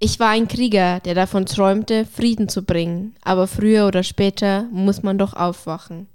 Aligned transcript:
Ich 0.00 0.20
war 0.20 0.28
ein 0.28 0.46
Krieger, 0.46 1.00
der 1.00 1.14
davon 1.14 1.44
träumte, 1.44 2.06
Frieden 2.06 2.48
zu 2.48 2.62
bringen. 2.62 3.16
Aber 3.22 3.48
früher 3.48 3.88
oder 3.88 4.04
später 4.04 4.68
muss 4.70 5.02
man 5.02 5.18
doch 5.18 5.34
aufwachen. 5.34 6.06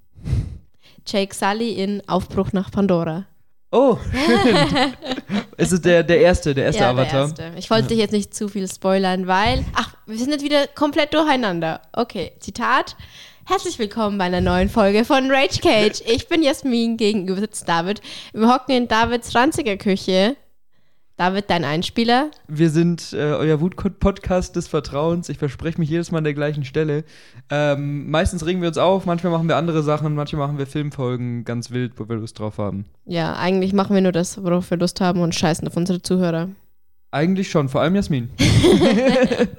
Jake 1.06 1.36
Sully 1.36 1.74
in 1.74 2.02
Aufbruch 2.08 2.54
nach 2.54 2.72
Pandora. 2.72 3.26
Oh, 3.72 3.98
schön. 4.14 4.94
es 5.58 5.74
ist 5.74 5.84
der, 5.84 6.04
der 6.04 6.22
erste, 6.22 6.54
der 6.54 6.66
erste 6.66 6.84
ja, 6.84 6.92
Avatar. 6.92 7.28
Der 7.30 7.46
erste. 7.46 7.60
Ich 7.60 7.70
wollte 7.70 7.88
dich 7.88 7.98
jetzt 7.98 8.14
nicht 8.14 8.34
zu 8.34 8.48
viel 8.48 8.70
spoilern, 8.70 9.28
weil. 9.28 9.66
Ach, 9.74 9.94
wir 10.06 10.18
sind 10.18 10.32
jetzt 10.32 10.46
wieder 10.46 10.68
komplett 10.68 11.14
durcheinander. 11.14 11.82
Okay, 11.92 12.34
Zitat. 12.40 12.96
Herzlich 13.46 13.78
willkommen 13.80 14.18
bei 14.18 14.26
einer 14.26 14.40
neuen 14.40 14.70
Folge 14.70 15.04
von 15.04 15.30
Rage 15.30 15.60
Cage. 15.60 16.02
Ich 16.06 16.30
bin 16.30 16.44
Jasmin, 16.44 16.96
gegenüber 16.96 17.42
sitzt 17.42 17.68
David. 17.68 18.00
Wir 18.32 18.48
hocken 18.48 18.72
in 18.76 18.88
Davids 18.88 19.36
ranziger 19.36 19.76
Küche. 19.76 20.38
David, 21.16 21.48
dein 21.48 21.64
Einspieler. 21.64 22.32
Wir 22.48 22.72
sind 22.72 23.14
äh, 23.14 23.18
euer 23.18 23.62
Wut-Podcast 23.62 24.56
des 24.56 24.68
Vertrauens. 24.68 25.30
Ich 25.30 25.38
verspreche 25.38 25.80
mich 25.80 25.88
jedes 25.88 26.10
Mal 26.10 26.18
an 26.18 26.24
der 26.24 26.34
gleichen 26.34 26.66
Stelle. 26.66 27.04
Ähm, 27.52 28.10
meistens 28.10 28.44
regen 28.48 28.62
wir 28.62 28.68
uns 28.70 28.80
auf, 28.80 29.06
manchmal 29.06 29.32
machen 29.32 29.48
wir 29.48 29.56
andere 29.56 29.84
Sachen, 29.84 30.16
manchmal 30.16 30.48
machen 30.48 30.58
wir 30.58 30.66
Filmfolgen 30.66 31.46
ganz 31.46 31.70
wild, 31.70 32.00
wo 32.00 32.10
wir 32.10 32.16
Lust 32.16 32.40
drauf 32.40 32.58
haben. 32.58 32.86
Ja, 33.06 33.36
eigentlich 33.36 33.74
machen 33.74 33.94
wir 33.94 34.02
nur 34.02 34.12
das, 34.12 34.44
worauf 34.44 34.72
wir 34.72 34.78
Lust 34.80 35.02
haben 35.02 35.22
und 35.22 35.36
scheißen 35.36 35.68
auf 35.68 35.78
unsere 35.78 36.02
Zuhörer. 36.02 36.50
Eigentlich 37.12 37.52
schon, 37.52 37.70
vor 37.70 37.82
allem 37.82 37.94
Jasmin. 37.94 38.30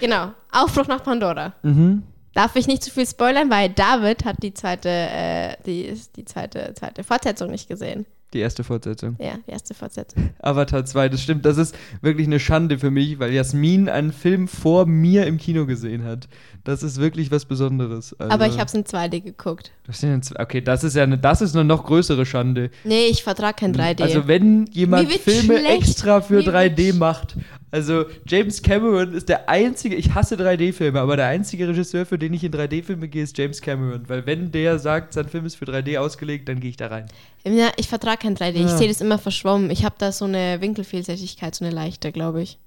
genau, 0.00 0.32
Aufbruch 0.52 0.86
nach 0.86 1.02
Pandora. 1.02 1.54
Mhm. 1.62 2.02
Darf 2.34 2.56
ich 2.56 2.66
nicht 2.66 2.82
zu 2.82 2.90
viel 2.90 3.06
spoilern, 3.06 3.48
weil 3.48 3.70
David 3.70 4.26
hat 4.26 4.42
die 4.42 4.52
zweite, 4.52 4.90
äh, 4.90 5.56
die, 5.64 5.94
die 6.14 6.26
zweite, 6.26 6.74
zweite 6.74 7.04
Fortsetzung 7.04 7.50
nicht 7.50 7.70
gesehen. 7.70 8.04
Die 8.34 8.40
erste 8.40 8.64
Fortsetzung. 8.64 9.16
Ja, 9.20 9.38
die 9.46 9.52
erste 9.52 9.74
Fortsetzung. 9.74 10.30
Avatar 10.40 10.84
2, 10.84 11.08
das 11.08 11.22
stimmt. 11.22 11.44
Das 11.46 11.56
ist 11.56 11.74
wirklich 12.02 12.26
eine 12.26 12.40
Schande 12.40 12.78
für 12.78 12.90
mich, 12.90 13.18
weil 13.20 13.32
Jasmin 13.32 13.88
einen 13.88 14.12
Film 14.12 14.48
vor 14.48 14.86
mir 14.86 15.26
im 15.26 15.38
Kino 15.38 15.66
gesehen 15.66 16.04
hat. 16.04 16.28
Das 16.64 16.82
ist 16.82 16.98
wirklich 17.00 17.30
was 17.30 17.44
Besonderes. 17.44 18.14
Also, 18.18 18.32
Aber 18.34 18.46
ich 18.48 18.54
habe 18.58 18.66
es 18.66 18.74
in 18.74 18.84
2D 18.84 19.20
geguckt. 19.20 19.70
Das 19.86 20.00
sind 20.00 20.10
in, 20.30 20.36
okay, 20.38 20.60
das 20.60 20.82
ist 20.82 20.96
ja 20.96 21.04
eine, 21.04 21.16
das 21.16 21.40
ist 21.42 21.54
eine 21.54 21.64
noch 21.64 21.84
größere 21.84 22.26
Schande. 22.26 22.70
Nee, 22.82 23.06
ich 23.06 23.22
vertrage 23.22 23.54
kein 23.60 23.74
3D. 23.74 24.02
Also 24.02 24.26
wenn 24.26 24.66
jemand 24.72 25.12
Filme 25.12 25.58
schlecht. 25.60 25.70
extra 25.88 26.20
für 26.20 26.38
Mir 26.42 26.42
3D 26.52 26.76
wird 26.78 26.94
sch- 26.96 26.98
macht, 26.98 27.36
also 27.74 28.04
James 28.26 28.62
Cameron 28.62 29.12
ist 29.14 29.28
der 29.28 29.48
einzige, 29.48 29.96
ich 29.96 30.14
hasse 30.14 30.36
3D-Filme, 30.36 31.00
aber 31.00 31.16
der 31.16 31.26
einzige 31.26 31.66
Regisseur, 31.68 32.06
für 32.06 32.18
den 32.18 32.32
ich 32.32 32.44
in 32.44 32.52
3D-Filme 32.52 33.08
gehe, 33.08 33.24
ist 33.24 33.36
James 33.36 33.60
Cameron. 33.60 34.08
Weil 34.08 34.24
wenn 34.26 34.52
der 34.52 34.78
sagt, 34.78 35.12
sein 35.12 35.28
Film 35.28 35.44
ist 35.44 35.56
für 35.56 35.64
3D 35.64 35.98
ausgelegt, 35.98 36.48
dann 36.48 36.60
gehe 36.60 36.70
ich 36.70 36.76
da 36.76 36.86
rein. 36.86 37.06
Ja, 37.44 37.72
ich 37.76 37.88
vertrage 37.88 38.18
kein 38.18 38.36
3D. 38.36 38.54
Ich 38.54 38.60
Ja. 38.62 38.78
sehe 38.78 38.88
das 38.88 39.00
immer 39.00 39.18
verschwommen. 39.18 39.70
Ich 39.70 39.84
habe 39.84 39.96
da 39.98 40.12
so 40.12 40.24
eine 40.24 40.60
Winkelfehlsichtigkeit, 40.60 41.54
so 41.54 41.64
eine 41.64 41.74
leichte, 41.74 42.12
glaube 42.12 42.42
ich. 42.42 42.58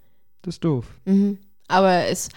Das 0.42 0.56
ist 0.56 0.64
doof. 0.66 0.86
Mhm. 1.06 1.38
Aber 1.70 2.06
es, 2.08 2.30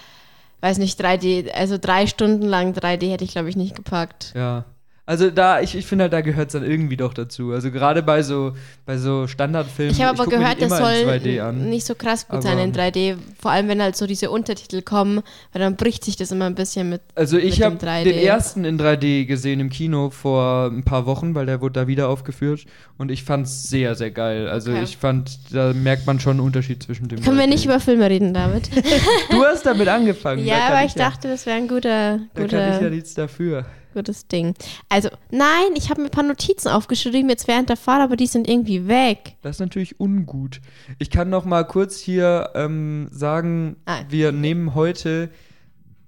weiß 0.61 0.79
nicht, 0.79 0.99
3D, 1.01 1.51
also 1.53 1.77
drei 1.77 2.07
Stunden 2.07 2.47
lang 2.47 2.73
3D 2.73 3.11
hätte 3.11 3.25
ich, 3.25 3.33
glaube 3.33 3.49
ich, 3.49 3.57
nicht 3.57 3.75
gepackt. 3.75 4.33
Ja. 4.37 4.65
Also 5.11 5.29
da, 5.29 5.61
ich, 5.61 5.75
ich 5.75 5.87
finde 5.89 6.05
halt, 6.05 6.13
da 6.13 6.21
gehört 6.21 6.51
es 6.51 6.53
dann 6.53 6.63
irgendwie 6.63 6.97
doch 6.97 7.13
dazu. 7.13 7.51
Also 7.51 7.73
gerade 7.73 8.01
bei 8.01 8.23
so, 8.23 8.53
bei 8.87 8.97
so 8.97 9.27
Standardfilmen. 9.27 9.93
Ich 9.93 10.01
habe 10.01 10.17
aber 10.17 10.31
mir 10.31 10.39
gehört, 10.39 10.63
das 10.63 10.79
soll 10.79 10.93
in 10.93 11.09
2D 11.09 11.41
an. 11.43 11.69
nicht 11.69 11.85
so 11.85 11.97
krass 11.97 12.29
gut 12.29 12.35
Aber- 12.35 12.43
sein 12.43 12.61
in 12.61 12.73
3D. 12.73 13.17
Vor 13.43 13.51
allem, 13.51 13.67
wenn 13.67 13.83
halt 13.83 13.97
so 13.97 14.07
diese 14.07 14.31
Untertitel 14.31 14.83
kommen, 14.83 15.23
weil 15.53 15.63
dann 15.63 15.75
bricht 15.75 16.05
sich 16.05 16.15
das 16.15 16.31
immer 16.31 16.45
ein 16.45 16.55
bisschen 16.55 16.91
mit. 16.91 17.01
Also 17.17 17.39
ich 17.39 17.61
habe 17.61 17.75
dem 17.75 17.89
3D. 17.89 18.05
den 18.05 18.19
ersten 18.19 18.65
in 18.65 18.79
3D 18.79 19.25
gesehen 19.27 19.59
im 19.59 19.69
Kino 19.69 20.11
vor 20.11 20.71
ein 20.71 20.85
paar 20.85 21.07
Wochen, 21.07 21.35
weil 21.35 21.45
der 21.45 21.61
wurde 21.61 21.73
da 21.81 21.87
wieder 21.89 22.09
aufgeführt 22.09 22.67
und 22.97 23.11
ich 23.11 23.25
fand 23.25 23.49
es 23.49 23.65
sehr, 23.65 23.97
sehr 23.97 24.13
geil. 24.13 24.49
Also 24.49 24.71
Okay. 24.71 24.85
ich 24.85 24.97
fand, 24.97 25.41
da 25.53 25.73
merkt 25.73 26.07
man 26.07 26.21
schon 26.21 26.35
einen 26.37 26.47
Unterschied 26.47 26.85
zwischen 26.85 27.09
dem. 27.09 27.21
Können 27.21 27.37
wir 27.37 27.47
3D. 27.47 27.49
nicht 27.49 27.65
über 27.65 27.81
Filme 27.81 28.09
reden, 28.09 28.33
David? 28.33 28.71
Du 29.33 29.45
hast 29.45 29.67
damit 29.67 29.89
angefangen. 29.89 30.45
da 30.47 30.53
ja, 30.53 30.59
kann 30.61 30.73
aber 30.77 30.85
ich 30.87 30.95
ja, 30.95 31.09
dachte, 31.11 31.27
das 31.27 31.47
wäre 31.47 31.57
ein 31.57 31.67
guter, 31.67 32.21
Da 32.33 32.41
kann 32.43 32.45
ich 32.47 32.53
ja 32.53 32.79
guter, 32.79 32.91
nichts 32.91 33.15
dafür. 33.15 33.65
Gutes 33.93 34.27
Ding. 34.27 34.55
Also, 34.89 35.09
nein, 35.31 35.73
ich 35.75 35.91
habe 35.91 36.01
mir 36.01 36.09
ein 36.09 36.13
paar 36.13 36.25
Notizen 36.25 36.69
aufgeschrieben 36.69 37.29
jetzt 37.29 37.49
während 37.49 37.69
der 37.69 37.77
Fahrt, 37.77 38.03
aber 38.03 38.17
die 38.17 38.27
sind 38.27 38.49
irgendwie 38.49 38.87
weg. 38.89 39.35
Das 39.43 39.57
ist 39.57 39.61
natürlich 39.61 39.99
ungut. 40.01 40.61
Ich 40.99 41.11
kann 41.11 41.31
noch 41.31 41.45
mal 41.45 41.65
kurz 41.65 41.99
hier 41.99 42.51
ähm, 42.55 43.09
sagen, 43.11 43.77
Ah. 43.87 44.01
wir 44.09 44.33
nehmen 44.33 44.75
heute, 44.75 45.31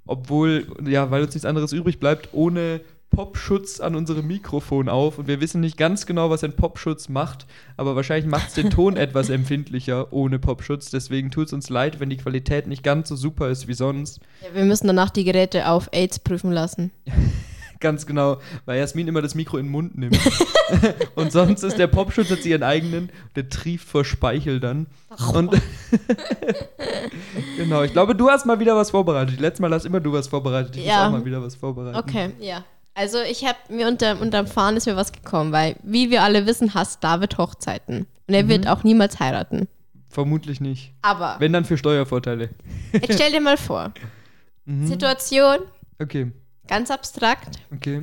obwohl, 0.06 0.66
ja, 0.86 1.10
weil 1.10 1.22
uns 1.22 1.34
nichts 1.34 1.46
anderes 1.46 1.72
übrig 1.72 2.00
bleibt, 2.00 2.30
ohne 2.32 2.80
Popschutz 3.10 3.78
an 3.80 3.94
unserem 3.94 4.26
Mikrofon 4.26 4.88
auf. 4.88 5.18
Und 5.18 5.28
wir 5.28 5.40
wissen 5.42 5.60
nicht 5.60 5.76
ganz 5.76 6.06
genau, 6.06 6.30
was 6.30 6.42
ein 6.44 6.56
Popschutz 6.56 7.10
macht, 7.10 7.46
aber 7.76 7.94
wahrscheinlich 7.94 8.24
macht 8.30 8.48
es 8.48 8.54
den 8.54 8.70
Ton 8.70 8.96
etwas 8.96 9.28
empfindlicher 9.28 10.12
ohne 10.14 10.38
Popschutz. 10.38 10.90
Deswegen 10.90 11.30
tut 11.30 11.48
es 11.48 11.52
uns 11.52 11.68
leid, 11.68 12.00
wenn 12.00 12.08
die 12.08 12.16
Qualität 12.16 12.66
nicht 12.66 12.82
ganz 12.82 13.10
so 13.10 13.16
super 13.16 13.50
ist 13.50 13.68
wie 13.68 13.74
sonst. 13.74 14.20
Ja, 14.40 14.54
wir 14.54 14.64
müssen 14.64 14.86
danach 14.86 15.10
die 15.10 15.24
Geräte 15.24 15.68
auf 15.68 15.90
AIDS 15.92 16.18
prüfen 16.20 16.52
lassen. 16.52 16.90
Ganz 17.82 18.06
genau, 18.06 18.38
weil 18.64 18.78
Jasmin 18.78 19.08
immer 19.08 19.20
das 19.20 19.34
Mikro 19.34 19.58
in 19.58 19.66
den 19.66 19.72
Mund 19.72 19.98
nimmt. 19.98 20.18
und 21.16 21.32
sonst 21.32 21.62
ist 21.64 21.78
der 21.78 21.88
Popschutz 21.88 22.28
sie 22.42 22.50
ihren 22.50 22.62
eigenen, 22.62 23.10
der 23.36 23.48
trieft 23.48 23.86
vor 23.88 24.04
Speichel 24.04 24.60
dann. 24.60 24.86
Und 25.34 25.50
genau, 27.56 27.82
ich 27.82 27.92
glaube, 27.92 28.14
du 28.14 28.28
hast 28.30 28.46
mal 28.46 28.60
wieder 28.60 28.76
was 28.76 28.90
vorbereitet. 28.90 29.40
Letztes 29.40 29.60
Mal 29.60 29.72
hast 29.72 29.84
immer 29.84 30.00
du 30.00 30.12
was 30.12 30.28
vorbereitet. 30.28 30.76
Ich 30.76 30.84
Ja. 30.86 30.98
muss 30.98 31.06
auch 31.08 31.18
mal 31.18 31.24
wieder 31.24 31.42
was 31.42 31.56
vorbereiten. 31.56 31.96
Okay, 31.98 32.30
ja. 32.40 32.64
Also 32.94 33.18
ich 33.20 33.44
habe 33.44 33.56
mir 33.70 33.88
unter, 33.88 34.20
unterm 34.20 34.46
Fahren 34.46 34.76
ist 34.76 34.86
mir 34.86 34.96
was 34.96 35.12
gekommen, 35.12 35.50
weil, 35.52 35.76
wie 35.82 36.10
wir 36.10 36.22
alle 36.22 36.46
wissen, 36.46 36.74
hasst 36.74 37.02
David 37.02 37.38
Hochzeiten. 37.38 38.06
Und 38.28 38.34
er 38.34 38.48
wird 38.48 38.68
auch 38.68 38.84
niemals 38.84 39.18
heiraten. 39.18 39.66
Vermutlich 40.08 40.60
nicht. 40.60 40.92
Aber 41.02 41.36
Wenn 41.38 41.52
dann 41.52 41.64
für 41.64 41.78
Steuervorteile. 41.78 42.50
jetzt 42.92 43.14
stell 43.14 43.32
dir 43.32 43.40
mal 43.40 43.56
vor, 43.56 43.92
Mhm. 44.64 44.86
Situation, 44.86 45.56
Okay, 46.00 46.30
ganz 46.68 46.90
abstrakt, 46.90 47.58
okay. 47.72 48.02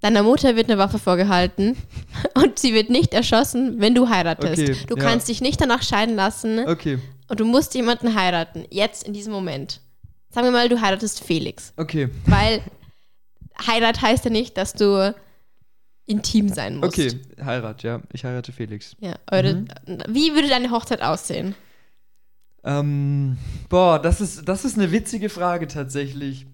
deiner 0.00 0.22
Mutter 0.22 0.56
wird 0.56 0.68
eine 0.70 0.78
Waffe 0.78 0.98
vorgehalten 0.98 1.76
und 2.34 2.58
sie 2.58 2.74
wird 2.74 2.90
nicht 2.90 3.14
erschossen, 3.14 3.80
wenn 3.80 3.94
du 3.94 4.08
heiratest. 4.08 4.62
Okay, 4.62 4.76
du 4.86 4.96
ja. 4.96 5.02
kannst 5.02 5.28
dich 5.28 5.40
nicht 5.40 5.60
danach 5.60 5.82
scheiden 5.82 6.16
lassen 6.16 6.60
Okay, 6.66 6.98
und 7.28 7.40
du 7.40 7.44
musst 7.44 7.74
jemanden 7.74 8.14
heiraten, 8.14 8.64
jetzt 8.70 9.06
in 9.06 9.12
diesem 9.12 9.32
Moment. 9.32 9.80
Sagen 10.30 10.46
wir 10.46 10.52
mal, 10.52 10.68
du 10.68 10.80
heiratest 10.80 11.24
Felix, 11.24 11.72
okay, 11.76 12.10
weil 12.26 12.62
Heirat 13.66 14.00
heißt 14.02 14.24
ja 14.24 14.30
nicht, 14.30 14.56
dass 14.56 14.72
du 14.72 15.14
intim 16.06 16.48
sein 16.48 16.76
musst. 16.76 16.98
okay. 16.98 17.20
Heirat, 17.44 17.82
ja. 17.82 18.00
Ich 18.12 18.24
heirate 18.24 18.52
Felix. 18.52 18.96
Ja, 19.00 19.14
eure, 19.30 19.54
Mhm. 19.54 19.68
Wie 20.08 20.32
würde 20.34 20.48
deine 20.48 20.70
Hochzeit 20.70 21.02
aussehen? 21.02 21.54
Ähm, 22.64 23.36
boah, 23.68 24.00
das 24.00 24.20
ist, 24.20 24.48
das 24.48 24.64
ist 24.64 24.76
eine 24.76 24.90
witzige 24.90 25.28
Frage 25.28 25.68
tatsächlich. 25.68 26.46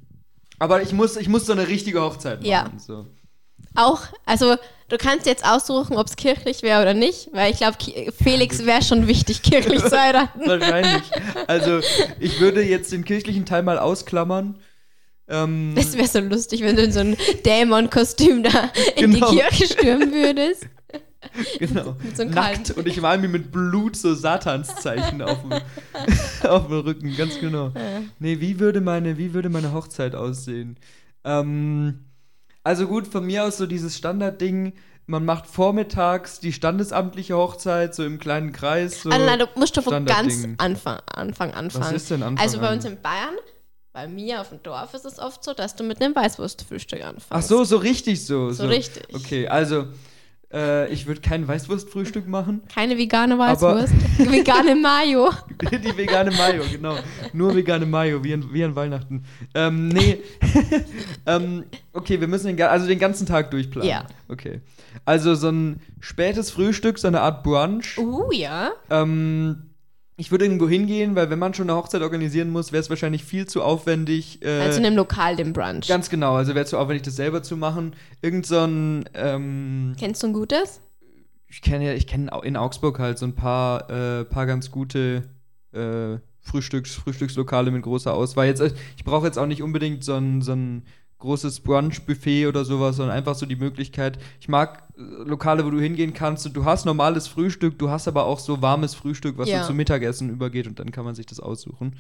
Aber 0.59 0.83
ich 0.83 0.93
muss, 0.93 1.17
ich 1.17 1.29
muss 1.29 1.47
so 1.47 1.53
eine 1.53 1.69
richtige 1.69 2.01
Hochzeit 2.03 2.39
machen. 2.41 2.51
Ja. 2.51 2.71
So. 2.79 3.07
Auch, 3.77 4.03
also 4.25 4.55
du 4.89 4.97
kannst 4.99 5.27
jetzt 5.27 5.45
aussuchen, 5.45 5.97
ob 5.97 6.07
es 6.07 6.17
kirchlich 6.17 6.63
wäre 6.63 6.81
oder 6.83 6.95
nicht, 6.95 7.29
weil 7.33 7.51
ich 7.53 7.59
glaube, 7.59 7.77
Felix 8.23 8.65
wäre 8.65 8.83
schon 8.83 9.09
wichtig, 9.09 9.43
kirchlich 9.43 9.83
zu 9.83 9.99
heiraten. 10.01 10.41
Wahrscheinlich. 10.47 11.03
Also, 11.49 11.81
ich 12.21 12.39
würde 12.41 12.63
jetzt 12.63 12.93
den 12.93 13.05
kirchlichen 13.05 13.45
Teil 13.47 13.63
mal 13.65 13.79
ausklammern. 13.79 14.61
Ähm, 15.27 15.73
Das 15.75 15.97
wäre 15.97 16.07
so 16.07 16.21
lustig, 16.21 16.61
wenn 16.63 16.77
du 16.77 16.83
in 16.83 16.93
so 16.93 17.01
ein 17.01 17.17
Dämon-Kostüm 17.47 18.43
da 18.45 18.71
in 18.97 19.13
Genau. 19.13 19.31
die 19.31 19.39
Kirche 19.39 19.67
stürmen 19.67 20.13
würdest. 20.13 20.67
genau. 21.59 21.97
So 22.15 22.25
Nackt 22.25 22.71
und 22.73 22.87
ich 22.87 23.01
mal 23.01 23.19
mir 23.19 23.29
mit 23.29 23.53
Blut 23.53 23.97
so 23.97 24.15
Satanszeichen 24.15 25.23
auf 25.23 25.39
dem, 25.43 25.53
auf 26.49 26.67
dem 26.69 26.81
Rücken, 26.81 27.17
ganz 27.17 27.39
genau. 27.39 27.73
Nee, 28.19 28.41
wie 28.41 28.59
würde 28.59 28.81
meine, 28.81 29.19
wie 29.19 29.35
würde 29.35 29.49
meine 29.49 29.73
Hochzeit 29.73 30.15
aussehen? 30.15 30.77
Ähm, 31.25 32.05
also 32.63 32.87
gut, 32.87 33.07
von 33.07 33.27
mir 33.27 33.45
aus 33.45 33.59
so 33.59 33.67
dieses 33.67 33.97
Standardding, 33.97 34.73
man 35.07 35.25
macht 35.25 35.47
vormittags 35.47 36.41
die 36.41 36.53
standesamtliche 36.53 37.37
Hochzeit, 37.37 37.95
so 37.95 38.05
im 38.05 38.19
kleinen 38.19 38.53
Kreis. 38.53 39.03
So. 39.03 39.11
Also 39.11 39.25
nein, 39.25 39.39
du 39.39 39.47
musst 39.57 39.77
doch 39.77 39.83
von 39.85 40.05
ganz. 40.07 40.47
Anfang, 40.59 41.01
Anfang 41.07 41.53
anfangen. 41.53 41.85
Was 41.85 41.93
ist 41.93 42.11
denn 42.11 42.23
Anfang 42.23 42.43
Also 42.43 42.59
bei 42.59 42.73
uns 42.73 42.85
in 42.85 43.01
Bayern, 43.03 43.35
bei 43.93 44.09
mir 44.09 44.41
auf 44.41 44.49
dem 44.49 44.63
Dorf 44.63 44.95
ist 44.95 45.05
es 45.05 45.19
oft 45.19 45.45
so, 45.45 45.53
dass 45.53 45.77
du 45.77 45.85
mit 45.85 46.01
einem 46.01 46.17
Weißwurstfrühstück 46.17 47.05
anfängst. 47.05 47.27
Ach 47.31 47.43
so, 47.43 47.65
so 47.65 47.77
richtig 47.77 48.25
so. 48.25 48.51
So 48.51 48.67
richtig. 48.67 49.15
Okay, 49.15 49.47
also 49.47 49.89
äh, 50.55 50.93
ich 50.93 51.07
würde 51.07 51.21
kein 51.21 51.47
Weißwurstfrühstück 51.47 52.29
machen. 52.29 52.63
Keine 52.73 52.97
vegane 52.97 53.37
Weißwurst. 53.39 53.93
vegane 54.19 54.77
Mayo. 54.77 55.31
Die 55.73 55.97
vegane 55.97 56.31
Mayo, 56.31 56.63
genau. 56.71 56.97
Nur 57.33 57.55
vegane 57.57 57.87
Mayo, 57.87 58.23
wie 58.23 58.35
an, 58.35 58.49
wie 58.53 58.65
an 58.65 58.77
Weihnachten. 58.77 59.25
Ähm, 59.55 59.89
nee. 59.89 60.23
ähm, 61.27 61.65
okay, 61.93 62.21
wir 62.21 62.29
müssen 62.29 62.57
den, 62.57 62.67
also 62.67 62.87
den 62.87 62.99
ganzen 62.99 63.27
Tag 63.27 63.51
durchplanen. 63.51 63.89
Ja. 63.89 64.07
Okay. 64.29 64.61
Also 65.05 65.35
so 65.35 65.51
ein 65.51 65.81
spätes 66.01 66.53
Frühstück, 66.53 66.99
so 66.99 67.09
eine 67.09 67.21
Art 67.21 67.43
Brunch. 67.43 67.99
Uh, 67.99 68.31
ja. 68.31 68.71
Ähm, 68.91 69.71
ich 70.17 70.31
würde 70.31 70.45
irgendwo 70.45 70.69
hingehen, 70.69 71.17
weil 71.17 71.29
wenn 71.31 71.39
man 71.39 71.55
schon 71.55 71.69
eine 71.69 71.79
Hochzeit 71.79 72.03
organisieren 72.03 72.51
muss, 72.51 72.71
wäre 72.73 72.81
es 72.81 72.89
wahrscheinlich 72.91 73.25
viel 73.25 73.47
zu 73.47 73.63
aufwendig. 73.63 74.43
Äh, 74.45 74.61
Also 74.61 74.79
in 74.79 74.87
einem 74.87 74.97
Lokal, 74.97 75.37
dem 75.37 75.53
Brunch. 75.53 75.89
ganz 75.89 76.09
genau, 76.09 76.35
also 76.37 76.55
wäre 76.55 76.67
zu 76.67 76.79
aufwendig, 76.79 77.03
das 77.03 77.17
selber 77.17 77.43
zu 77.43 77.57
machen. 77.57 77.95
Irgend 78.23 78.47
so 78.47 78.61
ein, 78.61 79.05
ähm, 79.15 79.95
Kennst 79.99 80.23
du 80.23 80.29
ein 80.29 80.33
gutes? 80.33 80.81
ich 81.49 81.63
kenne 81.63 81.87
ja, 81.87 81.93
ich 81.95 82.07
kenne 82.09 82.31
in 82.43 82.57
Augsburg 82.57 82.99
halt 82.99 83.17
so 83.19 83.27
ein 83.27 83.35
paar, 83.37 83.89
äh, 83.89 84.25
paar 84.25 84.45
ganz 84.47 84.71
gute 84.73 85.23
äh, 85.73 86.19
Frühstücks, 86.41 86.95
Frühstückslokale 86.97 87.71
mit 87.71 87.83
großer 87.83 88.13
Auswahl. 88.13 88.47
Jetzt, 88.47 88.61
äh, 88.61 88.73
ich 88.97 89.05
brauche 89.05 89.27
jetzt 89.27 89.39
auch 89.39 89.47
nicht 89.47 89.63
unbedingt 89.63 90.03
so 90.05 90.15
ein, 90.15 90.43
so 90.43 90.53
ein 90.53 90.83
großes 91.25 91.61
Brunch-Buffet 91.61 92.47
oder 92.47 92.65
sowas, 92.65 92.97
sondern 92.97 93.17
einfach 93.17 93.35
so 93.35 93.47
die 93.47 93.57
Möglichkeit. 93.57 94.19
Ich 94.41 94.49
mag 94.49 94.85
äh, 94.97 95.01
Lokale, 95.25 95.65
wo 95.65 95.71
du 95.71 95.81
hingehen 95.81 96.15
kannst 96.15 96.47
und 96.47 96.55
du 96.55 96.65
hast 96.65 96.85
normales 96.85 97.27
Frühstück, 97.27 97.79
du 97.79 97.91
hast 97.91 98.07
aber 98.07 98.27
auch 98.27 98.39
so 98.39 98.63
warmes 98.63 98.95
Frühstück, 98.95 99.39
was 99.39 99.49
Ja. 99.49 99.63
so 99.63 99.69
zum 99.69 99.77
Mittagessen 99.77 100.31
übergeht 100.31 100.67
und 100.67 100.79
dann 100.79 100.93
kann 100.93 101.05
man 101.05 101.15
sich 101.15 101.27
das 101.27 101.41
aussuchen. 101.41 101.97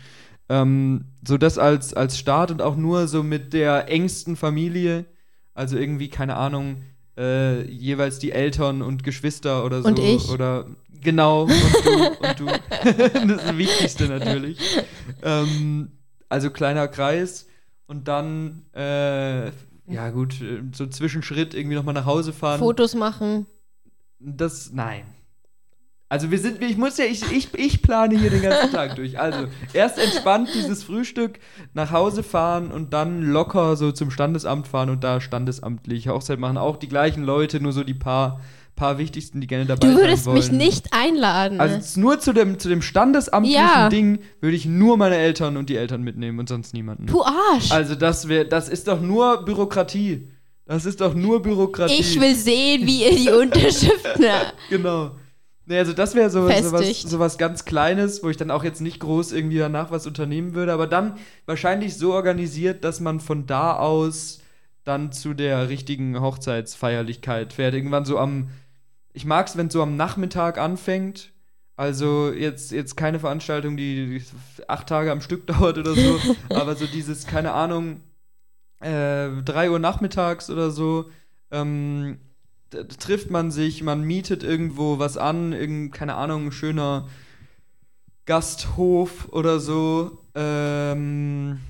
Ähm, 0.49 1.07
so 1.27 1.39
das 1.39 1.59
als, 1.59 1.95
als 1.95 2.19
Start 2.19 2.51
und 2.51 2.61
auch 2.63 2.77
nur 2.77 3.09
so 3.09 3.23
mit 3.23 3.53
der 3.55 3.89
engsten 3.91 4.37
Familie, 4.37 5.07
also 5.55 5.77
irgendwie, 5.77 6.09
keine 6.09 6.37
Ahnung, 6.37 6.83
äh, 7.17 7.63
jeweils 7.71 8.19
die 8.19 8.33
Eltern 8.33 8.83
und 8.83 9.05
Geschwister 9.05 9.65
oder 9.65 9.83
so. 9.83 9.89
Und 9.89 9.99
ich. 9.99 10.29
Oder 10.29 10.67
genau, 11.01 11.45
und 11.45 11.51
du, 11.85 12.29
und 12.29 12.41
du. 12.41 12.47
das 12.85 12.97
ist 13.15 13.29
das 13.47 13.57
Wichtigste 13.57 14.05
natürlich. 14.07 14.59
Ähm, 15.23 15.93
also 16.29 16.51
kleiner 16.51 16.89
Kreis 16.89 17.47
und 17.87 18.09
dann, 18.09 18.65
äh, 18.75 19.47
ja 19.87 20.11
gut, 20.11 20.41
äh, 20.41 20.63
so 20.73 20.87
Zwischenschritt 20.87 21.55
irgendwie 21.55 21.77
nochmal 21.77 21.95
nach 21.95 22.07
Hause 22.07 22.33
fahren. 22.33 22.59
Fotos 22.59 22.95
machen. 22.95 23.47
Das, 24.19 24.73
nein. 24.73 25.05
Also 26.09 26.31
wir 26.31 26.39
sind, 26.39 26.63
ich 26.63 26.77
muss 26.77 26.97
ja, 26.99 27.07
ich, 27.07 27.31
ich, 27.33 27.53
ich 27.55 27.83
plane 27.83 28.17
hier 28.17 28.31
den 28.31 28.43
ganzen 28.43 28.71
Tag 28.71 28.95
durch. 28.97 29.19
Also 29.19 29.49
erst 29.73 29.99
entspannt 29.99 30.49
dieses 30.55 30.85
Frühstück, 30.85 31.41
nach 31.73 31.91
Hause 31.91 32.23
fahren 32.23 32.71
und 32.71 32.93
dann 32.93 33.23
locker 33.23 33.77
so 33.77 33.91
zum 33.91 34.11
Standesamt 34.11 34.69
fahren 34.69 34.91
und 34.91 35.03
da 35.03 35.21
standesamtliche 35.21 36.13
Hochzeit 36.13 36.39
machen. 36.39 36.57
Auch 36.57 36.77
die 36.77 36.89
gleichen 36.89 37.25
Leute, 37.25 37.61
nur 37.61 37.73
so 37.73 37.83
die 37.85 37.95
paar, 37.95 38.41
paar 38.77 38.99
wichtigsten, 38.99 39.41
die 39.41 39.47
gerne 39.47 39.67
dabei 39.67 39.87
Du 39.87 39.93
sein 39.95 40.03
würdest 40.03 40.27
mich 40.29 40.51
nicht 40.51 40.93
einladen. 40.93 41.61
Also 41.61 42.01
nur 42.01 42.19
zu 42.19 42.33
dem, 42.33 42.59
zu 42.59 42.69
dem 42.69 42.83
standesamtlichen 42.83 43.61
Ja. 43.61 43.89
Ding 43.89 44.19
würde 44.41 44.57
ich 44.57 44.67
nur 44.67 44.97
meine 44.97 45.17
Eltern 45.17 45.57
und 45.57 45.69
die 45.71 45.77
Eltern 45.77 46.03
mitnehmen 46.03 46.39
und 46.39 46.49
sonst 46.49 46.75
niemanden. 46.75 47.07
du 47.07 47.23
Arsch. 47.23 47.71
Also 47.71 47.95
das 47.95 48.29
wäre, 48.29 48.47
das 48.47 48.69
ist 48.69 48.89
doch 48.89 49.01
nur 49.01 49.45
Bürokratie. 49.45 50.29
Das 50.67 50.87
ist 50.87 51.01
doch 51.01 51.15
nur 51.15 51.43
Bürokratie. 51.43 51.95
ich 52.01 52.21
will 52.21 52.35
sehen, 52.35 52.87
wie 52.87 53.05
ihr 53.05 53.17
die 53.17 53.29
Unterschriften. 53.43 54.25
Genau. 54.71 55.13
Nee, 55.67 55.79
also 55.79 55.93
das 55.95 56.15
wäre 56.15 56.29
so, 56.29 56.43
so, 56.43 56.49
was, 56.49 56.83
Festigt. 56.83 57.09
so 57.09 57.19
was 57.19 57.39
ganz 57.39 57.65
Kleines, 57.65 58.23
wo 58.23 58.29
ich 58.29 58.37
dann 58.37 58.51
auch 58.51 58.65
jetzt 58.65 58.81
nicht 58.83 59.01
groß 59.01 59.33
irgendwie 59.33 59.59
danach 59.59 59.91
was 59.91 60.07
unternehmen 60.07 60.55
würde, 60.55 60.73
aber 60.73 60.87
dann 60.87 61.17
wahrscheinlich 61.47 61.97
so 61.97 62.13
organisiert, 62.13 62.85
dass 62.85 63.01
man 63.01 63.21
von 63.21 63.47
da 63.47 63.77
aus 63.77 64.41
dann 64.85 65.11
zu 65.13 65.33
der 65.33 65.71
richtigen 65.71 66.21
Hochzeitsfeierlichkeit 66.21 67.55
fährt. 67.55 67.75
Irgendwann 67.75 68.05
so 68.05 68.19
am, 68.19 68.49
ich 69.15 69.25
mag 69.25 69.47
es, 69.47 69.57
wenn 69.57 69.69
es 69.69 69.73
so 69.73 69.83
am 69.83 69.97
Nachmittag 69.97 70.59
anfängt. 70.59 71.33
Also 71.77 72.31
jetzt, 72.33 72.71
jetzt 72.73 72.97
keine 72.97 73.19
Veranstaltung, 73.19 73.77
die 73.77 74.23
acht 74.69 74.89
Tage 74.89 75.11
am 75.11 75.21
Stück 75.21 75.47
dauert 75.47 75.79
oder 75.79 75.95
so, 75.95 76.21
aber 76.51 76.77
so 76.77 76.87
dieses, 76.87 77.27
keine 77.27 77.53
Ahnung, 77.53 78.01
äh, 78.81 79.31
3 79.43 79.71
Uhr 79.71 79.79
nachmittags 79.79 80.51
oder 80.51 80.71
so, 80.71 81.11
ähm, 81.51 82.19
trifft 82.99 83.31
man 83.31 83.51
sich, 83.51 83.83
man 83.83 84.03
mietet 84.03 84.43
irgendwo 84.43 84.99
was 84.99 85.17
an, 85.17 85.53
irgend, 85.53 85.95
keine 85.95 86.17
Ahnung, 86.17 86.47
ein 86.47 86.53
schöner 86.53 87.09
Gasthof 88.27 89.29
oder 89.31 89.61
so. 89.61 90.19
Ähm, 90.35 91.61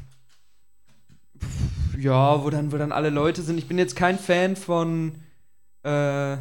ja, 1.99 2.43
wo 2.43 2.49
dann, 2.49 2.73
wo 2.73 2.79
dann 2.79 2.93
alle 2.93 3.11
Leute 3.11 3.43
sind. 3.43 3.59
Ich 3.59 3.69
bin 3.69 3.79
jetzt 3.79 3.97
kein 3.97 4.19
Fan 4.19 4.57
von, 4.57 5.17
äh, 5.83 6.37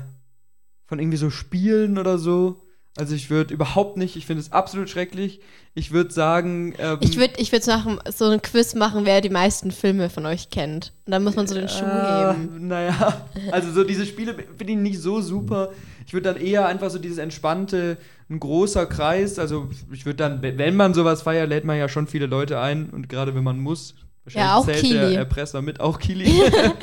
von 0.94 1.00
irgendwie 1.00 1.18
so 1.18 1.32
Spielen 1.32 1.98
oder 1.98 2.20
so. 2.20 2.62
Also 2.96 3.16
ich 3.16 3.32
würde 3.32 3.52
überhaupt 3.56 3.98
nicht, 3.98 4.16
ich 4.16 4.28
finde 4.28 4.42
es 4.42 4.52
absolut 4.52 4.88
schrecklich. 4.88 5.40
Ich 5.74 5.92
würde 5.92 6.14
sagen, 6.14 6.76
ähm, 6.78 7.00
Ich 7.02 7.18
würde 7.18 7.34
ich 7.38 7.52
würd 7.52 7.66
machen, 7.66 8.00
so 8.16 8.26
ein 8.26 8.40
Quiz 8.44 8.76
machen, 8.76 9.06
wer 9.06 9.20
die 9.22 9.32
meisten 9.32 9.72
Filme 9.72 10.12
von 10.12 10.28
euch 10.28 10.52
kennt. 10.52 10.94
Und 11.08 11.12
dann 11.12 11.24
muss 11.24 11.36
man 11.36 11.48
so 11.48 11.56
den 11.56 11.68
Schuh 11.68 11.84
Äh, 11.84 12.34
heben. 12.36 12.68
Naja, 12.68 13.26
also 13.52 13.72
so 13.72 13.84
diese 13.84 14.06
Spiele 14.06 14.36
finde 14.36 14.74
ich 14.74 14.78
nicht 14.78 15.02
so 15.02 15.22
super. 15.22 15.72
Ich 16.06 16.14
würde 16.14 16.32
dann 16.32 16.40
eher 16.40 16.68
einfach 16.68 16.92
so 16.92 17.00
dieses 17.00 17.18
entspannte, 17.18 17.98
ein 18.30 18.40
großer 18.40 18.86
Kreis. 18.86 19.40
Also 19.40 19.70
ich 19.92 20.06
würde 20.06 20.18
dann, 20.18 20.44
wenn 20.44 20.76
man 20.76 20.94
sowas 20.94 21.24
feiert, 21.24 21.50
lädt 21.50 21.66
man 21.66 21.78
ja 21.80 21.90
schon 21.90 22.06
viele 22.06 22.28
Leute 22.28 22.60
ein 22.60 22.92
und 22.92 23.10
gerade 23.10 23.34
wenn 23.34 23.44
man 23.44 23.58
muss. 23.58 23.96
wahrscheinlich 24.26 24.48
Ja, 24.52 24.56
auch 24.58 24.66
zählt 24.66 24.82
Kili. 24.82 24.94
der 25.00 25.12
Erpresser 25.18 25.64
mit, 25.64 25.80
auch 25.80 25.98
Kili. 25.98 26.32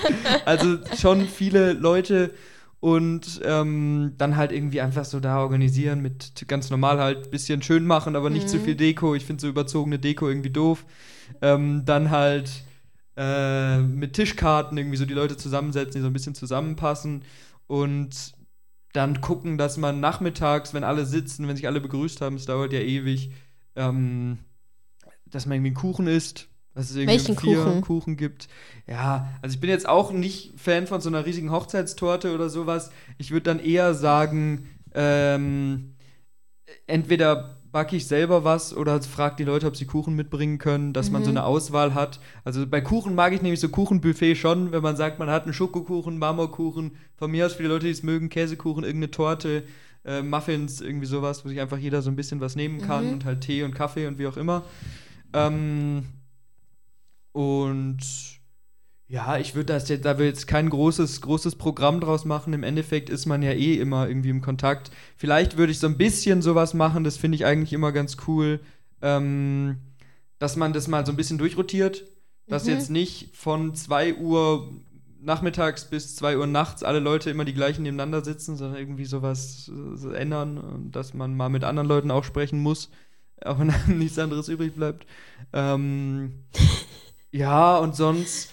also 0.45 0.79
schon 1.01 1.29
viele 1.29 1.73
Leute 1.75 2.33
und 2.81 3.41
ähm, 3.45 4.15
dann 4.17 4.37
halt 4.37 4.53
irgendwie 4.53 4.81
einfach 4.81 5.05
so 5.05 5.21
da 5.21 5.41
organisieren 5.41 6.01
mit 6.01 6.33
ganz 6.49 6.71
normal 6.71 6.99
halt 6.99 7.31
bisschen 7.31 7.63
schön 7.63 7.87
machen, 7.87 8.17
aber 8.17 8.31
nicht 8.31 8.49
zu 8.49 8.59
Mhm. 8.59 8.61
viel 8.61 8.75
Deko. 8.77 9.15
Ich 9.15 9.27
finde 9.27 9.43
so 9.43 9.49
überzogene 9.49 9.99
Deko 9.99 10.29
irgendwie 10.29 10.51
doof. 10.51 10.87
Ähm, 11.43 11.85
dann 11.85 12.11
halt 12.11 12.65
äh, 13.17 13.79
mit 13.81 14.15
Tischkarten 14.15 14.79
irgendwie 14.79 14.97
so 14.97 15.05
die 15.07 15.15
Leute 15.15 15.37
zusammensetzen, 15.37 16.01
die 16.01 16.03
so 16.03 16.07
ein 16.09 16.13
bisschen 16.15 16.35
zusammenpassen 16.35 17.25
und 17.67 18.35
dann 18.93 19.21
gucken, 19.23 19.59
dass 19.59 19.77
man 19.79 20.01
nachmittags, 20.01 20.75
wenn 20.75 20.85
alle 20.85 21.07
sitzen, 21.07 21.49
wenn 21.49 21.57
sich 21.57 21.67
alle 21.69 21.81
begrüßt 21.81 22.21
haben, 22.23 22.37
es 22.37 22.47
dauert 22.47 22.73
ja 22.73 22.81
ewig, 22.81 23.33
ähm, 23.77 24.39
dass 25.27 25.47
man 25.47 25.57
irgendwie 25.57 25.71
einen 25.71 25.77
Kuchen 25.77 26.09
isst. 26.09 26.50
Dass 26.81 26.89
es 26.89 26.97
irgendwie 26.97 27.13
Welchen 27.19 27.37
vier 27.37 27.57
Kuchen? 27.63 27.81
Kuchen 27.83 28.17
gibt. 28.17 28.49
Ja, 28.87 29.29
also 29.43 29.53
ich 29.53 29.61
bin 29.61 29.69
jetzt 29.69 29.87
auch 29.87 30.13
nicht 30.13 30.55
Fan 30.59 30.87
von 30.87 31.03
so 31.03 31.11
einer 31.11 31.27
riesigen 31.27 31.53
Hochzeitstorte 31.53 32.35
oder 32.35 32.49
sowas. 32.49 32.91
Ich 33.19 33.33
würde 33.33 33.43
dann 33.45 33.59
eher 33.61 33.93
sagen, 33.93 34.67
ähm, 34.95 35.93
entweder 36.87 37.59
backe 37.71 37.97
ich 37.97 38.07
selber 38.07 38.45
was 38.45 38.75
oder 38.75 39.03
frage 39.03 39.37
die 39.37 39.45
Leute, 39.45 39.67
ob 39.67 39.77
sie 39.77 39.85
Kuchen 39.85 40.17
mitbringen 40.17 40.57
können, 40.57 40.95
dass 40.95 41.11
man 41.11 41.23
so 41.23 41.31
Mhm. 41.31 41.37
eine 41.37 41.45
Auswahl 41.47 41.93
hat. 41.93 42.19
Also 42.45 42.67
bei 42.67 42.81
Kuchen 42.81 43.15
mag 43.15 43.35
ich 43.35 43.43
nämlich 43.43 43.61
so 43.61 43.69
Kuchenbuffet 43.69 44.35
schon, 44.37 44.73
wenn 44.73 44.83
man 44.83 44.97
sagt, 44.97 45.19
man 45.19 45.29
hat 45.29 45.45
einen 45.45 45.53
Schokokuchen, 45.53 46.17
Marmorkuchen, 46.19 46.93
von 47.19 47.31
mir 47.31 47.45
aus 47.45 47.53
für 47.53 47.63
die 47.63 47.69
Leute, 47.69 47.85
die 47.87 47.93
es 47.93 48.03
mögen, 48.03 48.31
Käsekuchen, 48.31 48.85
irgendeine 48.85 49.11
Torte, 49.11 49.65
äh, 50.07 50.23
Muffins, 50.23 50.81
irgendwie 50.81 51.07
sowas, 51.07 51.45
wo 51.45 51.51
sich 51.51 51.61
einfach 51.61 51.77
jeder 51.77 52.01
so 52.01 52.09
ein 52.11 52.17
bisschen 52.17 52.41
was 52.41 52.57
nehmen 52.57 52.81
kann 52.81 53.09
Mhm. 53.09 53.13
und 53.13 53.25
halt 53.27 53.43
Tee 53.43 53.65
und 53.65 53.75
Kaffee 53.75 54.07
und 54.07 54.19
wie 54.19 54.27
auch 54.27 54.39
immer. 54.39 54.63
Ähm, 55.35 56.05
und 57.33 57.99
ja, 59.09 59.39
ich 59.39 59.55
würde 59.57 59.73
das 59.73 59.89
jetzt, 59.89 60.05
da 60.05 60.19
will 60.19 60.27
jetzt 60.27 60.47
kein 60.47 60.71
großes, 60.71 61.21
großes 61.21 61.57
Programm 61.57 62.01
draus 62.01 62.25
machen. 62.25 62.53
Im 62.53 62.63
Endeffekt 62.63 63.11
ist 63.11 63.27
man 63.27 63.43
ja 63.43 63.51
eh 63.53 63.75
immer 63.75 64.07
irgendwie 64.09 64.31
im 64.31 64.41
Kontakt. 64.41 64.93
Vielleicht 65.17 65.57
würde 65.57 65.73
ich 65.73 65.81
so 65.81 65.89
ein 65.89 65.97
bisschen 65.99 66.43
sowas 66.43 66.75
machen, 66.75 67.03
das 67.03 67.17
finde 67.17 67.35
ich 67.35 67.45
eigentlich 67.45 67.73
immer 67.73 67.91
ganz 67.91 68.17
cool, 68.29 68.61
ähm, 69.03 69.79
dass 70.39 70.55
man 70.57 70.73
das 70.73 70.87
mal 70.87 71.05
so 71.05 71.13
ein 71.13 71.17
bisschen 71.17 71.39
durchrotiert. 71.39 72.05
Dass 72.47 72.65
Mhm. 72.65 72.71
jetzt 72.71 72.91
nicht 72.91 73.37
von 73.37 73.75
2 73.75 74.15
Uhr 74.15 74.73
nachmittags 75.21 75.85
bis 75.91 76.17
2 76.17 76.39
Uhr 76.39 76.47
nachts 76.47 76.83
alle 76.83 76.99
Leute 77.01 77.31
immer 77.31 77.45
die 77.45 77.53
gleichen 77.55 77.83
nebeneinander 77.83 78.25
sitzen, 78.25 78.57
sondern 78.57 78.79
irgendwie 78.79 79.05
sowas 79.05 79.71
äh, 80.05 80.15
ändern, 80.17 80.57
und 80.59 80.93
dass 80.93 81.15
man 81.15 81.37
mal 81.37 81.49
mit 81.49 81.63
anderen 81.65 81.89
Leuten 81.89 82.11
auch 82.11 82.25
sprechen 82.25 82.61
muss, 82.61 82.91
auch 83.45 83.59
wenn 83.59 83.69
dann 83.69 83.99
nichts 83.99 84.19
anderes 84.19 84.49
übrig 84.49 84.75
bleibt. 84.75 85.07
Ähm, 85.53 86.45
ja, 87.33 87.77
und 87.79 87.97
sonst 87.97 88.51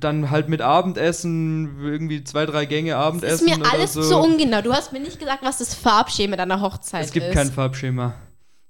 dann 0.00 0.30
halt 0.30 0.48
mit 0.48 0.60
Abendessen, 0.60 1.78
irgendwie 1.82 2.22
zwei, 2.22 2.46
drei 2.46 2.66
Gänge 2.66 2.92
Das 2.92 3.00
Abendessen. 3.04 3.48
ist 3.48 3.58
mir 3.58 3.72
alles 3.72 3.92
so. 3.94 4.20
ungenau. 4.22 4.62
Du 4.62 4.72
hast 4.72 4.92
mir 4.92 5.00
nicht 5.00 5.18
gesagt, 5.18 5.42
was 5.42 5.58
das 5.58 5.74
Farbschema 5.74 6.36
deiner 6.36 6.60
Hochzeit 6.60 7.04
Es 7.04 7.10
gibt 7.12 7.26
ist. 7.26 7.34
kein 7.34 7.50
Farbschema. 7.50 8.14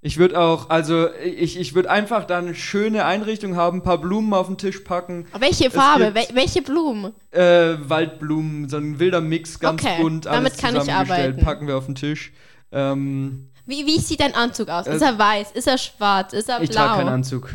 Ich 0.01 0.19
würde 0.19 0.39
auch, 0.41 0.71
also 0.71 1.09
ich, 1.23 1.59
ich 1.59 1.75
würde 1.75 1.91
einfach 1.91 2.25
dann 2.25 2.47
eine 2.47 2.55
schöne 2.55 3.05
Einrichtung 3.05 3.57
haben, 3.57 3.79
ein 3.79 3.83
paar 3.83 3.99
Blumen 3.99 4.33
auf 4.33 4.47
den 4.47 4.57
Tisch 4.57 4.81
packen, 4.81 5.27
Welche 5.39 5.71
Farbe? 5.71 6.13
gibt- 6.13 6.15
Wel 6.15 6.27
welche 6.37 6.63
Blumen? 6.63 7.13
äh, 7.33 7.75
Waldblumen, 7.89 8.69
so 8.69 8.77
ein 8.77 8.99
wilder 8.99 9.21
Mix, 9.21 9.59
ganz 9.59 9.83
Okay, 9.83 10.01
bunt, 10.01 10.27
alles 10.27 10.57
damit 10.57 10.59
kann 10.77 10.83
ich 10.83 10.93
arbeiten. 10.93 11.45
packen 11.45 11.67
wir 11.67 11.77
auf 11.77 11.87
den 11.87 11.95
Tisch. 11.97 12.33
Ähm, 12.73 13.49
Wie, 13.67 13.85
wie 13.85 13.99
sieht 13.99 14.21
dein 14.21 14.35
Anzug 14.35 14.69
aus? 14.69 14.87
Äh, 14.87 14.95
Ist 14.97 15.03
er 15.03 15.19
weiß? 15.19 15.53
Ist 15.53 15.67
er 15.67 15.77
schwarz? 15.79 16.33
Ist 16.33 16.49
er 16.49 16.61
ich 16.63 16.71
blau? 16.71 16.81
trage 16.87 16.99
keinen 16.99 17.09
Anzug. 17.13 17.51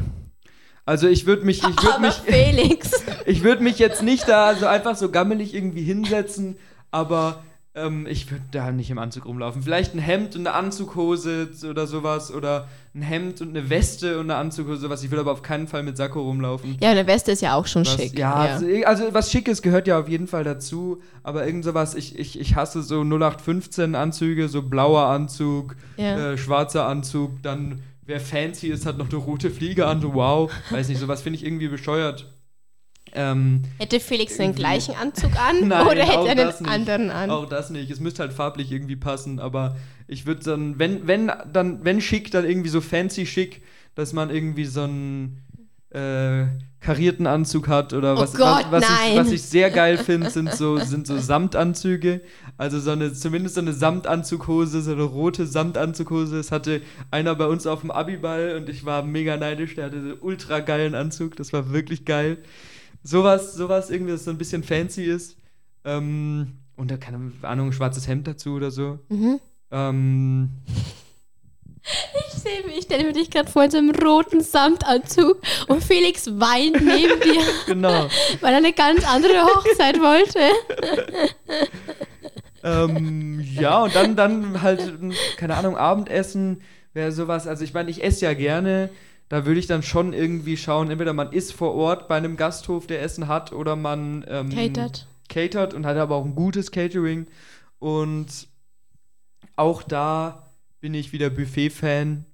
Also 0.86 1.08
ich 1.08 1.26
würde 1.26 1.46
mich, 1.46 1.60
ich 1.60 1.84
würde 1.84 2.00
mich, 2.02 2.14
Felix. 2.16 2.92
ich 3.26 3.44
würde 3.44 3.64
mich 3.64 3.78
jetzt 3.80 4.02
nicht 4.04 4.28
da 4.28 4.56
so 4.56 4.66
einfach 4.68 4.96
so 4.96 5.10
gammelig 5.10 5.54
irgendwie 5.54 5.84
hinsetzen, 5.84 6.58
aber 6.90 7.44
ähm, 7.74 8.06
ich 8.10 8.30
würde 8.30 8.44
da 8.52 8.72
nicht 8.72 8.90
im 8.90 8.98
Anzug 8.98 9.26
rumlaufen. 9.26 9.62
Vielleicht 9.64 9.94
ein 9.96 10.00
Hemd 10.00 10.36
und 10.36 10.46
eine 10.46 10.56
Anzughose 10.58 11.50
oder 11.70 11.88
sowas 11.88 12.34
oder 12.34 12.68
ein 12.94 13.02
Hemd 13.02 13.40
und 13.40 13.50
eine 13.50 13.70
Weste 13.70 14.16
und 14.20 14.26
eine 14.30 14.36
Anzughose, 14.36 14.82
sowas. 14.82 15.04
Ich 15.04 15.12
würde 15.12 15.22
aber 15.22 15.32
auf 15.32 15.42
keinen 15.44 15.68
Fall 15.70 15.84
mit 15.84 15.96
Sakko 15.96 16.22
rumlaufen. 16.22 16.76
ja, 16.82 16.90
eine 16.90 17.08
Weste 17.08 17.32
ist 17.32 17.42
ja 17.42 17.56
auch 17.56 17.68
schon 17.68 17.86
Was, 17.86 17.94
schick. 17.94 18.20
Ja, 18.20 18.34
Also, 18.34 18.66
also 18.86 19.14
was 19.14 19.32
Schickes 19.32 19.62
gehört 19.62 19.88
ja 19.88 19.98
auf 20.00 20.10
jeden 20.10 20.28
Fall 20.28 20.44
dazu, 20.44 21.02
aber 21.24 21.46
irgend 21.46 21.64
sowas, 21.64 21.96
ich, 21.96 22.20
ich, 22.20 22.38
ich 22.38 22.56
hasse 22.56 22.82
so 22.82 23.02
0815 23.04 23.96
Anzüge, 23.96 24.50
so 24.50 24.64
blauer 24.64 25.04
Anzug, 25.06 25.76
Ja. 25.96 26.32
äh, 26.32 26.38
schwarzer 26.38 26.88
Anzug, 26.88 27.42
dann 27.44 27.82
wer 28.12 28.20
fancy 28.20 28.68
ist, 28.68 28.86
hat 28.86 28.98
noch 28.98 29.10
eine 29.10 29.18
rote 29.18 29.50
Fliege 29.50 29.88
an, 29.88 30.02
so 30.02 30.14
wow, 30.14 30.52
weiß 30.70 30.90
nicht, 30.90 31.00
sowas 31.00 31.22
finde 31.22 31.40
ich 31.40 31.46
irgendwie 31.46 31.70
bescheuert. 31.70 32.26
Ähm, 33.14 33.64
hätte 33.78 34.00
Felix 34.00 34.38
den 34.38 34.54
gleichen 34.54 34.96
Anzug 34.96 35.32
an 35.38 35.68
Nein, 35.68 35.88
oder 35.88 36.04
hätte 36.04 36.28
er 36.28 36.36
den 36.36 36.66
anderen 36.66 37.10
an? 37.10 37.30
Auch 37.30 37.48
das 37.48 37.70
nicht. 37.70 37.90
Es 37.90 38.00
müsste 38.00 38.24
halt 38.24 38.34
farblich 38.34 38.72
irgendwie 38.72 38.96
passen, 38.96 39.40
aber 39.40 39.78
ich 40.08 40.26
würde 40.26 40.44
dann, 40.44 40.78
wenn, 40.78 41.08
wenn, 41.08 41.32
dann, 41.52 41.84
wenn 41.84 42.02
schick, 42.02 42.32
dann 42.32 42.46
irgendwie 42.46 42.70
so 42.70 42.82
fancy 42.82 43.26
schick, 43.26 43.64
dass 43.96 44.14
man 44.14 44.30
irgendwie 44.30 44.66
so 44.66 44.84
einen 44.84 45.44
äh, 45.92 46.46
karierten 46.80 47.28
Anzug 47.28 47.68
hat 47.68 47.94
oder 47.94 48.16
Oh 48.16 48.22
was, 48.22 48.34
Gott, 48.34 48.66
was, 48.72 48.84
was, 48.84 49.10
ich, 49.10 49.16
was 49.18 49.32
ich 49.32 49.44
sehr 49.44 49.70
geil 49.72 49.98
finde, 49.98 50.30
sind 50.30 50.52
so, 50.52 50.78
sind 50.78 51.06
so 51.06 51.18
Samtanzüge. 51.20 52.22
Also 52.58 52.80
so 52.80 52.92
eine, 52.92 53.14
zumindest 53.14 53.56
so 53.56 53.62
eine 53.62 53.74
Samtanzughose, 53.74 54.82
so 54.82 54.92
eine 54.92 55.04
rote 55.04 55.46
Samtanzughose. 55.46 56.38
Das 56.38 56.52
hatte 56.52 56.82
einer 57.12 57.36
bei 57.36 57.46
uns 57.46 57.68
auf 57.68 57.82
dem 57.82 57.92
Abiball 57.92 58.56
und 58.56 58.68
ich 58.68 58.84
war 58.84 59.04
mega 59.04 59.38
neidisch. 59.38 59.76
Der 59.76 59.86
hatte 59.86 60.02
so 60.02 60.16
ultra 60.22 60.60
geilen 60.60 60.96
Anzug. 60.96 61.36
Das 61.36 61.54
war 61.54 61.72
wirklich 61.72 62.04
geil. 62.06 62.40
Sowas, 63.04 63.54
sowas 63.54 63.90
irgendwie, 63.90 64.14
das 64.14 64.24
so 64.24 64.32
ein 64.32 64.38
bisschen 64.38 64.64
fancy 64.64 65.04
ist. 65.04 65.38
Ähm, 65.86 66.54
und 66.76 66.90
da, 66.90 66.98
keine 66.98 67.32
Ahnung, 67.44 67.68
ein 67.68 67.74
schwarzes 67.74 68.08
Hemd 68.08 68.28
dazu 68.28 68.54
oder 68.54 68.72
so. 68.72 69.00
Mhm. 69.10 69.40
Ähm, 69.72 70.50
Ich 71.84 72.42
sehe 72.42 72.64
mich, 72.66 72.78
ich 72.78 72.84
stelle 72.84 73.06
mir 73.06 73.14
dich 73.14 73.30
gerade 73.30 73.50
vor 73.50 73.64
in 73.64 73.72
so 73.72 73.78
einem 73.78 73.92
roten 73.92 74.42
Samtanzug 74.42 75.42
und 75.68 75.84
Felix 75.84 76.28
weint 76.28 76.82
neben 76.82 77.20
dir, 77.22 77.42
genau. 77.66 78.08
weil 78.40 78.52
er 78.52 78.58
eine 78.58 78.74
ganz 78.74 79.08
andere 79.08 79.44
Hochzeit 79.44 80.00
wollte. 80.00 80.40
ähm, 82.64 83.40
ja, 83.56 83.84
und 83.84 83.96
dann, 83.96 84.16
dann 84.16 84.62
halt, 84.62 84.94
keine 85.38 85.56
Ahnung, 85.56 85.76
Abendessen 85.76 86.62
wäre 86.94 87.12
sowas. 87.12 87.48
Also 87.48 87.64
ich 87.64 87.74
meine, 87.74 87.90
ich 87.90 88.04
esse 88.04 88.26
ja 88.26 88.34
gerne. 88.34 88.90
Da 89.30 89.46
würde 89.46 89.62
ich 89.62 89.68
dann 89.68 89.82
schon 89.82 90.12
irgendwie 90.12 90.58
schauen, 90.58 90.92
entweder 90.92 91.14
man 91.14 91.32
ist 91.32 91.54
vor 91.54 91.74
Ort 91.74 92.10
bei 92.10 92.18
einem 92.18 92.36
Gasthof, 92.36 92.86
der 92.86 93.02
Essen 93.02 93.30
hat, 93.30 93.54
oder 93.54 93.78
man 93.78 94.26
ähm, 94.28 94.50
Catert. 94.50 95.08
catert 95.30 95.74
und 95.74 95.86
hat 95.86 95.96
aber 95.96 96.16
auch 96.16 96.26
ein 96.26 96.36
gutes 96.36 96.72
Catering. 96.72 97.28
Und 97.80 98.28
auch 99.56 99.84
da 99.84 100.51
bin 100.82 100.94
ich 100.94 101.14
wieder 101.14 101.30
Buffet-Fan, 101.30 102.26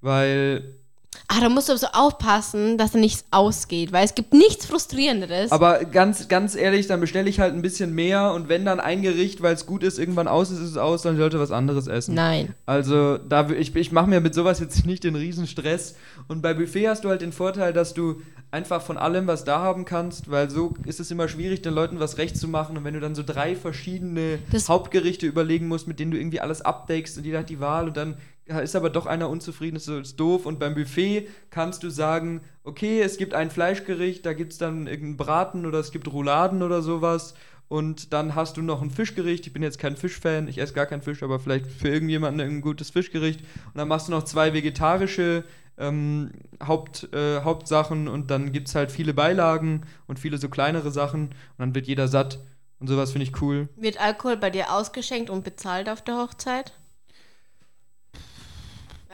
weil 0.00 0.79
Ah, 1.26 1.40
da 1.40 1.48
musst 1.48 1.68
du 1.68 1.72
aber 1.72 1.78
so 1.78 1.86
aufpassen, 1.92 2.78
dass 2.78 2.92
da 2.92 2.98
nichts 2.98 3.24
ausgeht, 3.30 3.92
weil 3.92 4.04
es 4.04 4.14
gibt 4.14 4.32
nichts 4.32 4.66
Frustrierenderes. 4.66 5.50
Aber 5.52 5.84
ganz, 5.84 6.28
ganz 6.28 6.54
ehrlich, 6.54 6.86
dann 6.86 7.00
bestelle 7.00 7.28
ich 7.28 7.40
halt 7.40 7.54
ein 7.54 7.62
bisschen 7.62 7.94
mehr 7.94 8.32
und 8.32 8.48
wenn 8.48 8.64
dann 8.64 8.78
ein 8.80 9.02
Gericht, 9.02 9.42
weil 9.42 9.54
es 9.54 9.66
gut 9.66 9.82
ist, 9.82 9.98
irgendwann 9.98 10.28
aus 10.28 10.50
ist, 10.50 10.58
ist 10.58 10.70
es 10.70 10.76
aus, 10.76 11.02
dann 11.02 11.16
sollte 11.16 11.38
was 11.40 11.50
anderes 11.50 11.86
essen. 11.88 12.14
Nein. 12.14 12.54
Also 12.66 13.18
da 13.18 13.48
ich, 13.50 13.74
ich 13.74 13.92
mache 13.92 14.08
mir 14.08 14.20
mit 14.20 14.34
sowas 14.34 14.60
jetzt 14.60 14.86
nicht 14.86 15.02
den 15.04 15.14
Riesenstress. 15.16 15.94
Und 16.28 16.42
bei 16.42 16.54
Buffet 16.54 16.88
hast 16.88 17.04
du 17.04 17.08
halt 17.08 17.22
den 17.22 17.32
Vorteil, 17.32 17.72
dass 17.72 17.94
du 17.94 18.22
einfach 18.52 18.82
von 18.82 18.96
allem 18.98 19.26
was 19.28 19.44
da 19.44 19.60
haben 19.60 19.84
kannst, 19.84 20.30
weil 20.30 20.50
so 20.50 20.74
ist 20.84 20.98
es 21.00 21.10
immer 21.12 21.28
schwierig, 21.28 21.62
den 21.62 21.74
Leuten 21.74 22.00
was 22.00 22.18
recht 22.18 22.36
zu 22.36 22.48
machen. 22.48 22.76
Und 22.76 22.84
wenn 22.84 22.94
du 22.94 23.00
dann 23.00 23.14
so 23.14 23.22
drei 23.24 23.54
verschiedene 23.56 24.38
Das- 24.50 24.68
Hauptgerichte 24.68 25.26
überlegen 25.26 25.68
musst, 25.68 25.86
mit 25.88 25.98
denen 26.00 26.10
du 26.10 26.18
irgendwie 26.18 26.40
alles 26.40 26.60
abdeckst 26.62 27.16
und 27.18 27.24
jeder 27.24 27.40
hat 27.40 27.48
die 27.50 27.60
Wahl 27.60 27.88
und 27.88 27.96
dann 27.96 28.16
ist 28.58 28.74
aber 28.74 28.90
doch 28.90 29.06
einer 29.06 29.28
unzufrieden, 29.28 29.76
ist 29.76 29.84
so 29.84 30.00
doof. 30.00 30.46
Und 30.46 30.58
beim 30.58 30.74
Buffet 30.74 31.28
kannst 31.50 31.82
du 31.82 31.90
sagen, 31.90 32.40
okay, 32.64 33.00
es 33.00 33.16
gibt 33.16 33.34
ein 33.34 33.50
Fleischgericht, 33.50 34.26
da 34.26 34.32
gibt 34.32 34.52
es 34.52 34.58
dann 34.58 34.86
irgendeinen 34.86 35.16
Braten 35.16 35.66
oder 35.66 35.78
es 35.78 35.92
gibt 35.92 36.12
Rouladen 36.12 36.62
oder 36.62 36.82
sowas. 36.82 37.34
Und 37.68 38.12
dann 38.12 38.34
hast 38.34 38.56
du 38.56 38.62
noch 38.62 38.82
ein 38.82 38.90
Fischgericht. 38.90 39.46
Ich 39.46 39.52
bin 39.52 39.62
jetzt 39.62 39.78
kein 39.78 39.96
Fischfan, 39.96 40.48
ich 40.48 40.58
esse 40.58 40.74
gar 40.74 40.86
keinen 40.86 41.02
Fisch, 41.02 41.22
aber 41.22 41.38
vielleicht 41.38 41.66
für 41.66 41.88
irgendjemanden 41.88 42.40
ein 42.40 42.60
gutes 42.60 42.90
Fischgericht. 42.90 43.40
Und 43.40 43.76
dann 43.76 43.86
machst 43.86 44.08
du 44.08 44.12
noch 44.12 44.24
zwei 44.24 44.52
vegetarische 44.52 45.44
ähm, 45.78 46.32
Haupt, 46.66 47.12
äh, 47.12 47.42
Hauptsachen 47.42 48.08
und 48.08 48.30
dann 48.32 48.50
gibt 48.50 48.66
es 48.66 48.74
halt 48.74 48.90
viele 48.90 49.14
Beilagen 49.14 49.82
und 50.08 50.18
viele 50.18 50.38
so 50.38 50.48
kleinere 50.48 50.90
Sachen. 50.90 51.28
Und 51.28 51.58
dann 51.58 51.74
wird 51.74 51.86
jeder 51.86 52.08
satt. 52.08 52.40
Und 52.80 52.88
sowas 52.88 53.12
finde 53.12 53.26
ich 53.26 53.40
cool. 53.40 53.68
Wird 53.76 54.00
Alkohol 54.00 54.36
bei 54.36 54.50
dir 54.50 54.72
ausgeschenkt 54.72 55.30
und 55.30 55.44
bezahlt 55.44 55.88
auf 55.88 56.02
der 56.02 56.16
Hochzeit? 56.16 56.72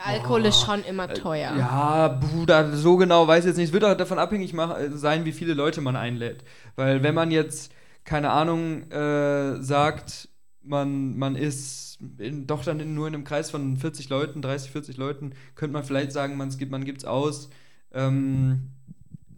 Alkohol 0.05 0.45
ist 0.47 0.61
schon 0.61 0.85
immer 0.85 1.13
teuer. 1.13 1.53
Äh, 1.55 1.59
Ja, 1.59 2.09
Bruder, 2.09 2.77
so 2.77 2.97
genau 2.97 3.27
weiß 3.27 3.45
ich 3.45 3.49
jetzt 3.49 3.57
nicht. 3.57 3.69
Es 3.69 3.73
wird 3.73 3.85
auch 3.85 3.97
davon 3.97 4.19
abhängig 4.19 4.55
äh, 4.55 4.91
sein, 4.91 5.25
wie 5.25 5.33
viele 5.33 5.55
Leute 5.55 5.81
man 5.81 5.97
einlädt. 5.97 6.45
Weil 6.77 7.03
wenn 7.03 7.15
man 7.15 7.31
jetzt, 7.31 7.73
keine 8.05 8.31
Ahnung, 8.31 8.91
äh, 8.91 9.63
sagt, 9.63 10.29
man, 10.63 11.17
man 11.17 11.37
ist 11.37 11.99
in, 12.19 12.47
doch 12.47 12.65
dann 12.65 12.81
in, 12.81 12.95
nur 12.95 13.09
in 13.09 13.15
einem 13.15 13.25
Kreis 13.25 13.51
von 13.51 13.77
40 13.77 14.09
Leuten, 14.09 14.43
30, 14.43 14.71
40 14.71 14.97
Leuten, 14.97 15.33
könnte 15.55 15.73
man 15.73 15.85
vielleicht 15.85 16.13
sagen, 16.13 16.37
man's 16.37 16.59
gibt, 16.59 16.73
man 16.73 16.85
gibt's 16.85 17.05
aus. 17.05 17.49
Ähm, 17.93 18.71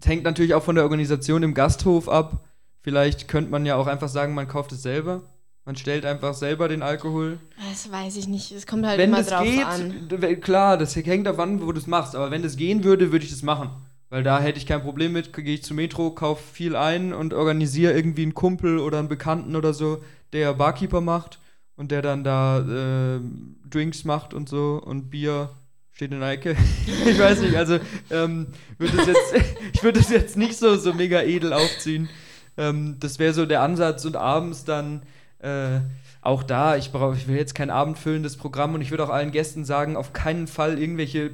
es 0.00 0.06
hängt 0.06 0.24
natürlich 0.24 0.54
auch 0.54 0.62
von 0.62 0.74
der 0.74 0.84
Organisation 0.84 1.42
im 1.42 1.54
Gasthof 1.54 2.08
ab. 2.08 2.44
Vielleicht 2.80 3.28
könnte 3.28 3.50
man 3.50 3.66
ja 3.66 3.76
auch 3.76 3.86
einfach 3.86 4.08
sagen, 4.08 4.34
man 4.34 4.48
kauft 4.48 4.72
es 4.72 4.82
selber. 4.82 5.22
Man 5.68 5.76
stellt 5.76 6.06
einfach 6.06 6.32
selber 6.32 6.66
den 6.66 6.80
Alkohol 6.80 7.40
Das 7.68 7.92
weiß 7.92 8.16
ich 8.16 8.26
nicht. 8.26 8.52
Es 8.52 8.66
kommt 8.66 8.86
halt 8.86 8.98
wenn 8.98 9.10
immer 9.10 9.18
das 9.18 9.26
drauf 9.26 9.44
geht, 9.44 9.66
an. 9.66 10.40
klar, 10.40 10.78
das 10.78 10.96
hängt 10.96 11.26
davon, 11.26 11.60
wo 11.60 11.70
du 11.72 11.78
es 11.78 11.86
machst, 11.86 12.16
aber 12.16 12.30
wenn 12.30 12.42
das 12.42 12.56
gehen 12.56 12.84
würde, 12.84 13.12
würde 13.12 13.26
ich 13.26 13.30
das 13.30 13.42
machen. 13.42 13.68
Weil 14.08 14.22
da 14.22 14.40
hätte 14.40 14.56
ich 14.56 14.64
kein 14.64 14.80
Problem 14.80 15.12
mit, 15.12 15.34
gehe 15.34 15.52
ich 15.52 15.62
zum 15.62 15.76
Metro, 15.76 16.10
kaufe 16.12 16.42
viel 16.42 16.74
ein 16.74 17.12
und 17.12 17.34
organisiere 17.34 17.92
irgendwie 17.92 18.22
einen 18.22 18.32
Kumpel 18.32 18.78
oder 18.78 18.98
einen 18.98 19.08
Bekannten 19.08 19.56
oder 19.56 19.74
so, 19.74 20.02
der 20.32 20.54
Barkeeper 20.54 21.02
macht 21.02 21.38
und 21.76 21.90
der 21.90 22.00
dann 22.00 22.24
da 22.24 23.16
äh, 23.16 23.20
Drinks 23.68 24.06
macht 24.06 24.32
und 24.32 24.48
so 24.48 24.82
und 24.82 25.10
Bier 25.10 25.50
steht 25.92 26.12
in 26.12 26.20
der 26.20 26.30
Ecke. 26.30 26.56
ich 27.06 27.18
weiß 27.18 27.42
nicht, 27.42 27.56
also 27.56 27.78
ähm, 28.10 28.46
würde 28.78 28.96
das 28.96 29.06
jetzt, 29.06 29.34
ich 29.74 29.82
würde 29.82 29.98
das 29.98 30.08
jetzt 30.08 30.38
nicht 30.38 30.56
so, 30.56 30.76
so 30.76 30.94
mega 30.94 31.20
edel 31.20 31.52
aufziehen. 31.52 32.08
Ähm, 32.56 32.96
das 33.00 33.18
wäre 33.18 33.34
so 33.34 33.44
der 33.44 33.60
Ansatz 33.60 34.06
und 34.06 34.16
abends 34.16 34.64
dann 34.64 35.02
äh, 35.40 35.80
auch 36.20 36.42
da, 36.42 36.76
ich, 36.76 36.92
brauch, 36.92 37.14
ich 37.14 37.28
will 37.28 37.36
jetzt 37.36 37.54
kein 37.54 37.70
abendfüllendes 37.70 38.36
Programm 38.36 38.74
und 38.74 38.80
ich 38.80 38.90
würde 38.90 39.04
auch 39.04 39.10
allen 39.10 39.30
Gästen 39.30 39.64
sagen, 39.64 39.96
auf 39.96 40.12
keinen 40.12 40.46
Fall 40.46 40.78
irgendwelche 40.78 41.30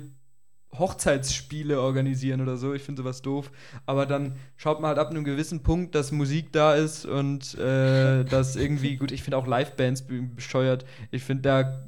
Hochzeitsspiele 0.79 1.81
organisieren 1.81 2.41
oder 2.41 2.57
so. 2.57 2.75
Ich 2.75 2.83
finde 2.83 3.03
sowas 3.03 3.23
doof. 3.23 3.51
Aber 3.87 4.07
dann 4.07 4.37
schaut 4.57 4.81
man 4.81 4.89
halt 4.89 4.99
ab 4.99 5.11
einem 5.11 5.25
gewissen 5.25 5.63
Punkt, 5.63 5.95
dass 5.95 6.11
Musik 6.11 6.53
da 6.53 6.75
ist 6.75 7.07
und 7.07 7.55
äh, 7.59 8.25
dass 8.25 8.57
irgendwie, 8.57 8.97
gut, 8.97 9.13
ich 9.13 9.23
finde 9.23 9.37
auch 9.39 9.47
Livebands 9.47 10.03
be- 10.07 10.23
bescheuert. 10.23 10.85
Ich 11.13 11.23
finde, 11.23 11.43
da 11.43 11.85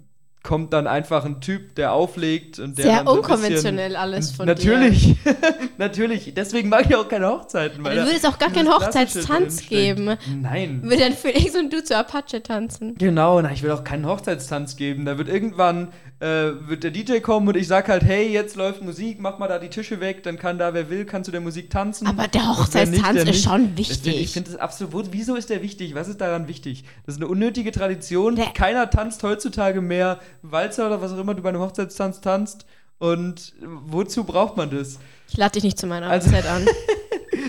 kommt 0.47 0.73
dann 0.73 0.87
einfach 0.87 1.25
ein 1.25 1.41
Typ, 1.41 1.75
der 1.75 1.93
auflegt 1.93 2.61
und 2.61 2.79
der 2.79 2.85
Sehr 2.85 3.03
so 3.05 3.15
unkonventionell 3.15 3.88
bisschen, 3.88 4.00
alles 4.00 4.31
von 4.31 4.47
dir. 4.47 4.55
Natürlich, 4.55 5.17
natürlich. 5.76 6.35
Deswegen 6.35 6.69
mag 6.69 6.87
ich 6.88 6.95
auch 6.95 7.09
keine 7.09 7.29
Hochzeiten. 7.29 7.83
Weil 7.83 7.97
Du 7.97 8.07
würdest 8.07 8.25
auch 8.29 8.38
gar 8.38 8.50
keinen 8.50 8.73
Hochzeitstanz 8.73 9.69
geben. 9.69 10.17
Nein. 10.41 10.83
Würde 10.85 10.99
dann 10.99 11.15
Felix 11.15 11.57
und 11.57 11.73
du 11.73 11.83
zu 11.83 11.97
Apache 11.97 12.45
tanzen. 12.45 12.95
Genau, 12.97 13.43
na, 13.43 13.50
ich 13.50 13.65
will 13.65 13.73
auch 13.73 13.83
keinen 13.83 14.07
Hochzeitstanz 14.07 14.76
geben. 14.76 15.05
Da 15.05 15.19
wird 15.19 15.29
irgendwann 15.29 15.88
äh, 16.20 16.26
wird 16.68 16.82
der 16.82 16.90
DJ 16.90 17.18
kommen 17.20 17.46
und 17.49 17.56
ich 17.56 17.66
sag 17.68 17.88
halt, 17.88 18.02
hey, 18.02 18.28
jetzt 18.32 18.56
läuft 18.56 18.82
Musik, 18.82 19.20
mach 19.20 19.38
mal 19.38 19.49
da 19.49 19.58
die 19.58 19.68
Tische 19.68 20.00
weg, 20.00 20.23
dann 20.23 20.38
kann 20.38 20.58
da 20.58 20.73
wer 20.73 20.88
will, 20.88 21.04
kann 21.04 21.25
zu 21.25 21.30
der 21.30 21.40
Musik 21.42 21.68
tanzen. 21.70 22.06
Aber 22.06 22.26
der 22.26 22.49
Hochzeitstanz 22.56 23.18
ist 23.18 23.25
nicht. 23.26 23.44
schon 23.44 23.75
Deswegen, 23.76 23.80
Ich 23.80 24.04
wichtig. 24.06 24.32
finde 24.32 24.50
das 24.52 24.61
absolut. 24.61 25.08
Wieso 25.12 25.35
ist 25.37 25.50
der 25.50 25.62
wichtig? 25.62 25.94
Was 25.94 26.08
ist 26.08 26.20
daran 26.20 26.49
wichtig? 26.49 26.85
Das 27.04 27.16
ist 27.16 27.20
eine 27.20 27.28
unnötige 27.28 27.70
Tradition. 27.70 28.37
Der- 28.37 28.46
Keiner 28.46 28.88
tanzt 28.88 29.23
heutzutage 29.23 29.80
mehr 29.82 30.18
Walzer 30.42 30.87
oder 30.87 31.02
was 31.02 31.12
auch 31.12 31.18
immer 31.18 31.35
du 31.35 31.42
bei 31.42 31.50
einem 31.50 31.61
Hochzeitstanz 31.61 32.20
tanzt. 32.23 32.64
Und 32.99 33.52
wozu 33.62 34.25
braucht 34.25 34.56
man 34.56 34.70
das? 34.70 34.99
Ich 35.28 35.37
lade 35.37 35.52
dich 35.52 35.64
nicht 35.64 35.78
zu 35.78 35.87
meiner 35.87 36.08
Also- 36.08 36.28
Hochzeit 36.28 36.46
an. 36.46 36.66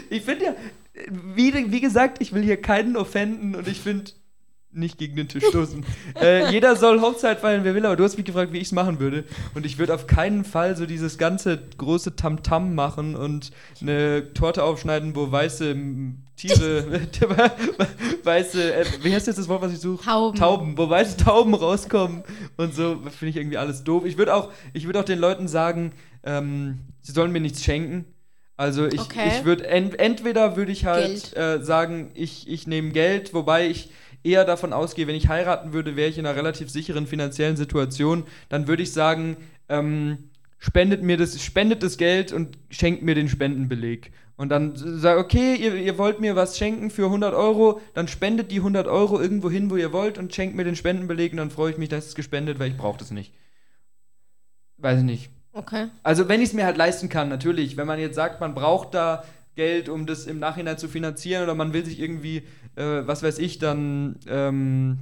Ich 0.09 0.21
finde 0.23 0.45
ja, 0.45 0.55
wie, 1.35 1.53
wie 1.71 1.81
gesagt, 1.81 2.21
ich 2.21 2.31
will 2.33 2.41
hier 2.41 2.61
keinen 2.61 2.95
offenden 2.95 3.55
und 3.55 3.67
ich 3.67 3.79
finde 3.81 4.11
nicht 4.77 4.97
gegen 4.97 5.15
den 5.15 5.27
Tisch 5.27 5.45
stoßen. 5.45 5.85
äh, 6.21 6.49
jeder 6.51 6.75
soll 6.75 7.01
Hochzeit 7.01 7.39
feiern, 7.39 7.63
wer 7.63 7.75
will, 7.75 7.85
aber 7.85 7.95
du 7.95 8.03
hast 8.03 8.17
mich 8.17 8.25
gefragt, 8.25 8.53
wie 8.53 8.57
ich 8.57 8.67
es 8.67 8.71
machen 8.71 8.99
würde. 8.99 9.23
Und 9.55 9.65
ich 9.65 9.77
würde 9.77 9.93
auf 9.93 10.07
keinen 10.07 10.43
Fall 10.45 10.75
so 10.77 10.85
dieses 10.85 11.17
ganze 11.17 11.59
große 11.77 12.15
Tamtam 12.15 12.75
machen 12.75 13.15
und 13.15 13.51
eine 13.81 14.33
Torte 14.33 14.63
aufschneiden, 14.63 15.15
wo 15.15 15.31
weiße 15.31 15.75
Tiere, 16.35 16.85
weiße, 18.23 18.73
äh, 18.73 18.85
wie 19.01 19.13
heißt 19.13 19.27
jetzt 19.27 19.39
das 19.39 19.47
Wort, 19.47 19.61
was 19.61 19.73
ich 19.73 19.79
suche? 19.79 20.05
Tauben. 20.05 20.37
Tauben, 20.37 20.77
wo 20.77 20.89
weiße 20.89 21.17
Tauben 21.17 21.53
rauskommen 21.55 22.23
und 22.57 22.75
so, 22.75 23.01
finde 23.09 23.29
ich 23.29 23.37
irgendwie 23.37 23.57
alles 23.57 23.83
doof. 23.83 24.05
Ich 24.05 24.17
würde 24.17 24.35
auch, 24.35 24.51
ich 24.73 24.85
würde 24.85 24.99
auch 24.99 25.05
den 25.05 25.19
Leuten 25.19 25.47
sagen, 25.47 25.93
ähm, 26.23 26.79
sie 27.01 27.11
sollen 27.11 27.31
mir 27.31 27.41
nichts 27.41 27.63
schenken. 27.63 28.05
Also 28.55 28.87
ich, 28.87 28.99
Okay. 28.99 29.27
ich 29.27 29.45
würde 29.45 29.67
ent, 29.67 29.99
entweder 29.99 30.55
würde 30.57 30.71
ich 30.71 30.85
halt 30.85 31.35
äh, 31.37 31.63
sagen, 31.63 32.09
ich, 32.15 32.47
ich 32.49 32.65
nehme 32.65 32.89
Geld, 32.89 33.33
wobei 33.35 33.67
ich 33.67 33.91
eher 34.27 34.45
davon 34.45 34.73
ausgehe, 34.73 35.07
wenn 35.07 35.15
ich 35.15 35.29
heiraten 35.29 35.73
würde, 35.73 35.95
wäre 35.95 36.09
ich 36.09 36.17
in 36.17 36.25
einer 36.25 36.35
relativ 36.35 36.69
sicheren 36.69 37.07
finanziellen 37.07 37.57
Situation. 37.57 38.23
Dann 38.49 38.67
würde 38.67 38.83
ich 38.83 38.91
sagen, 38.91 39.37
ähm, 39.69 40.29
spendet 40.59 41.03
mir 41.03 41.17
das, 41.17 41.41
spendet 41.41 41.83
das 41.83 41.97
Geld 41.97 42.33
und 42.33 42.57
schenkt 42.69 43.03
mir 43.03 43.15
den 43.15 43.29
Spendenbeleg. 43.29 44.11
Und 44.35 44.49
dann 44.49 44.73
sag, 44.75 45.17
okay, 45.17 45.55
ihr, 45.55 45.75
ihr 45.75 45.97
wollt 45.97 46.19
mir 46.19 46.35
was 46.35 46.57
schenken 46.57 46.91
für 46.91 47.05
100 47.05 47.33
Euro, 47.33 47.81
dann 47.95 48.07
spendet 48.07 48.51
die 48.51 48.57
100 48.57 48.87
Euro 48.87 49.19
irgendwo 49.19 49.49
hin, 49.49 49.71
wo 49.71 49.77
ihr 49.77 49.91
wollt 49.91 50.19
und 50.19 50.33
schenkt 50.33 50.55
mir 50.55 50.63
den 50.63 50.75
Spendenbeleg 50.75 51.31
und 51.31 51.37
dann 51.37 51.49
freue 51.49 51.71
ich 51.71 51.77
mich, 51.79 51.89
dass 51.89 52.07
es 52.07 52.15
gespendet, 52.15 52.59
weil 52.59 52.69
ich 52.69 52.77
brauche 52.77 52.99
das 52.99 53.09
nicht. 53.09 53.33
Weiß 54.77 54.99
ich 54.99 55.05
nicht. 55.05 55.31
Okay. 55.53 55.87
Also 56.03 56.29
wenn 56.29 56.39
ich 56.39 56.49
es 56.49 56.53
mir 56.53 56.65
halt 56.65 56.77
leisten 56.77 57.09
kann, 57.09 57.29
natürlich. 57.29 57.77
Wenn 57.77 57.87
man 57.87 57.99
jetzt 57.99 58.13
sagt, 58.13 58.39
man 58.39 58.53
braucht 58.53 58.93
da 58.93 59.23
Geld, 59.57 59.89
um 59.89 60.05
das 60.05 60.25
im 60.25 60.39
Nachhinein 60.39 60.77
zu 60.77 60.87
finanzieren 60.87 61.43
oder 61.43 61.53
man 61.55 61.73
will 61.73 61.83
sich 61.83 61.99
irgendwie, 61.99 62.37
äh, 62.77 63.01
was 63.05 63.21
weiß 63.23 63.39
ich, 63.39 63.59
dann 63.59 64.15
ähm, 64.29 64.99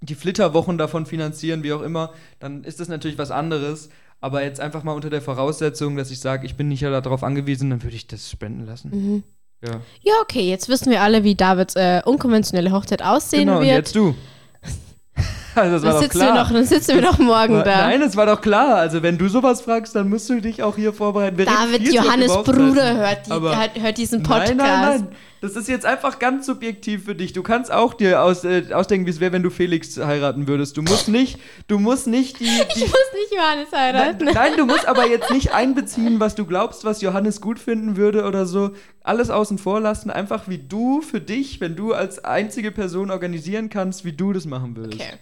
die 0.00 0.14
Flitterwochen 0.14 0.78
davon 0.78 1.06
finanzieren, 1.06 1.64
wie 1.64 1.72
auch 1.72 1.82
immer, 1.82 2.12
dann 2.38 2.62
ist 2.62 2.78
das 2.78 2.86
natürlich 2.88 3.18
was 3.18 3.32
anderes. 3.32 3.88
Aber 4.20 4.42
jetzt 4.44 4.60
einfach 4.60 4.84
mal 4.84 4.92
unter 4.92 5.10
der 5.10 5.20
Voraussetzung, 5.20 5.96
dass 5.96 6.10
ich 6.10 6.20
sage, 6.20 6.46
ich 6.46 6.54
bin 6.54 6.68
nicht 6.68 6.80
ja 6.82 7.00
darauf 7.00 7.24
angewiesen, 7.24 7.68
dann 7.70 7.82
würde 7.82 7.96
ich 7.96 8.06
das 8.06 8.30
spenden 8.30 8.64
lassen. 8.64 8.90
Mhm. 8.92 9.22
Ja. 9.62 9.80
Ja, 10.02 10.12
okay, 10.22 10.48
jetzt 10.48 10.68
wissen 10.68 10.90
wir 10.90 11.02
alle, 11.02 11.24
wie 11.24 11.34
Davids 11.34 11.74
äh, 11.74 12.02
unkonventionelle 12.04 12.70
Hochzeit 12.72 13.02
aussehen 13.02 13.46
Genau, 13.46 13.58
und 13.58 13.64
wird. 13.64 13.74
jetzt 13.74 13.96
du. 13.96 14.14
also 15.62 15.72
das 15.78 15.82
war 15.82 15.92
dann, 15.92 15.92
doch 15.92 16.02
sitzen 16.02 16.18
klar. 16.18 16.34
wir 16.34 16.40
noch, 16.42 16.52
dann 16.52 16.64
sitzen 16.64 16.94
wir 16.94 17.02
noch 17.02 17.18
morgen 17.18 17.54
War- 17.56 17.64
da. 17.64 17.76
Nein, 17.88 18.02
es 18.02 18.16
war 18.16 18.26
doch 18.26 18.40
klar. 18.40 18.76
Also 18.76 19.02
wenn 19.02 19.18
du 19.18 19.28
sowas 19.28 19.60
fragst, 19.60 19.94
dann 19.94 20.08
musst 20.08 20.28
du 20.30 20.40
dich 20.40 20.62
auch 20.62 20.76
hier 20.76 20.92
vorbereiten. 20.92 21.38
Wir 21.38 21.46
David, 21.46 21.92
Johannes 21.92 22.32
Bruder 22.32 22.96
hört, 22.96 23.26
die, 23.26 23.32
hört, 23.32 23.80
hört 23.80 23.98
diesen 23.98 24.22
Podcast. 24.22 24.54
Nein, 24.56 24.80
nein, 24.80 25.00
nein. 25.00 25.08
Das 25.40 25.56
ist 25.56 25.68
jetzt 25.68 25.84
einfach 25.84 26.18
ganz 26.18 26.46
subjektiv 26.46 27.04
für 27.04 27.14
dich. 27.14 27.34
Du 27.34 27.42
kannst 27.42 27.70
auch 27.70 27.92
dir 27.92 28.22
aus, 28.22 28.44
äh, 28.44 28.64
ausdenken, 28.72 29.04
wie 29.04 29.10
es 29.10 29.20
wäre, 29.20 29.32
wenn 29.32 29.42
du 29.42 29.50
Felix 29.50 29.98
heiraten 29.98 30.48
würdest. 30.48 30.78
Du 30.78 30.82
musst 30.82 31.08
nicht, 31.08 31.38
du 31.68 31.78
musst 31.78 32.06
nicht 32.06 32.40
die, 32.40 32.44
Ich 32.68 32.74
die 32.74 32.80
muss 32.80 33.12
nicht 33.12 33.34
Johannes 33.36 33.68
Nein, 33.70 33.94
heiraten. 33.94 34.24
nein, 34.32 34.52
du 34.56 34.64
musst 34.64 34.88
aber 34.88 35.06
jetzt 35.06 35.30
nicht 35.30 35.52
einbeziehen, 35.54 36.18
was 36.18 36.34
du 36.34 36.46
glaubst, 36.46 36.86
was 36.86 37.02
Johannes 37.02 37.42
gut 37.42 37.58
finden 37.58 37.98
würde 37.98 38.24
oder 38.24 38.46
so. 38.46 38.70
Alles 39.02 39.28
außen 39.28 39.58
vor 39.58 39.80
lassen, 39.80 40.08
einfach 40.10 40.48
wie 40.48 40.56
du 40.56 41.02
für 41.02 41.20
dich, 41.20 41.60
wenn 41.60 41.76
du 41.76 41.92
als 41.92 42.24
einzige 42.24 42.70
Person 42.72 43.10
organisieren 43.10 43.68
kannst, 43.68 44.06
wie 44.06 44.12
du 44.12 44.32
das 44.32 44.46
machen 44.46 44.74
würdest. 44.78 44.94
Okay. 45.02 45.12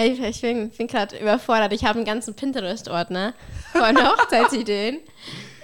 Ich, 0.00 0.20
ich 0.20 0.40
bin, 0.40 0.70
bin 0.70 0.86
gerade 0.86 1.18
überfordert. 1.18 1.72
Ich 1.72 1.84
habe 1.84 1.96
einen 1.98 2.06
ganzen 2.06 2.34
Pinterest-Ordner 2.34 3.34
von 3.72 3.96
Hochzeitsideen. 4.08 4.98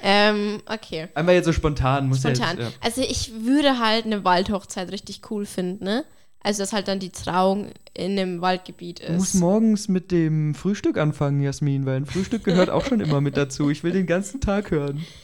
ähm, 0.03 0.61
okay. 0.67 1.09
Einmal 1.15 1.37
jetzt 1.37 1.45
so 1.45 1.53
spontan, 1.53 2.09
muss 2.09 2.19
Spontan. 2.19 2.59
Ja 2.59 2.65
jetzt, 2.65 2.79
Also 2.81 3.01
ich 3.03 3.33
würde 3.45 3.79
halt 3.79 4.07
eine 4.07 4.25
Waldhochzeit 4.25 4.91
richtig 4.91 5.21
cool 5.31 5.47
finden, 5.47 5.85
ne? 5.85 6.05
Also 6.43 6.63
dass 6.63 6.73
halt 6.73 6.89
dann 6.89 6.99
die 6.99 7.11
Trauung 7.11 7.71
in 7.95 8.19
einem 8.19 8.41
Waldgebiet 8.43 9.01
ja. 9.01 9.07
Du 9.07 9.13
musst 9.15 9.35
ist. 9.35 9.41
morgens 9.41 9.89
mit 9.89 10.11
dem 10.11 10.55
Frühstück 10.55 10.99
anfangen, 10.99 11.41
Jasmin, 11.41 11.87
weil 11.87 11.97
ein 11.99 12.07
Frühstück 12.07 12.45
gehört 12.45 12.69
auch 12.71 12.85
schon 12.85 13.01
immer 13.01 13.21
mit 13.23 13.37
dazu. 13.37 13.71
Ich 13.71 13.83
will 13.85 13.93
den 13.93 14.07
ganzen 14.07 14.41
Tag 14.41 14.71
hören. 14.71 15.05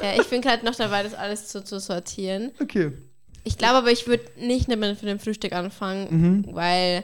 Ja, 0.00 0.12
ich 0.14 0.28
bin 0.28 0.42
gerade 0.42 0.64
noch 0.64 0.76
dabei, 0.76 1.02
das 1.02 1.12
alles 1.12 1.48
zu, 1.48 1.64
zu 1.64 1.80
sortieren. 1.80 2.52
Okay. 2.60 2.92
Ich 3.42 3.58
glaube 3.58 3.78
aber, 3.78 3.90
ich 3.90 4.06
würde 4.06 4.22
nicht 4.38 4.68
mit 4.68 4.78
mit 4.78 5.02
dem 5.02 5.18
Frühstück 5.18 5.52
anfangen, 5.54 6.06
Mhm. 6.46 6.54
weil 6.54 7.02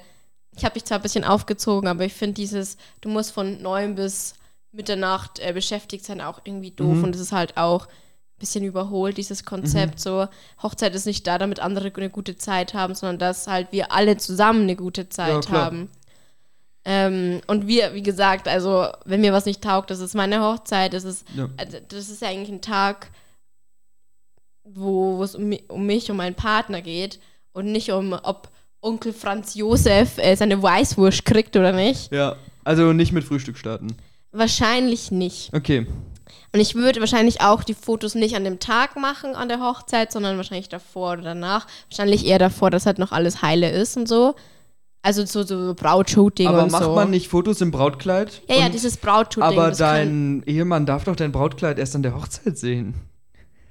ich 0.56 0.64
habe 0.64 0.74
mich 0.74 0.84
zwar 0.84 0.98
ein 0.98 1.02
bisschen 1.02 1.24
aufgezogen, 1.24 1.88
aber 1.88 2.04
ich 2.04 2.14
finde 2.14 2.34
dieses, 2.34 2.76
du 3.00 3.08
musst 3.08 3.32
von 3.32 3.60
neun 3.62 3.94
bis 3.94 4.34
Mitternacht 4.72 5.38
äh, 5.38 5.52
beschäftigt 5.52 6.04
sein, 6.04 6.20
auch 6.20 6.40
irgendwie 6.44 6.70
doof. 6.70 6.96
Mhm. 6.96 7.04
Und 7.04 7.14
es 7.14 7.20
ist 7.20 7.32
halt 7.32 7.56
auch 7.56 7.86
ein 7.86 8.38
bisschen 8.38 8.64
überholt, 8.64 9.16
dieses 9.16 9.44
Konzept. 9.44 10.00
So, 10.00 10.26
Hochzeit 10.62 10.94
ist 10.94 11.06
nicht 11.06 11.26
da, 11.26 11.38
damit 11.38 11.60
andere 11.60 11.92
eine 11.94 12.10
gute 12.10 12.36
Zeit 12.36 12.74
haben, 12.74 12.94
sondern 12.94 13.18
dass 13.18 13.46
halt 13.46 13.68
wir 13.70 13.92
alle 13.92 14.16
zusammen 14.16 14.62
eine 14.62 14.76
gute 14.76 15.08
Zeit 15.08 15.46
klar. 15.46 15.66
haben. 15.66 15.90
Ähm, 16.84 17.40
und 17.46 17.66
wir, 17.66 17.94
wie 17.94 18.02
gesagt, 18.02 18.46
also 18.46 18.88
wenn 19.04 19.22
mir 19.22 19.32
was 19.32 19.46
nicht 19.46 19.62
taugt, 19.62 19.90
das 19.90 20.00
ist 20.00 20.14
meine 20.14 20.42
Hochzeit, 20.42 20.92
das 20.92 21.04
ist 21.04 21.24
Ja. 21.34 21.48
also 21.56 21.78
das 21.88 22.10
ist 22.10 22.20
ja 22.20 22.28
eigentlich 22.28 22.50
ein 22.50 22.60
Tag, 22.60 23.10
wo 24.64 25.22
es 25.22 25.34
um, 25.34 25.56
um 25.68 25.86
mich, 25.86 26.10
um 26.10 26.16
meinen 26.18 26.34
Partner 26.34 26.82
geht 26.82 27.20
und 27.52 27.72
nicht 27.72 27.90
um, 27.90 28.12
ob 28.12 28.50
Onkel 28.84 29.12
Franz 29.12 29.54
Josef 29.54 30.18
äh, 30.18 30.36
seine 30.36 30.62
Weißwurst 30.62 31.24
kriegt 31.24 31.56
oder 31.56 31.72
nicht. 31.72 32.12
Ja. 32.12 32.36
Also 32.64 32.92
nicht 32.92 33.12
mit 33.12 33.24
Frühstück 33.24 33.56
starten. 33.58 33.96
Wahrscheinlich 34.32 35.10
nicht. 35.10 35.52
Okay. 35.54 35.86
Und 36.52 36.60
ich 36.60 36.74
würde 36.74 37.00
wahrscheinlich 37.00 37.40
auch 37.40 37.64
die 37.64 37.74
Fotos 37.74 38.14
nicht 38.14 38.36
an 38.36 38.44
dem 38.44 38.60
Tag 38.60 38.96
machen, 38.96 39.34
an 39.34 39.48
der 39.48 39.60
Hochzeit, 39.60 40.12
sondern 40.12 40.36
wahrscheinlich 40.36 40.68
davor 40.68 41.14
oder 41.14 41.22
danach. 41.22 41.66
Wahrscheinlich 41.90 42.26
eher 42.26 42.38
davor, 42.38 42.70
dass 42.70 42.86
halt 42.86 42.98
noch 42.98 43.12
alles 43.12 43.42
heile 43.42 43.70
ist 43.70 43.96
und 43.96 44.08
so. 44.08 44.34
Also 45.02 45.26
so, 45.26 45.42
so 45.42 45.74
Brautshooting 45.74 46.46
Aber 46.46 46.62
und 46.62 46.72
macht 46.72 46.84
so. 46.84 46.94
man 46.94 47.10
nicht 47.10 47.28
Fotos 47.28 47.60
im 47.60 47.70
Brautkleid? 47.70 48.40
ja, 48.48 48.56
ja, 48.56 48.68
dieses 48.68 48.96
Brautshooting. 48.96 49.42
Aber 49.42 49.70
dein 49.72 50.42
Ehemann 50.46 50.86
darf 50.86 51.04
doch 51.04 51.16
dein 51.16 51.32
Brautkleid 51.32 51.78
erst 51.78 51.94
an 51.94 52.02
der 52.02 52.14
Hochzeit 52.14 52.56
sehen. 52.56 52.94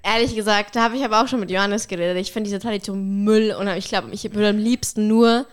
Ehrlich 0.04 0.36
gesagt, 0.36 0.76
da 0.76 0.84
habe 0.84 0.98
ich 0.98 1.04
aber 1.06 1.22
auch 1.24 1.28
schon 1.28 1.40
mit 1.40 1.50
Johannes 1.50 1.88
geredet. 1.88 2.18
Ich 2.18 2.34
finde 2.34 2.50
diese 2.50 2.60
Tradition 2.60 3.24
Müll 3.24 3.56
und 3.58 3.68
ich 3.70 3.88
glaube, 3.88 4.10
ich 4.12 4.24
würde 4.34 4.50
am 4.50 4.58
liebsten 4.58 5.08
nur, 5.08 5.46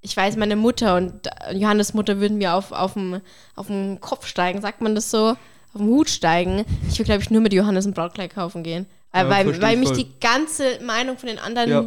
ich 0.00 0.16
weiß, 0.16 0.36
meine 0.36 0.56
Mutter 0.56 0.96
und 0.96 1.28
Johannes 1.52 1.94
Mutter 1.94 2.18
würden 2.18 2.36
mir 2.38 2.54
auf, 2.54 2.72
auf, 2.72 2.94
dem, 2.94 3.20
auf 3.54 3.68
dem 3.68 4.00
Kopf 4.00 4.26
steigen, 4.26 4.60
sagt 4.60 4.80
man 4.80 4.96
das 4.96 5.10
so, 5.10 5.28
auf 5.28 5.36
dem 5.78 5.86
Hut 5.86 6.10
steigen. 6.10 6.64
Ich 6.88 6.98
würde, 6.98 7.04
glaube 7.04 7.22
ich, 7.22 7.30
nur 7.30 7.40
mit 7.40 7.52
Johannes 7.52 7.86
ein 7.86 7.94
Brautkleid 7.94 8.34
kaufen 8.34 8.64
gehen. 8.64 8.86
Weil, 9.12 9.24
Ja, 9.24 9.30
weil, 9.30 9.62
weil 9.62 9.72
ich 9.74 9.78
mich 9.78 9.88
voll. 9.90 9.96
die 9.98 10.20
ganze 10.20 10.80
Meinung 10.82 11.16
von 11.16 11.28
den 11.28 11.38
anderen 11.38 11.70
Ja. 11.70 11.84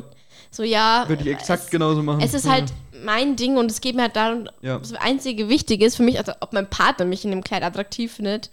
so, 0.51 0.63
ja. 0.63 1.03
Würde 1.07 1.23
ich 1.23 1.29
exakt 1.35 1.63
es, 1.65 1.69
genauso 1.69 2.01
machen. 2.01 2.21
Es 2.21 2.33
ist 2.33 2.49
halt 2.49 2.71
mein 3.03 3.35
Ding 3.35 3.57
und 3.57 3.69
es 3.69 3.81
geht 3.81 3.95
mir 3.95 4.03
halt 4.03 4.15
darum, 4.15 4.47
Ja. 4.61 4.79
das 4.79 4.93
einzige 4.93 5.49
Wichtige 5.49 5.85
ist 5.85 5.97
für 5.97 6.03
mich, 6.03 6.17
also 6.17 6.31
ob 6.39 6.53
mein 6.53 6.69
Partner 6.69 7.03
mich 7.05 7.25
in 7.25 7.31
dem 7.31 7.43
Kleid 7.43 7.61
attraktiv 7.63 8.13
findet. 8.13 8.51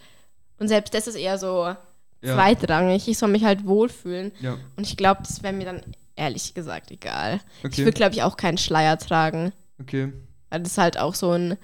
Und 0.59 0.67
selbst 0.67 0.93
das 0.95 1.07
ist 1.07 1.15
eher 1.15 1.39
so 1.39 1.75
Ja. 2.23 2.35
zweitrangig. 2.35 3.09
Ich 3.09 3.19
soll 3.19 3.29
mich 3.31 3.45
halt 3.45 3.67
wohlfühlen. 3.67 4.33
Ja. 4.41 4.57
Und 4.77 4.87
ich 4.87 4.97
glaube, 4.97 5.23
das 5.27 5.43
wäre 5.43 5.53
mir 5.53 5.65
dann 5.65 5.81
ehrlich 6.17 6.55
gesagt 6.55 6.91
egal. 6.91 7.41
Ich 7.61 7.65
Okay. 7.67 7.79
würde, 7.85 7.93
glaube 7.97 8.15
ich, 8.15 8.23
auch 8.23 8.37
keinen 8.37 8.59
Schleier 8.59 8.99
tragen. 8.99 9.53
Okay. 9.81 10.13
Weil 10.51 10.61
das 10.61 10.73
ist 10.73 10.79
halt 10.79 10.99
auch 10.99 11.15
so 11.15 11.33
ein. 11.33 11.57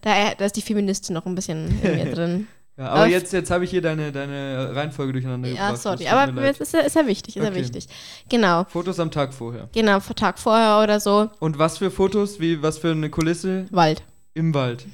Da, 0.00 0.32
da 0.36 0.44
ist 0.44 0.56
die 0.56 0.62
Feministin 0.62 1.14
noch 1.14 1.26
ein 1.26 1.34
bisschen 1.34 1.80
in 1.82 1.94
mir 1.96 2.10
drin. 2.14 2.46
Ja, 2.78 2.88
aber 2.88 3.00
Aber- 3.02 3.06
jetzt, 3.06 3.32
jetzt 3.32 3.50
habe 3.50 3.64
ich 3.64 3.70
hier 3.70 3.80
deine, 3.82 4.10
deine 4.12 4.74
Reihenfolge 4.74 5.12
durcheinander 5.12 5.48
ja, 5.48 5.66
gebracht. 5.68 5.80
sorry. 5.82 5.98
Das 6.04 6.10
tut 6.12 6.18
Aber 6.18 6.32
leid. 6.32 6.58
ist 6.58 6.72
ja, 6.74 6.80
ist 6.80 6.96
ja 6.96 7.06
wichtig, 7.06 7.36
ist 7.36 7.42
ja 7.42 7.48
Okay. 7.50 7.60
wichtig. 7.60 7.86
Genau. 8.28 8.64
Fotos 8.64 8.98
am 9.00 9.10
Tag 9.10 9.32
vorher. 9.32 9.68
Genau, 9.72 9.98
Tag 10.00 10.38
vorher 10.38 10.82
oder 10.82 10.98
so. 11.00 11.30
Und 11.38 11.58
was 11.58 11.78
für 11.78 11.90
Fotos? 11.90 12.40
Wie, 12.40 12.60
was 12.62 12.78
für 12.78 12.90
eine 12.90 13.08
Kulisse? 13.08 13.66
Wald. 13.70 14.02
Im 14.34 14.52
Wald. 14.52 14.84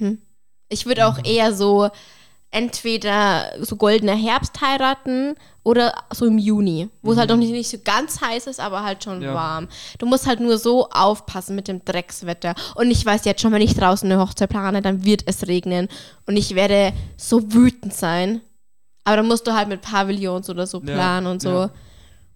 Ich 0.68 0.86
würde 0.86 1.06
auch 1.06 1.18
eher 1.24 1.52
so 1.54 1.88
entweder 2.52 3.52
so 3.60 3.76
goldener 3.76 4.14
Herbst 4.14 4.60
heiraten 4.60 5.34
oder 5.64 5.92
so 6.12 6.26
im 6.26 6.38
Juni, 6.38 6.88
wo 7.02 7.12
es 7.12 7.18
halt 7.18 7.30
noch 7.30 7.36
nicht, 7.36 7.50
nicht 7.52 7.68
so 7.70 7.78
ganz 7.82 8.20
heiß 8.20 8.46
ist, 8.46 8.60
aber 8.60 8.82
halt 8.84 9.02
schon 9.04 9.22
Ja. 9.22 9.34
warm. 9.34 9.68
Du 9.98 10.06
musst 10.06 10.26
halt 10.26 10.40
nur 10.40 10.58
so 10.58 10.88
aufpassen 10.90 11.56
mit 11.56 11.66
dem 11.68 11.84
Dreckswetter. 11.84 12.54
Und 12.74 12.90
ich 12.90 13.04
weiß 13.04 13.24
jetzt 13.24 13.40
schon, 13.40 13.52
wenn 13.52 13.62
ich 13.62 13.74
draußen 13.74 14.10
eine 14.10 14.20
Hochzeit 14.20 14.50
plane, 14.50 14.82
dann 14.82 15.04
wird 15.04 15.22
es 15.26 15.46
regnen. 15.48 15.88
Und 16.26 16.36
ich 16.36 16.54
werde 16.54 16.92
so 17.16 17.52
wütend 17.52 17.94
sein. 17.94 18.40
Aber 19.04 19.16
dann 19.16 19.26
musst 19.28 19.46
du 19.46 19.52
halt 19.52 19.68
mit 19.68 19.80
Pavillons 19.82 20.48
oder 20.50 20.66
so 20.66 20.78
Ja, 20.78 20.84
planen 20.94 21.26
und 21.26 21.42
so. 21.42 21.50
ja. 21.50 21.70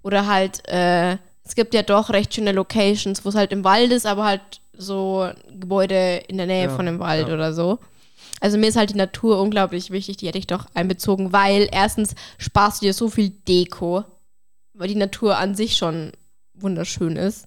Oder 0.02 0.26
halt, 0.26 0.66
äh, 0.68 1.16
es 1.44 1.54
gibt 1.54 1.74
ja 1.74 1.82
doch 1.82 2.10
recht 2.10 2.34
schöne 2.34 2.52
Locations, 2.52 3.24
wo 3.24 3.28
es 3.28 3.34
halt 3.34 3.52
im 3.52 3.64
Wald 3.64 3.92
ist, 3.92 4.06
aber 4.06 4.24
halt 4.24 4.40
so 4.76 5.28
Gebäude 5.50 6.22
in 6.28 6.36
der 6.38 6.46
Nähe 6.46 6.64
Ja, 6.66 6.70
von 6.70 6.86
dem 6.86 6.98
Wald 7.00 7.28
ja. 7.28 7.34
oder 7.34 7.52
so. 7.52 7.78
Also 8.40 8.58
mir 8.58 8.68
ist 8.68 8.76
halt 8.76 8.90
die 8.90 8.94
Natur 8.96 9.40
unglaublich 9.40 9.90
wichtig, 9.90 10.18
die 10.18 10.26
hätte 10.28 10.38
ich 10.38 10.46
doch 10.46 10.66
einbezogen, 10.74 11.32
weil 11.32 11.68
erstens 11.72 12.14
sparst 12.38 12.82
du 12.82 12.86
dir 12.86 12.92
so 12.94 13.08
viel 13.08 13.30
Deko, 13.30 14.04
weil 14.74 14.88
die 14.88 14.94
Natur 14.94 15.38
an 15.38 15.54
sich 15.54 15.76
schon 15.76 16.12
wunderschön 16.54 17.16
ist. 17.16 17.46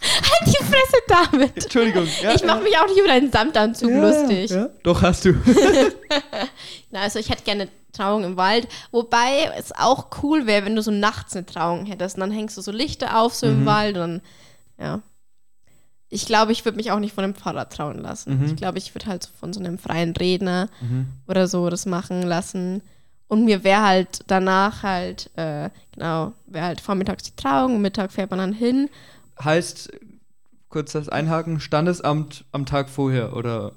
halt 0.00 0.46
die 0.46 0.64
Fresse 0.64 1.02
damit! 1.08 1.56
Entschuldigung. 1.64 2.06
Ja, 2.22 2.34
ich 2.34 2.44
mache 2.44 2.62
mich 2.62 2.76
auch 2.78 2.86
nicht 2.86 2.98
über 2.98 3.08
deinen 3.08 3.32
Samtanzug 3.32 3.90
ja, 3.90 4.00
lustig. 4.08 4.50
Ja, 4.50 4.68
doch, 4.84 5.02
hast 5.02 5.24
du. 5.24 5.32
Na, 6.90 7.00
also 7.02 7.18
ich 7.18 7.28
hätte 7.30 7.42
gerne 7.42 7.68
Trauung 7.92 8.22
im 8.24 8.36
Wald, 8.36 8.68
wobei 8.92 9.50
es 9.58 9.72
auch 9.72 10.06
cool 10.22 10.46
wäre, 10.46 10.64
wenn 10.64 10.76
du 10.76 10.82
so 10.82 10.90
nachts 10.92 11.34
eine 11.34 11.46
Trauung 11.46 11.86
hättest 11.86 12.16
und 12.16 12.20
dann 12.20 12.30
hängst 12.30 12.56
du 12.56 12.60
so 12.60 12.70
Lichter 12.70 13.18
auf, 13.18 13.34
so 13.34 13.46
Mhm. 13.46 13.52
im 13.52 13.66
Wald 13.66 13.96
und 13.96 14.22
ja. 14.78 15.00
Ich 16.10 16.24
glaube, 16.26 16.52
ich 16.52 16.64
würde 16.64 16.76
mich 16.76 16.90
auch 16.90 17.00
nicht 17.00 17.14
von 17.14 17.24
einem 17.24 17.34
Pfarrer 17.34 17.68
trauen 17.68 17.98
lassen. 17.98 18.38
Mhm. 18.38 18.44
Ich 18.46 18.56
glaube, 18.56 18.78
ich 18.78 18.94
würde 18.94 19.06
halt 19.06 19.22
so 19.24 19.30
von 19.38 19.52
so 19.52 19.60
einem 19.60 19.78
freien 19.78 20.16
Redner 20.16 20.68
Mhm. 20.80 21.08
oder 21.26 21.46
so 21.48 21.68
das 21.68 21.84
machen 21.86 22.22
lassen. 22.22 22.82
Und 23.26 23.44
mir 23.44 23.62
wäre 23.62 23.82
halt 23.82 24.20
danach 24.26 24.82
halt, 24.82 25.30
äh, 25.36 25.68
genau, 25.92 26.32
wäre 26.46 26.64
halt 26.64 26.80
vormittags 26.80 27.24
die 27.24 27.36
Trauung, 27.36 27.80
Mittag 27.82 28.10
fährt 28.12 28.30
man 28.30 28.38
dann 28.38 28.52
hin. 28.54 28.88
Heißt, 29.42 29.90
kurz 30.70 30.92
das 30.92 31.10
Einhaken, 31.10 31.60
Standesamt 31.60 32.46
am 32.52 32.64
Tag 32.64 32.88
vorher, 32.88 33.36
oder? 33.36 33.72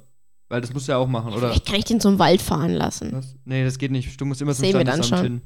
Weil 0.47 0.61
das 0.61 0.73
musst 0.73 0.87
du 0.87 0.93
ja 0.93 0.97
auch 0.97 1.07
machen, 1.07 1.33
oder? 1.33 1.49
Vielleicht 1.49 1.65
kann 1.65 1.75
ich 1.75 1.85
den 1.85 1.99
zum 1.99 2.17
Wald 2.17 2.41
fahren 2.41 2.71
lassen. 2.73 3.09
Was? 3.11 3.35
Nee, 3.43 3.63
das 3.65 3.77
geht 3.77 3.91
nicht. 3.91 4.19
Du 4.19 4.25
musst 4.25 4.41
immer 4.41 4.53
zum 4.53 4.63
wir 4.63 4.73
dann 4.73 5.03
Standesamt 5.03 5.23
hin. 5.23 5.41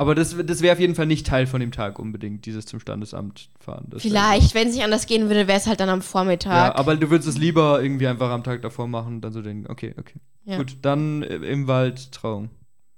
Aber 0.00 0.14
das, 0.14 0.34
das 0.46 0.62
wäre 0.62 0.72
auf 0.72 0.80
jeden 0.80 0.94
Fall 0.94 1.04
nicht 1.04 1.26
Teil 1.26 1.46
von 1.46 1.60
dem 1.60 1.72
Tag 1.72 1.98
unbedingt, 1.98 2.46
dieses 2.46 2.64
zum 2.64 2.80
Standesamt 2.80 3.50
fahren. 3.60 3.84
Das 3.90 4.00
Vielleicht, 4.00 4.54
wenn 4.54 4.68
es 4.68 4.74
nicht 4.74 4.82
anders 4.82 5.04
gehen 5.04 5.28
würde, 5.28 5.46
wäre 5.46 5.58
es 5.58 5.66
halt 5.66 5.78
dann 5.78 5.90
am 5.90 6.00
Vormittag. 6.00 6.54
Ja, 6.54 6.74
aber 6.74 6.96
du 6.96 7.10
würdest 7.10 7.28
es 7.28 7.36
lieber 7.36 7.82
irgendwie 7.82 8.06
einfach 8.06 8.30
am 8.30 8.42
Tag 8.42 8.62
davor 8.62 8.88
machen 8.88 9.16
und 9.16 9.20
dann 9.20 9.34
so 9.34 9.42
denken, 9.42 9.70
okay, 9.70 9.94
okay. 9.98 10.18
Ja. 10.46 10.56
Gut, 10.56 10.78
dann 10.80 11.22
äh, 11.22 11.34
im 11.34 11.68
Wald 11.68 12.12
Trauung. 12.12 12.48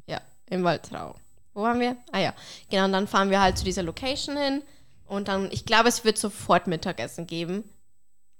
Ja, 0.07 0.21
im 0.49 0.63
Waldtrau. 0.63 1.17
Wo 1.55 1.63
waren 1.63 1.81
wir? 1.81 1.97
Ah 2.13 2.21
ja, 2.21 2.35
genau, 2.71 2.85
und 2.85 2.93
dann 2.93 3.09
fahren 3.09 3.31
wir 3.31 3.41
halt 3.41 3.59
zu 3.59 3.65
dieser 3.65 3.83
Location 3.83 4.37
hin 4.37 4.63
und 5.09 5.27
dann, 5.27 5.49
ich 5.51 5.65
glaube, 5.65 5.89
es 5.89 6.05
wird 6.05 6.19
sofort 6.19 6.69
Mittagessen 6.69 7.27
geben. 7.27 7.65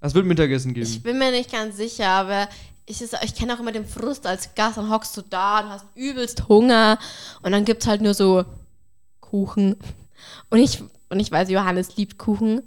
Es 0.05 0.15
wird 0.15 0.27
Mittagessen 0.27 0.75
geben. 0.75 0.87
Ich 0.87 1.03
bin 1.03 1.19
mir 1.19 1.31
nicht 1.31 1.51
ganz 1.53 1.77
sicher, 1.77 2.09
aber 2.09 2.49
ich, 2.87 3.01
ich 3.01 3.35
kenne 3.35 3.55
auch 3.55 3.61
immer 3.61 3.73
den 3.73 3.87
Frust 3.87 4.27
als 4.27 4.55
Gast, 4.55 4.77
dann 4.77 4.91
hockst 4.91 5.17
du 5.17 5.23
da 5.23 5.61
und 5.61 5.69
hast 5.71 5.87
übelst 5.95 6.49
Hunger 6.49 6.99
und 7.43 7.53
dann 7.53 7.65
gibt 7.65 7.83
es 7.83 7.89
halt 7.89 8.01
nur 8.03 8.13
so 8.15 8.45
Kuchen. 9.21 9.77
Und 10.51 10.59
ich, 10.59 10.83
und 11.09 11.21
ich 11.21 11.31
weiß, 11.31 11.51
Johannes 11.51 11.97
liebt 11.97 12.19
Kuchen, 12.19 12.63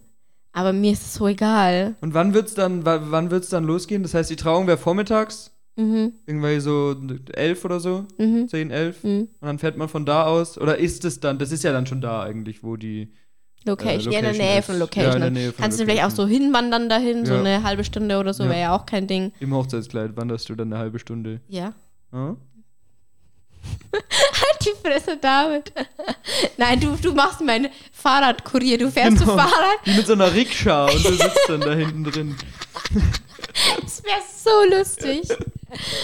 aber 0.54 0.74
mir 0.74 0.93
ist 0.93 1.02
es 1.06 1.13
so 1.15 1.28
egal. 1.28 1.95
Und 2.02 2.13
wann 2.13 2.34
wird's 2.34 2.54
dann, 2.54 2.86
wa- 2.86 3.02
wann 3.04 3.32
wird's 3.32 3.50
dann 3.50 3.65
losgehen? 3.65 4.04
Das 4.04 4.13
heißt, 4.13 4.30
die 4.30 4.36
Trauung 4.36 4.67
wäre 4.67 4.78
vormittags, 4.78 5.52
Mhm, 5.78 6.13
irgendwie 6.26 6.62
so 6.62 6.95
elf 7.34 7.65
oder 7.65 7.82
so, 7.82 8.06
mhm, 8.17 8.48
zehn, 8.48 8.71
elf. 8.71 9.04
mhm. 9.04 9.28
Und 9.41 9.45
dann 9.48 9.60
fährt 9.60 9.76
man 9.76 9.89
von 9.89 10.06
da 10.06 10.24
aus, 10.24 10.58
oder 10.58 10.78
ist 10.78 11.04
es 11.04 11.19
dann, 11.19 11.38
das 11.38 11.52
ist 11.52 11.65
ja 11.65 11.74
dann 11.74 11.86
schon 11.86 12.00
da 12.00 12.24
eigentlich, 12.24 12.63
wo 12.63 12.78
die, 12.78 13.12
Location, 13.65 14.12
Äh, 14.13 14.15
ja, 14.15 14.19
in 14.19 14.25
der 14.25 14.34
Location 14.34 14.38
Nähe 14.47 14.60
ist. 14.60 14.65
von 14.65 14.75
Ja, 14.75 14.80
Location. 14.80 15.13
in 15.15 15.21
der 15.21 15.30
Nähe 15.32 15.51
von 15.51 15.62
Kannst 15.63 15.80
du 15.80 15.84
vielleicht 15.86 16.04
auch 16.04 16.12
so 16.12 16.28
hinwandern 16.28 16.88
dahin, 16.89 17.25
so 17.25 17.34
Ja. 17.34 17.39
eine 17.39 17.63
halbe 17.63 17.84
Stunde 17.84 18.17
oder 18.19 18.34
so, 18.34 18.43
Ja. 18.43 18.49
wäre 18.49 18.60
ja 18.62 18.75
auch 18.75 18.86
kein 18.86 19.08
Ding. 19.08 19.32
im 19.39 19.54
Hochzeitskleid 19.54 20.15
wanderst 20.15 20.47
du 20.49 20.56
dann 20.56 20.71
eine 20.71 20.80
halbe 20.82 20.99
Stunde. 20.99 21.41
Ja. 21.47 21.73
Ja? 22.13 22.36
Halt 23.93 24.60
die 24.62 24.88
Fresse, 24.88 25.17
David. 25.19 25.71
Nein, 26.58 26.80
du, 26.80 26.95
du 27.01 27.13
machst 27.13 27.41
meinen 27.41 27.69
Fahrradkurier. 27.91 28.78
Du 28.78 28.91
fährst 28.91 29.17
Genau. 29.17 29.32
zu 29.32 29.38
Fahrrad. 29.38 29.78
Wie 29.86 29.95
mit 29.95 30.06
so 30.06 30.13
einer 30.13 30.32
Rikscha 30.34 30.86
und 30.86 31.04
du 31.04 31.10
sitzt 31.13 31.39
dann 31.47 31.62
da 31.62 31.73
hinten 31.75 32.04
drin. 32.04 32.36
Das 33.82 34.04
wäre 34.04 34.21
so 34.36 34.75
lustig. 34.78 35.28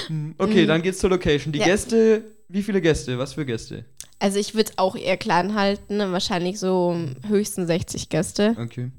Hm, 0.08 0.34
Okay, 0.38 0.65
dann 0.65 0.82
geht's 0.82 0.97
zur 1.00 1.12
Location. 1.12 1.52
Die 1.54 1.60
Mhm. 1.60 1.65
Ja. 1.65 1.71
Gäste, 1.71 2.24
wie 2.47 2.63
viele 2.63 2.82
Gäste? 2.82 3.17
Was 3.19 3.34
für 3.34 3.45
Gäste? 3.45 3.86
Also 4.21 4.38
ich 4.38 4.53
würde 4.53 4.69
es 4.71 4.77
auch 4.77 4.95
eher 4.95 5.17
klein 5.17 5.55
halten. 5.55 5.99
Wahrscheinlich 6.12 6.60
so 6.60 6.95
höchstens 7.27 7.67
60 7.67 8.10
Gäste. 8.10 8.55
Okay. 8.60 8.91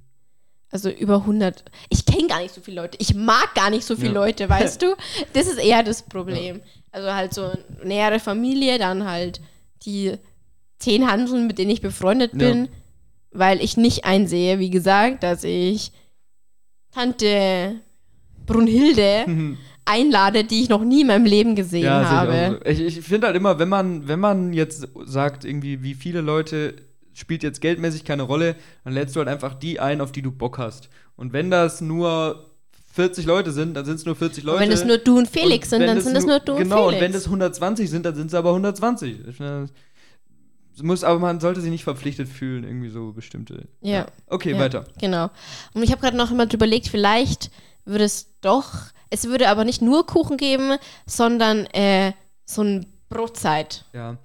Also 0.71 0.91
über 0.91 1.17
100. 1.19 1.65
Ich 1.91 2.05
kenne 2.07 2.27
gar 2.29 2.41
nicht 2.41 2.53
so 2.55 2.61
viele 2.61 2.81
Leute. 2.81 2.99
Ich 3.01 3.15
mag 3.15 3.55
gar 3.55 3.71
nicht 3.71 3.85
so 3.85 3.95
viele 3.95 4.09
Ja. 4.09 4.15
Leute, 4.15 4.49
weißt 4.49 4.83
du? 4.83 4.97
Das 5.33 5.47
ist 5.47 5.59
eher 5.59 5.83
das 5.83 6.03
Problem. 6.03 6.61
Also 6.91 7.13
halt 7.13 7.35
so 7.35 7.53
nähere 7.85 8.19
Familie, 8.19 8.79
dann 8.79 9.05
halt 9.09 9.41
die 9.85 10.15
zehn 10.79 11.09
Hanseln, 11.11 11.47
mit 11.47 11.59
denen 11.59 11.71
ich 11.71 11.81
befreundet 11.83 12.33
Ja. 12.33 12.39
bin, 12.39 12.69
weil 13.31 13.63
ich 13.63 13.77
nicht 13.77 14.05
einsehe, 14.05 14.59
wie 14.59 14.71
gesagt, 14.71 15.23
dass 15.23 15.45
ich 15.45 15.93
Tante 16.93 17.77
Brunhilde 18.47 19.25
Mhm. 19.27 19.59
Einlade, 19.85 20.45
die 20.45 20.63
ich 20.63 20.69
noch 20.69 20.85
nie 20.85 21.01
in 21.03 21.07
meinem 21.09 21.25
Leben 21.25 21.55
gesehen 21.57 21.85
Ja, 21.85 22.05
habe. 22.09 22.61
ich 22.65 22.77
so. 22.79 22.85
Ich, 22.87 22.99
ich 22.99 23.05
finde 23.05 23.27
halt 23.27 23.37
immer, 23.37 23.59
wenn 23.59 23.69
man, 23.69 24.07
wenn 24.09 24.21
man 24.21 24.53
jetzt 24.53 24.89
sagt, 25.05 25.45
irgendwie, 25.45 25.83
wie 25.83 25.95
viele 25.95 26.21
Leute 26.21 26.75
spielt 27.15 27.43
jetzt 27.43 27.61
geldmäßig 27.61 28.05
keine 28.05 28.23
Rolle, 28.23 28.57
dann 28.85 28.93
lädst 28.95 29.15
du 29.17 29.21
halt 29.21 29.29
einfach 29.29 29.55
die 29.55 29.81
ein, 29.81 30.01
auf 30.01 30.13
die 30.13 30.23
du 30.23 30.31
Bock 30.31 30.59
hast. 30.59 30.89
Und 31.17 31.33
wenn 31.33 31.51
das 31.51 31.81
nur 31.81 32.49
40 32.95 33.27
Leute 33.27 33.53
sind, 33.53 33.75
dann 33.75 33.85
sind 33.85 33.97
es 33.97 34.05
nur 34.07 34.17
40 34.17 34.45
Leute. 34.45 34.57
Und 34.59 34.63
wenn 34.63 34.73
es 34.73 34.85
nur 34.85 34.99
du 34.99 35.19
und 35.19 35.29
Felix 35.29 35.73
Und 35.73 35.79
sind, 35.81 35.87
dann 35.89 36.01
sind 36.01 36.17
es 36.17 36.27
nur 36.27 36.41
du 36.41 36.53
und 36.53 36.59
Genau, 36.59 36.89
Felix. 36.89 36.95
und 36.95 37.01
wenn 37.01 37.13
das 37.13 37.25
120 37.27 37.91
sind, 37.91 38.07
dann 38.07 38.15
sind 38.15 38.27
es 38.29 38.35
aber 38.35 38.51
120. 38.51 39.27
Ich 39.29 39.37
finde, 39.37 39.69
es 40.75 40.83
muss, 40.83 41.05
aber 41.05 41.19
man 41.19 41.41
sollte 41.41 41.61
sich 41.61 41.71
nicht 41.71 41.85
verpflichtet 41.85 42.29
fühlen, 42.29 42.65
irgendwie 42.65 42.89
so 42.89 43.13
bestimmte. 43.13 43.67
Ja. 43.83 44.07
Okay, 44.29 44.53
Ja. 44.53 44.59
weiter. 44.59 44.85
Genau. 45.01 45.31
Und 45.75 45.83
ich 45.83 45.91
habe 45.91 46.01
gerade 46.01 46.17
noch 46.17 46.31
immer 46.31 46.51
überlegt, 46.53 46.89
vielleicht 46.89 47.51
würde 47.85 48.05
es 48.05 48.31
doch, 48.41 48.73
es 49.13 49.25
würde 49.29 49.49
aber 49.49 49.65
nicht 49.65 49.83
nur 49.83 50.07
Kuchen 50.07 50.37
geben, 50.37 50.77
sondern 51.07 51.67
äh, 51.67 52.13
so 52.45 52.63
ein 52.63 52.87
Brotzeit. 53.09 53.85
Ja. 53.93 54.17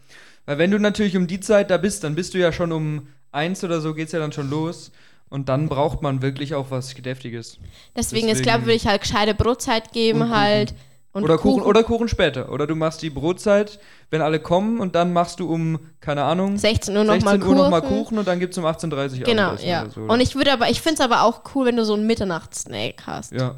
Weil 0.45 0.57
wenn 0.57 0.71
du 0.71 0.79
natürlich 0.79 1.17
um 1.17 1.27
die 1.27 1.39
Zeit 1.41 1.69
da 1.69 1.77
bist, 1.77 2.03
dann 2.03 2.15
bist 2.15 2.33
du 2.33 2.37
ja 2.39 2.51
schon 2.51 2.71
um 2.71 3.07
eins 3.31 3.63
oder 3.63 3.81
so, 3.81 3.93
geht's 3.93 4.13
ja 4.13 4.19
dann 4.19 4.31
schon 4.31 4.49
los. 4.49 4.91
Und 5.29 5.49
dann 5.49 5.67
braucht 5.67 6.01
man 6.01 6.21
wirklich 6.21 6.55
auch 6.55 6.71
was 6.71 6.93
Deftiges. 6.93 7.57
Deswegen, 7.95 8.27
ist 8.29 8.39
Deswegen- 8.39 8.43
glaube 8.43 8.61
würde 8.63 8.75
ich 8.75 8.87
halt 8.87 9.01
gescheite 9.01 9.33
Brotzeit 9.33 9.91
geben 9.91 10.21
Und 10.21 10.27
Kuchen. 10.29 10.37
halt. 10.39 10.73
Und 11.11 11.23
oder 11.23 11.37
Kuchen. 11.37 11.63
oder 11.63 11.83
Kuchen 11.83 12.07
später. 12.07 12.49
Oder 12.51 12.65
du 12.67 12.75
machst 12.75 13.01
die 13.01 13.09
Brotzeit, 13.09 13.79
wenn 14.11 14.21
alle 14.21 14.39
kommen 14.39 14.79
und 14.79 14.95
dann 14.95 15.11
machst 15.11 15.39
du 15.41 15.51
um, 15.51 15.79
keine 15.99 16.23
Ahnung, 16.23 16.57
16 16.57 16.95
Uhr 16.95 17.03
nochmal 17.03 17.19
16 17.21 17.41
Uhr 17.41 17.45
Kuchen. 17.47 17.57
nochmal 17.57 17.81
Kuchen 17.81 18.17
und 18.19 18.27
dann 18.27 18.39
gibt's 18.39 18.57
um 18.57 18.65
18.30 18.65 19.19
Uhr 19.19 19.23
Genau, 19.25 19.55
ja. 19.55 19.89
so. 19.89 20.01
Und 20.01 20.21
ich 20.21 20.35
würde 20.35 20.53
aber, 20.53 20.69
ich 20.69 20.79
finde 20.79 20.93
es 20.95 21.01
aber 21.01 21.23
auch 21.23 21.41
cool, 21.55 21.65
wenn 21.65 21.75
du 21.75 21.83
so 21.83 21.95
einen 21.95 22.05
Mitternachtssnack 22.07 23.05
hast. 23.07 23.33
Ja. 23.33 23.55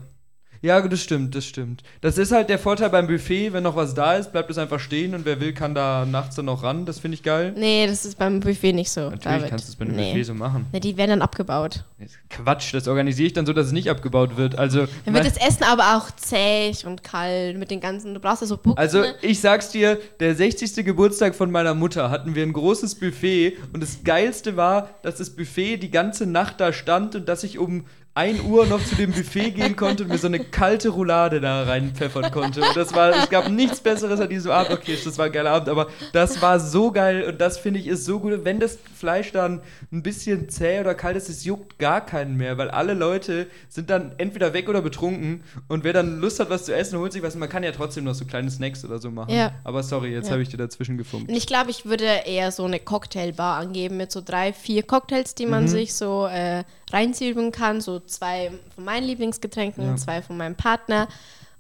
Ja, 0.62 0.82
das 0.82 1.02
stimmt, 1.02 1.36
das 1.36 1.46
stimmt. 1.46 1.84
Das 2.02 2.18
ist 2.18 2.32
halt 2.32 2.50
der 2.50 2.60
Vorteil 2.60 2.90
beim 2.90 3.08
Buffet, 3.08 3.54
wenn 3.54 3.64
noch 3.64 3.76
was 3.76 3.94
da 3.94 4.16
ist, 4.16 4.32
bleibt 4.32 4.50
es 4.50 4.58
einfach 4.58 4.80
stehen 4.80 5.16
und 5.16 5.26
wer 5.26 5.40
will, 5.40 5.54
kann 5.54 5.74
da 5.74 6.06
nachts 6.06 6.36
dann 6.36 6.46
noch 6.46 6.64
ran. 6.64 6.86
Das 6.86 7.00
finde 7.00 7.16
ich 7.16 7.24
geil. 7.24 7.54
Nee, 7.56 7.88
das 7.88 8.04
ist 8.04 8.18
beim 8.18 8.42
Buffet 8.42 8.74
nicht 8.74 8.90
so. 8.92 9.02
Natürlich 9.02 9.24
David. 9.24 9.50
kannst 9.50 9.68
du 9.68 9.72
es 9.72 9.76
bei 9.78 9.86
einem 9.86 9.96
nee. 9.96 10.12
Buffet 10.12 10.24
so 10.24 10.34
machen. 10.34 10.66
Nee, 10.74 10.80
die 10.82 10.98
werden 10.98 11.12
dann 11.12 11.22
abgebaut. 11.22 11.86
Quatsch, 12.30 12.74
das 12.74 12.88
organisiere 12.88 13.28
ich 13.28 13.34
dann 13.34 13.46
so, 13.46 13.54
dass 13.54 13.68
es 13.68 13.72
nicht 13.72 13.90
abgebaut 13.90 14.38
wird. 14.38 14.58
Also, 14.58 14.88
Dann 15.06 15.14
wird 15.14 15.26
das 15.26 15.38
Essen 15.38 15.64
aber 15.64 15.98
auch 15.98 16.12
zäh 16.12 16.74
und 16.86 17.04
kalt 17.04 17.58
mit 17.58 17.72
den 17.72 17.80
ganzen, 17.80 18.14
du 18.14 18.20
brauchst 18.20 18.42
ja 18.42 18.48
so 18.48 18.58
Buchsen. 18.58 18.78
also 18.78 19.04
ich 19.22 19.40
sag's 19.40 19.70
dir, 19.70 20.00
der 20.20 20.36
60. 20.36 20.86
Geburtstag 20.86 21.36
von 21.36 21.52
meiner 21.52 21.74
Mutter 21.74 22.10
hatten 22.10 22.36
wir 22.36 22.44
ein 22.44 22.54
großes 22.54 22.96
Buffet 22.96 23.58
und 23.74 23.82
das 23.82 24.04
Geilste 24.04 24.56
war, 24.58 24.90
dass 25.02 25.16
das 25.16 25.30
Buffet 25.30 25.78
die 25.78 25.92
ganze 25.92 26.26
Nacht 26.26 26.60
da 26.60 26.74
stand 26.74 27.16
und 27.16 27.28
dass 27.28 27.44
ich 27.44 27.58
um 27.58 27.86
1 28.16 28.42
Uhr 28.42 28.66
noch 28.66 28.84
zu 28.84 28.96
dem 28.96 29.12
Buffet 29.14 29.52
gehen 29.52 29.76
konnte 29.76 30.04
und 30.04 30.10
mir 30.10 30.18
so 30.18 30.28
eine 30.28 30.40
kalte 30.40 30.90
Roulade 30.90 31.40
da 31.40 31.64
reinpfeffern 31.64 32.32
konnte. 32.32 32.62
Und 32.62 32.76
das 32.76 32.94
war, 32.94 33.12
es 33.12 33.30
gab 33.30 33.50
nichts 33.50 33.80
Besseres 33.80 34.20
an 34.20 34.28
diesem 34.30 34.52
Abend. 34.52 34.72
Okay, 34.72 34.98
das 35.02 35.18
war 35.18 35.28
ein 35.28 35.32
geiler 35.32 35.52
Abend, 35.52 35.70
aber 35.70 35.88
das 36.12 36.42
war 36.42 36.60
so 36.60 36.92
geil 36.92 37.24
und 37.24 37.40
das 37.40 37.58
finde 37.58 37.80
ich 37.80 37.88
ist 37.88 38.04
so 38.06 38.20
gut. 38.20 38.44
Wenn 38.44 38.60
das 38.60 38.78
Fleisch 38.98 39.32
dann 39.32 39.62
ein 39.92 40.04
bisschen 40.04 40.50
zäh 40.50 40.82
oder 40.82 40.96
kalt 40.96 41.16
ist, 41.16 41.30
es 41.30 41.46
juckt 41.46 41.80
gar 41.80 42.06
keinen 42.06 42.36
mehr, 42.36 42.58
weil 42.58 42.70
alle 42.72 42.94
Leute 42.94 43.48
sind 43.70 43.90
dann 43.90 44.12
entweder 44.18 44.54
weg 44.54 44.68
oder 44.68 44.82
betrunken 44.82 45.44
und 45.70 45.84
wer 45.86 45.94
dann 45.94 46.20
Lust 46.20 46.40
hat, 46.40 46.50
was 46.50 46.66
zu 46.66 46.76
essen, 46.76 47.00
holt 47.00 47.14
sich 47.14 47.24
was. 47.24 47.36
Man 47.36 47.48
kann 47.48 47.64
ja 47.64 47.72
trotzdem 47.72 48.04
noch 48.04 48.16
so 48.16 48.26
kleine 48.26 48.50
Snacks 48.52 48.84
oder 48.84 48.98
so 49.00 49.12
machen. 49.12 49.34
Ja. 49.34 49.52
Aber 49.64 49.82
sorry, 49.84 50.12
jetzt 50.12 50.26
Ja. 50.26 50.32
habe 50.34 50.42
ich 50.42 50.50
dir 50.50 50.58
dazwischen 50.58 50.98
gefunkt. 50.98 51.30
Und 51.30 51.36
ich 51.38 51.48
glaube, 51.48 51.70
ich 51.70 51.86
würde 51.86 52.06
eher 52.26 52.52
so 52.52 52.66
eine 52.66 52.80
Cocktailbar 52.80 53.58
angeben 53.58 53.96
mit 53.98 54.12
so 54.12 54.20
drei, 54.20 54.52
vier 54.52 54.84
Cocktails, 54.84 55.36
die 55.36 55.46
man 55.46 55.64
Mhm. 55.64 55.68
sich 55.70 55.94
so 55.94 56.28
äh, 56.28 56.64
reinziehen 56.94 57.52
kann. 57.52 57.82
So 57.82 58.00
zwei 58.00 58.52
von 58.76 58.84
meinen 58.86 59.06
Lieblingsgetränken, 59.06 59.86
Ja. 59.86 59.96
zwei 59.98 60.22
von 60.22 60.38
meinem 60.38 60.56
Partner. 60.56 61.08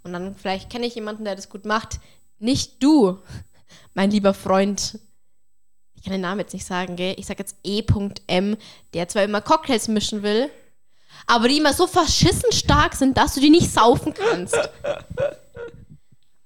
Und 0.03 0.13
dann 0.13 0.35
vielleicht 0.35 0.69
kenne 0.69 0.85
ich 0.85 0.95
jemanden, 0.95 1.25
der 1.25 1.35
das 1.35 1.49
gut 1.49 1.65
macht. 1.65 1.99
Nicht 2.39 2.81
du, 2.83 3.17
mein 3.93 4.11
lieber 4.11 4.33
Freund. 4.33 4.99
Ich 5.95 6.03
kann 6.03 6.13
den 6.13 6.21
Namen 6.21 6.39
jetzt 6.39 6.53
nicht 6.53 6.65
sagen, 6.65 6.95
gell? 6.95 7.15
Ich 7.17 7.25
sage 7.25 7.39
jetzt 7.39 7.57
E.M., 7.65 8.55
der 8.93 9.07
zwar 9.09 9.23
immer 9.23 9.41
Cocktails 9.41 9.89
mischen 9.89 10.23
will, 10.23 10.49
aber 11.27 11.49
die 11.49 11.57
immer 11.57 11.73
so 11.73 11.87
verschissen 11.87 12.51
stark 12.53 12.95
sind, 12.95 13.17
dass 13.17 13.33
du 13.35 13.41
die 13.41 13.49
nicht 13.49 13.71
saufen 13.71 14.13
kannst. 14.13 14.55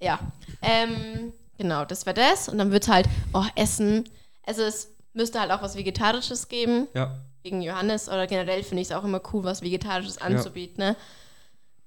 Ja. 0.02 0.20
Ähm, 0.62 1.32
genau, 1.58 1.86
das 1.86 2.06
wäre 2.06 2.14
das. 2.16 2.50
Und 2.50 2.58
dann 2.58 2.72
wird 2.72 2.90
halt, 2.90 3.08
oh, 3.34 3.46
Essen. 3.56 4.04
Also 4.46 4.64
es 4.64 4.90
müsste 5.14 5.40
halt 5.40 5.52
auch 5.52 5.62
was 5.62 5.78
Vegetarisches 5.78 6.50
geben. 6.50 6.88
Ja. 6.94 7.16
Wegen 7.44 7.62
Johannes. 7.62 8.10
Oder 8.10 8.26
generell 8.28 8.64
finde 8.64 8.82
ich 8.82 8.90
es 8.90 8.96
auch 8.96 9.04
immer 9.04 9.22
cool, 9.32 9.44
was 9.44 9.62
Vegetarisches 9.62 10.18
anzubieten. 10.18 10.84
Ne? 10.84 10.96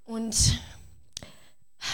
Und 0.04 0.60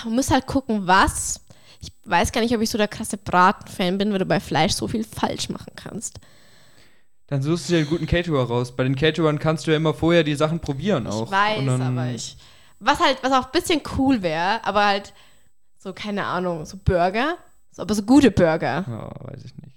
man 0.05 0.15
muss 0.15 0.31
halt 0.31 0.47
gucken, 0.47 0.87
was. 0.87 1.41
Ich 1.81 1.93
weiß 2.05 2.31
gar 2.31 2.43
nicht, 2.43 2.55
ob 2.55 2.61
ich 2.61 2.71
so 2.71 2.79
der 2.79 2.89
krasse 2.89 3.17
Braten-Fan 3.17 3.99
bin, 3.99 4.13
weil 4.13 4.21
du 4.21 4.27
bei 4.27 4.39
Fleisch 4.39 4.73
so 4.73 4.87
viel 4.87 5.03
falsch 5.05 5.49
machen 5.49 5.73
kannst. 5.75 6.21
Dann 7.27 7.43
suchst 7.43 7.69
du 7.69 7.73
dir 7.73 7.79
einen 7.79 7.89
guten 7.89 8.07
Caterer 8.07 8.45
raus. 8.47 8.77
Bei 8.77 8.85
den 8.85 8.95
Caterern 8.95 9.39
kannst 9.39 9.67
du 9.67 9.71
ja 9.71 9.79
immer 9.79 9.95
vorher 9.95 10.23
die 10.23 10.35
Sachen 10.35 10.61
probieren 10.61 11.07
auch. 11.07 11.25
Ich 11.27 11.33
weiß, 11.33 11.81
aber 11.81 12.07
ich. 12.11 12.37
Was 12.79 13.01
halt, 13.01 13.23
was 13.23 13.33
auch 13.33 13.47
ein 13.47 13.53
bisschen 13.53 13.81
cool 13.97 14.23
wäre, 14.23 14.65
aber 14.65 14.85
halt 14.85 15.15
so, 15.79 15.93
keine 15.93 16.27
Ahnung, 16.27 16.67
so 16.67 16.77
Burger. 16.77 17.39
So, 17.71 17.83
aber 17.83 17.95
so 17.95 18.03
gute 18.03 18.31
Burger. 18.31 18.85
Ja, 18.87 19.11
weiß 19.25 19.45
ich 19.45 19.57
nicht. 19.57 19.77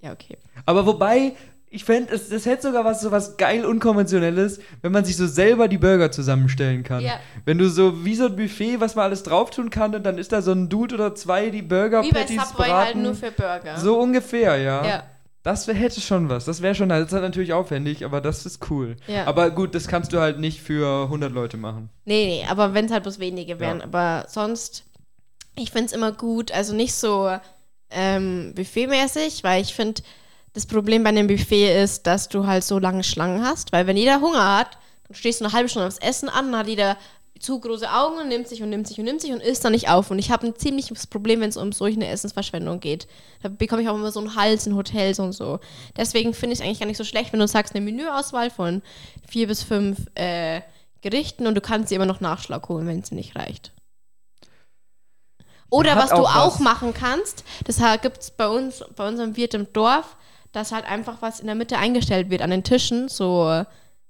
Ja, 0.00 0.12
okay. 0.12 0.36
Aber 0.66 0.84
wobei, 0.84 1.36
ich 1.72 1.84
fände, 1.84 2.12
es, 2.12 2.30
es 2.30 2.44
hätte 2.44 2.68
sogar 2.68 2.84
was, 2.84 3.00
so 3.00 3.10
was 3.10 3.38
geil 3.38 3.64
Unkonventionelles, 3.64 4.60
wenn 4.82 4.92
man 4.92 5.06
sich 5.06 5.16
so 5.16 5.26
selber 5.26 5.68
die 5.68 5.78
Burger 5.78 6.10
zusammenstellen 6.10 6.82
kann. 6.82 7.00
Ja. 7.00 7.18
Wenn 7.46 7.56
du 7.56 7.68
so 7.70 8.04
wie 8.04 8.14
so 8.14 8.26
ein 8.26 8.36
Buffet, 8.36 8.78
was 8.78 8.94
man 8.94 9.06
alles 9.06 9.22
drauf 9.22 9.48
tun 9.50 9.70
kann, 9.70 9.94
und 9.94 10.04
dann 10.04 10.18
ist 10.18 10.32
da 10.32 10.42
so 10.42 10.52
ein 10.52 10.68
Dude 10.68 10.94
oder 10.96 11.14
zwei, 11.14 11.48
die 11.48 11.62
Burger 11.62 12.02
Wie 12.02 12.10
bei 12.10 12.20
Patties 12.20 12.48
Subway 12.50 12.68
braten. 12.68 12.84
halt 12.84 12.96
nur 12.96 13.14
für 13.14 13.30
Burger. 13.30 13.78
so 13.78 13.98
ungefähr, 13.98 14.58
ja. 14.58 14.86
Ja. 14.86 15.02
Das 15.42 15.66
wär, 15.66 15.74
hätte 15.74 16.00
schon 16.02 16.28
was. 16.28 16.44
Das 16.44 16.60
wäre 16.60 16.74
schon, 16.74 16.90
das 16.90 17.06
ist 17.06 17.12
halt 17.12 17.24
natürlich 17.24 17.54
aufwendig, 17.54 18.04
aber 18.04 18.20
das 18.20 18.44
ist 18.44 18.70
cool. 18.70 18.96
Ja. 19.06 19.24
Aber 19.24 19.50
gut, 19.50 19.74
das 19.74 19.88
kannst 19.88 20.12
du 20.12 20.20
halt 20.20 20.38
nicht 20.38 20.60
für 20.60 21.04
100 21.04 21.32
Leute 21.32 21.56
machen. 21.56 21.88
Nee, 22.04 22.26
nee, 22.26 22.46
aber 22.48 22.74
wenn 22.74 22.84
es 22.84 22.92
halt 22.92 23.02
bloß 23.02 23.18
wenige 23.18 23.58
wären. 23.58 23.78
Ja. 23.78 23.84
Aber 23.84 24.26
sonst, 24.28 24.84
ich 25.56 25.70
finde 25.70 25.86
es 25.86 25.92
immer 25.92 26.12
gut, 26.12 26.52
also 26.52 26.74
nicht 26.74 26.94
so 26.94 27.34
ähm, 27.90 28.52
buffetmäßig, 28.54 29.42
weil 29.42 29.62
ich 29.62 29.74
finde, 29.74 30.02
das 30.52 30.66
Problem 30.66 31.02
bei 31.02 31.10
einem 31.10 31.26
Buffet 31.26 31.82
ist, 31.82 32.06
dass 32.06 32.28
du 32.28 32.46
halt 32.46 32.64
so 32.64 32.78
lange 32.78 33.04
Schlangen 33.04 33.44
hast, 33.44 33.72
weil 33.72 33.86
wenn 33.86 33.96
jeder 33.96 34.20
Hunger 34.20 34.58
hat, 34.58 34.78
dann 35.08 35.14
stehst 35.14 35.40
du 35.40 35.44
eine 35.44 35.52
halbe 35.52 35.68
Stunde 35.68 35.88
aufs 35.88 35.98
Essen 35.98 36.28
an, 36.28 36.52
dann 36.52 36.60
hat 36.60 36.68
jeder 36.68 36.96
zu 37.42 37.58
große 37.58 37.90
Augen 37.90 38.18
und 38.18 38.28
nimmt 38.28 38.46
sich 38.46 38.62
und 38.62 38.70
nimmt 38.70 38.86
sich 38.86 38.98
und 38.98 39.04
nimmt 39.04 39.20
sich 39.20 39.32
und 39.32 39.42
isst 39.42 39.64
dann 39.64 39.72
nicht 39.72 39.88
auf. 39.88 40.10
Und 40.10 40.18
ich 40.18 40.30
habe 40.30 40.46
ein 40.46 40.54
ziemliches 40.54 41.08
Problem, 41.08 41.40
wenn 41.40 41.48
es 41.48 41.56
um 41.56 41.72
solche 41.72 41.96
eine 41.96 42.06
Essensverschwendung 42.06 42.78
geht. 42.78 43.08
Da 43.42 43.48
bekomme 43.48 43.82
ich 43.82 43.88
auch 43.88 43.96
immer 43.96 44.12
so 44.12 44.20
einen 44.20 44.36
Hals 44.36 44.66
in 44.66 44.76
Hotels 44.76 45.18
und 45.18 45.32
so. 45.32 45.58
Deswegen 45.96 46.34
finde 46.34 46.54
ich 46.54 46.60
es 46.60 46.64
eigentlich 46.64 46.78
gar 46.78 46.86
nicht 46.86 46.98
so 46.98 47.04
schlecht, 47.04 47.32
wenn 47.32 47.40
du 47.40 47.48
sagst, 47.48 47.74
eine 47.74 47.84
Menüauswahl 47.84 48.50
von 48.50 48.80
vier 49.28 49.48
bis 49.48 49.64
fünf 49.64 49.98
äh, 50.14 50.60
Gerichten 51.00 51.48
und 51.48 51.56
du 51.56 51.60
kannst 51.60 51.88
sie 51.88 51.96
immer 51.96 52.06
noch 52.06 52.20
Nachschlag 52.20 52.68
holen, 52.68 52.86
wenn 52.86 53.00
es 53.00 53.08
dir 53.08 53.16
nicht 53.16 53.34
reicht. 53.34 53.72
Oder 55.68 55.96
was 55.96 56.10
du 56.10 56.16
auch 56.16 56.36
auch 56.36 56.54
was. 56.54 56.60
machen 56.60 56.94
kannst, 56.94 57.44
das 57.64 57.80
gibt 58.02 58.18
es 58.18 58.30
bei 58.30 58.46
uns, 58.46 58.84
bei 58.94 59.08
unserem 59.08 59.36
Wirt 59.36 59.54
im 59.54 59.72
Dorf, 59.72 60.16
dass 60.52 60.72
halt 60.72 60.84
einfach 60.86 61.22
was 61.22 61.40
in 61.40 61.46
der 61.46 61.54
Mitte 61.56 61.78
eingestellt 61.78 62.30
wird 62.30 62.42
an 62.42 62.50
den 62.50 62.62
Tischen, 62.64 63.08
so 63.08 63.64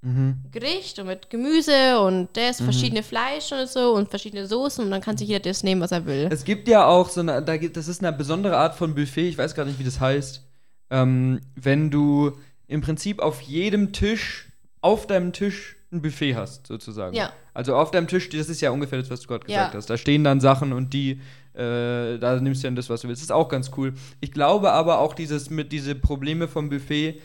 Mhm. 0.05 0.39
Gericht 0.51 0.99
und 0.99 1.07
mit 1.07 1.31
Gemüse 1.31 2.01
und 2.01 2.29
das 2.33 2.61
verschiedene 2.61 3.05
Fleisch 3.05 3.53
und 3.53 3.69
so 3.69 3.93
und 3.95 4.09
verschiedene 4.11 4.49
Soßen 4.49 4.85
und 4.85 4.91
dann 4.91 5.01
kann 5.01 5.17
sich 5.17 5.29
jeder 5.29 5.39
das 5.49 5.63
nehmen, 5.63 5.81
was 5.81 5.93
er 5.93 6.05
will. 6.07 6.29
Es 6.33 6.43
gibt 6.43 6.67
ja 6.67 6.85
auch 6.87 7.09
so 7.09 7.21
eine, 7.21 7.41
da 7.41 7.57
gibt, 7.57 7.77
das 7.77 7.87
ist 7.87 8.03
eine 8.05 8.13
besondere 8.17 8.57
Art 8.57 8.75
von 8.75 8.97
Buffet, 8.97 9.29
ich 9.29 9.39
weiß 9.39 9.55
gar 9.55 9.65
nicht, 9.65 9.79
wie 9.79 9.85
das 9.85 10.01
heißt. 10.01 10.43
Ähm, 10.91 11.41
wenn 11.55 11.93
du 11.93 12.33
im 12.67 12.81
Prinzip 12.81 13.21
auf 13.21 13.43
jedem 13.43 13.93
Tisch, 13.93 14.49
auf 14.81 15.07
deinem 15.07 15.33
Tisch 15.33 15.77
ein 15.93 16.03
Buffet 16.03 16.35
hast, 16.35 16.67
sozusagen. 16.67 17.15
Ja. 17.15 17.33
Also 17.55 17.77
auf 17.77 17.93
deinem 17.93 18.09
Tisch, 18.09 18.29
das 18.29 18.49
ist 18.49 18.61
ja 18.61 18.73
ungefähr 18.73 18.99
das, 18.99 19.09
was 19.09 19.21
du 19.21 19.29
gerade 19.29 19.47
gesagt 19.47 19.73
Ja. 19.73 19.79
hast. 19.79 19.89
Da 19.89 19.97
stehen 19.97 20.25
dann 20.25 20.41
Sachen 20.41 20.73
und 20.73 20.93
die, 20.95 21.21
äh, 21.55 22.19
da 22.19 22.41
nimmst 22.41 22.63
du 22.63 22.67
dann 22.67 22.77
das, 22.77 22.89
was 22.91 23.03
du 23.03 23.09
willst. 23.09 23.21
Das 23.21 23.27
ist 23.27 23.33
auch 23.33 23.49
ganz 23.49 23.71
cool. 23.77 23.95
Ich 24.21 24.33
glaube 24.33 24.73
aber 24.73 24.99
auch 24.99 25.15
dieses 25.15 25.51
mit 25.51 25.73
diese 25.73 25.95
Probleme 25.95 26.49
vom 26.49 26.69
Buffet, 26.71 27.21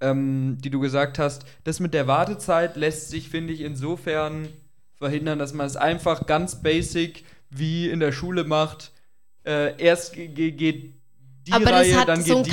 ähm, 0.00 0.58
die 0.60 0.70
du 0.70 0.80
gesagt 0.80 1.18
hast, 1.18 1.44
das 1.64 1.80
mit 1.80 1.94
der 1.94 2.06
Wartezeit 2.06 2.76
lässt 2.76 3.10
sich, 3.10 3.28
finde 3.28 3.52
ich, 3.52 3.60
insofern 3.60 4.48
verhindern, 4.94 5.38
dass 5.38 5.52
man 5.52 5.66
es 5.66 5.76
einfach 5.76 6.26
ganz 6.26 6.62
basic 6.62 7.24
wie 7.50 7.88
in 7.90 8.00
der 8.00 8.12
Schule 8.12 8.44
macht. 8.44 8.92
Äh, 9.44 9.80
erst 9.82 10.14
ge- 10.14 10.28
ge- 10.28 10.52
geht 10.52 10.94
die 11.46 11.52
Aber 11.52 11.64
das 11.64 11.72
Reihe, 11.72 11.96
hat 11.96 12.08
dann 12.08 12.22
so 12.22 12.36
einen 12.36 12.44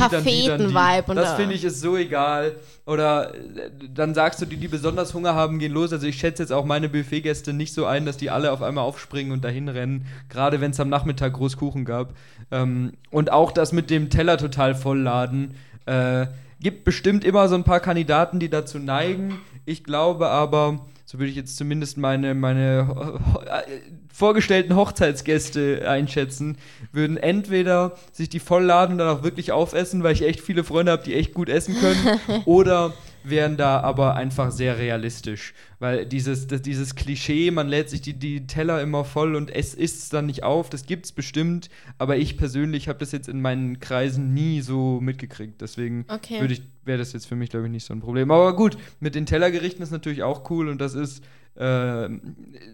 und 1.10 1.16
Das 1.16 1.30
da- 1.32 1.36
finde 1.36 1.54
ich 1.54 1.64
ist 1.64 1.80
so 1.80 1.96
egal. 1.96 2.56
Oder 2.88 3.36
äh, 3.36 3.70
dann 3.94 4.16
sagst 4.16 4.42
du, 4.42 4.46
die, 4.46 4.58
die 4.58 4.68
besonders 4.68 5.14
Hunger 5.14 5.36
haben, 5.36 5.60
gehen 5.60 5.72
los. 5.72 5.94
Also 5.94 6.08
ich 6.08 6.18
schätze 6.18 6.42
jetzt 6.42 6.52
auch 6.52 6.66
meine 6.66 6.90
Buffetgäste 6.90 7.54
nicht 7.54 7.74
so 7.74 7.86
ein, 7.86 8.06
dass 8.08 8.18
die 8.18 8.32
alle 8.32 8.52
auf 8.52 8.64
einmal 8.64 8.84
aufspringen 8.84 9.32
und 9.32 9.44
dahin 9.44 9.70
rennen. 9.70 10.08
Gerade 10.30 10.60
wenn 10.60 10.72
es 10.72 10.80
am 10.80 10.90
Nachmittag 10.90 11.34
groß 11.34 11.58
Kuchen 11.58 11.86
gab. 11.86 12.14
Ähm, 12.52 12.94
und 13.12 13.32
auch 13.32 13.52
das 13.52 13.74
mit 13.74 13.92
dem 13.92 14.10
Teller 14.10 14.38
total 14.38 14.74
vollladen. 14.74 15.54
Äh, 15.86 16.26
gibt 16.60 16.84
bestimmt 16.84 17.24
immer 17.24 17.48
so 17.48 17.56
ein 17.56 17.64
paar 17.64 17.80
Kandidaten, 17.80 18.40
die 18.40 18.50
dazu 18.50 18.80
neigen. 18.80 19.40
Ich 19.66 19.84
glaube 19.84 20.30
aber, 20.30 20.86
so 21.10 21.18
würde 21.18 21.32
ich 21.32 21.36
jetzt 21.36 21.58
zumindest 21.58 21.98
meine, 21.98 22.36
meine 22.36 23.18
äh, 23.48 23.80
vorgestellten 24.14 24.76
Hochzeitsgäste 24.76 25.90
einschätzen, 25.90 26.60
würden 26.92 27.18
entweder 27.18 27.96
sich 28.12 28.30
die 28.30 28.38
vollladen 28.40 28.94
und 28.94 28.98
dann 29.00 29.18
auch 29.18 29.24
wirklich 29.24 29.52
aufessen, 29.52 30.04
weil 30.04 30.14
ich 30.14 30.22
echt 30.22 30.40
viele 30.40 30.64
Freunde 30.64 30.92
habe, 30.92 31.02
die 31.02 31.16
echt 31.16 31.34
gut 31.34 31.50
essen 31.50 31.76
können, 31.80 32.20
oder 32.46 32.94
wären 33.24 33.58
da 33.58 33.80
aber 33.82 34.16
einfach 34.16 34.52
sehr 34.52 34.78
realistisch. 34.78 35.54
Weil 35.80 36.06
dieses, 36.06 36.48
das, 36.48 36.62
dieses 36.62 36.96
Klischee, 36.96 37.52
man 37.52 37.68
lädt 37.68 37.90
sich 37.90 38.02
die, 38.02 38.14
die 38.14 38.48
Teller 38.48 38.82
immer 38.82 39.06
voll 39.06 39.36
und 39.36 39.50
es 39.54 39.74
isst 39.74 40.14
dann 40.14 40.26
nicht 40.26 40.44
auf, 40.44 40.70
das 40.70 40.86
gibt's 40.86 41.12
bestimmt, 41.12 41.70
aber 41.98 42.18
ich 42.18 42.38
persönlich 42.38 42.88
habe 42.88 43.00
das 43.00 43.12
jetzt 43.12 43.30
in 43.30 43.42
meinen 43.42 43.80
Kreisen 43.80 44.34
nie 44.34 44.62
so 44.62 45.00
mitgekriegt. 45.02 45.62
Deswegen 45.62 46.06
Okay. 46.08 46.60
wäre 46.86 46.98
das 47.00 47.14
jetzt 47.14 47.26
für 47.28 47.36
mich, 47.36 47.50
glaube 47.50 47.66
ich, 47.68 47.72
nicht 47.72 47.86
so 47.86 47.94
ein 47.94 48.02
Problem. 48.02 48.32
Aber 48.32 48.56
gut, 48.56 48.78
mit 49.00 49.16
den 49.16 49.26
Tellergerichten 49.26 49.82
ist 49.84 49.92
natürlich 49.92 50.24
auch 50.24 50.50
cool 50.50 50.68
und 50.70 50.80
das 50.82 50.94
ist, 50.96 51.24
äh, 51.56 52.10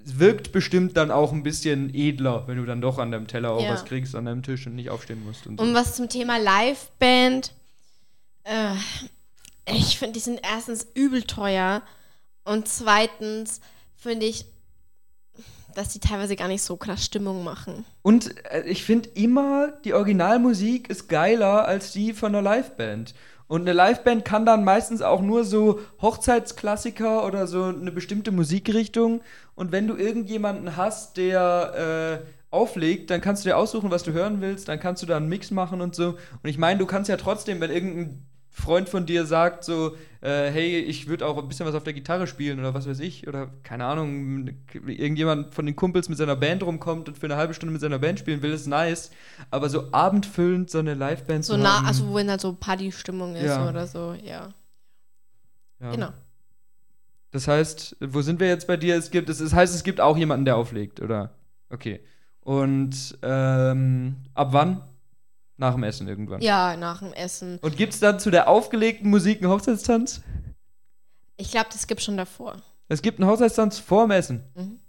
wirkt 0.05 0.51
bestimmt 0.51 0.95
dann 0.97 1.09
auch 1.11 1.31
ein 1.33 1.43
bisschen 1.43 1.93
edler, 1.93 2.43
wenn 2.47 2.57
du 2.57 2.65
dann 2.65 2.81
doch 2.81 2.99
an 2.99 3.11
deinem 3.11 3.27
Teller 3.27 3.51
auch 3.51 3.63
Ja. 3.63 3.69
was 3.71 3.85
kriegst 3.85 4.15
an 4.15 4.25
deinem 4.25 4.43
Tisch 4.43 4.67
und 4.67 4.75
nicht 4.75 4.89
aufstehen 4.89 5.23
musst. 5.25 5.47
Und 5.47 5.59
so. 5.59 5.65
Und 5.65 5.73
was 5.73 5.95
zum 5.95 6.07
Thema 6.09 6.37
Liveband, 6.37 7.53
äh, 8.43 8.73
ich 9.67 9.97
finde, 9.97 10.13
die 10.13 10.19
sind 10.19 10.41
erstens 10.43 10.87
übel 10.93 11.23
teuer 11.23 11.81
und 12.43 12.67
zweitens 12.67 13.61
finde 13.95 14.25
ich, 14.25 14.45
dass 15.73 15.89
die 15.89 15.99
teilweise 15.99 16.35
gar 16.35 16.47
nicht 16.47 16.61
so 16.61 16.77
krass 16.77 17.03
Stimmung 17.03 17.43
machen. 17.43 17.85
Und 18.01 18.33
äh, 18.49 18.63
ich 18.63 18.83
finde 18.83 19.09
immer, 19.09 19.73
die 19.83 19.93
Originalmusik 19.93 20.89
ist 20.89 21.09
geiler 21.09 21.67
als 21.67 21.91
die 21.91 22.13
von 22.13 22.33
einer 22.33 22.41
Liveband. 22.41 23.13
Und 23.47 23.61
eine 23.61 23.73
Liveband 23.73 24.25
kann 24.25 24.45
dann 24.45 24.63
meistens 24.63 25.01
auch 25.01 25.21
nur 25.21 25.43
so 25.43 25.79
Hochzeitsklassiker 26.01 27.25
oder 27.25 27.45
so 27.45 27.65
eine 27.65 27.91
bestimmte 27.91 28.31
Musikrichtung. 28.31 29.21
Und 29.53 29.71
wenn 29.71 29.87
du 29.87 29.95
irgendjemanden 29.95 30.77
hast, 30.77 31.17
der 31.17 32.23
äh, 32.23 32.27
auflegt, 32.49 33.11
dann 33.11 33.21
kannst 33.21 33.43
du 33.43 33.49
dir 33.49 33.57
aussuchen, 33.57 33.91
was 33.91 34.03
du 34.03 34.13
hören 34.13 34.41
willst. 34.41 34.67
Dann 34.67 34.79
kannst 34.79 35.03
du 35.03 35.05
da 35.05 35.17
einen 35.17 35.29
Mix 35.29 35.51
machen 35.51 35.81
und 35.81 35.93
so. 35.93 36.09
Und 36.41 36.49
ich 36.49 36.57
meine, 36.57 36.79
du 36.79 36.85
kannst 36.85 37.09
ja 37.09 37.17
trotzdem, 37.17 37.59
wenn 37.59 37.69
irgendein 37.69 38.25
Freund 38.55 38.87
von 38.87 39.05
dir 39.05 39.25
sagt 39.25 39.65
so, 39.65 39.97
äh, 40.21 40.49
hey, 40.49 40.79
ich 40.79 41.07
würde 41.07 41.27
auch 41.27 41.37
ein 41.37 41.47
bisschen 41.49 41.65
was 41.65 41.75
auf 41.75 41.83
der 41.83 41.91
Gitarre 41.91 42.25
spielen 42.25 42.57
oder 42.57 42.73
was 42.73 42.87
weiß 42.87 43.01
ich, 43.01 43.27
oder 43.27 43.49
keine 43.63 43.83
Ahnung, 43.83 44.49
irgendjemand 44.87 45.53
von 45.53 45.65
den 45.65 45.75
Kumpels 45.75 46.07
mit 46.07 46.17
seiner 46.17 46.37
Band 46.37 46.63
rumkommt 46.63 47.09
und 47.09 47.17
für 47.17 47.25
eine 47.25 47.35
halbe 47.35 47.53
Stunde 47.53 47.73
mit 47.73 47.81
seiner 47.81 47.99
Band 47.99 48.17
spielen 48.17 48.41
will, 48.41 48.53
ist 48.53 48.65
nice. 48.65 49.11
Aber 49.51 49.67
so 49.67 49.91
abendfüllend 49.91 50.69
so 50.69 50.79
eine 50.79 50.93
Liveband 50.93 51.43
So 51.43 51.55
zu 51.55 51.59
nah, 51.59 51.79
haben, 51.79 51.87
also 51.87 52.15
wenn 52.15 52.29
halt 52.29 52.39
so 52.39 52.53
Partystimmung 52.53 53.35
ist 53.35 53.43
Ja. 53.43 53.69
oder 53.69 53.87
so, 53.87 54.15
ja. 54.23 54.53
ja. 55.81 55.91
Genau. 55.91 56.09
Das 57.31 57.49
heißt, 57.49 57.97
wo 57.99 58.21
sind 58.21 58.39
wir 58.39 58.47
jetzt 58.47 58.67
bei 58.67 58.77
dir? 58.77 58.95
Es 58.95 59.11
gibt, 59.11 59.29
es, 59.29 59.41
es 59.41 59.53
heißt, 59.53 59.75
es 59.75 59.83
gibt 59.83 59.99
auch 59.99 60.15
jemanden, 60.15 60.45
der 60.45 60.55
auflegt, 60.55 61.01
oder? 61.01 61.35
Okay. 61.69 61.99
Und 62.39 63.17
ähm, 63.21 64.15
ab 64.33 64.53
wann? 64.53 64.81
Nach 65.57 65.73
dem 65.73 65.83
Essen 65.83 66.07
irgendwann. 66.07 66.41
Ja, 66.41 66.75
nach 66.75 66.99
dem 66.99 67.13
Essen. 67.13 67.59
Und 67.61 67.77
gibt 67.77 67.93
es 67.93 67.99
dann 67.99 68.19
zu 68.19 68.29
der 68.29 68.49
aufgelegten 68.49 69.09
Musik 69.09 69.41
einen 69.41 69.51
Hochzeitstanz? 69.51 70.21
Ich 71.37 71.51
glaube, 71.51 71.67
das 71.71 71.87
gibt 71.87 72.01
schon 72.01 72.17
davor. 72.17 72.57
Es 72.87 73.01
gibt 73.01 73.19
einen 73.19 73.29
Hochzeitstanz 73.29 73.79
vorm 73.79 74.11
Essen. 74.11 74.43
Mhm. 74.55 74.79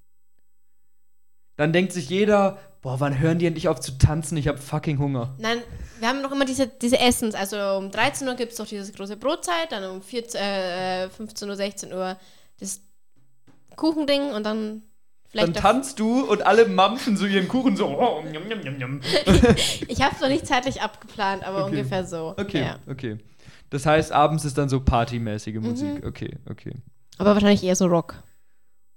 Dann 1.57 1.73
denkt 1.73 1.93
sich 1.93 2.09
jeder, 2.09 2.59
boah, 2.83 3.01
wann 3.01 3.19
hören 3.19 3.39
die 3.39 3.47
endlich 3.47 3.69
auf 3.69 3.81
zu 3.81 3.97
tanzen? 3.99 4.37
Ich 4.37 4.49
hab 4.49 4.59
fucking 4.59 4.99
Hunger. 4.99 5.35
Nein, 5.39 5.63
wir 5.99 6.09
haben 6.09 6.21
noch 6.21 6.33
immer 6.33 6.45
diese, 6.45 6.67
diese 6.67 6.99
Essens. 6.99 7.35
Also 7.35 7.57
um 7.79 7.91
13 7.91 8.29
Uhr 8.29 8.35
gibt 8.35 8.53
es 8.53 8.59
doch 8.59 8.67
diese 8.67 8.93
große 8.93 9.17
Brotzeit, 9.17 9.73
dann 9.73 9.91
um 9.91 10.03
14, 10.03 10.41
äh, 10.41 11.09
15 11.09 11.49
Uhr, 11.49 11.57
16 11.57 11.93
Uhr 11.93 12.17
das 12.61 12.81
Kuchending 13.77 14.33
und 14.33 14.45
dann 14.45 14.83
vielleicht. 15.31 15.49
Dann 15.49 15.55
tanzt 15.55 15.99
du 16.01 16.21
und 16.25 16.47
alle 16.47 16.67
mampfen 16.67 17.17
so 17.17 17.27
ihren 17.27 17.49
Kuchen 17.49 17.77
so. 17.77 17.87
Oh, 17.99 18.23
ich 19.89 20.03
habe 20.03 20.15
es 20.15 20.21
noch 20.21 20.29
nicht 20.29 20.47
zeitlich 20.47 20.81
abgeplant, 20.83 21.45
aber 21.45 21.65
Okay. 21.65 21.71
ungefähr 21.77 22.05
so. 22.07 22.35
Okay, 22.37 22.61
Ja. 22.63 22.79
okay. 22.89 23.19
Das 23.71 23.85
heißt, 23.87 24.13
abends 24.13 24.45
ist 24.45 24.57
dann 24.59 24.69
so 24.69 24.81
partymäßige 24.81 25.57
Musik. 25.57 26.03
Mhm. 26.03 26.09
Okay, 26.09 26.31
okay. 26.51 26.73
Aber 27.19 27.35
wahrscheinlich 27.35 27.65
eher 27.65 27.77
so 27.77 27.87
Rock. 27.87 28.23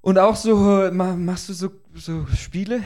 Und 0.01 0.17
auch 0.19 0.35
so, 0.35 0.83
äh, 0.83 0.91
ma- 0.91 1.15
machst 1.15 1.49
du 1.49 1.53
so, 1.53 1.69
so 1.95 2.25
Spiele? 2.37 2.81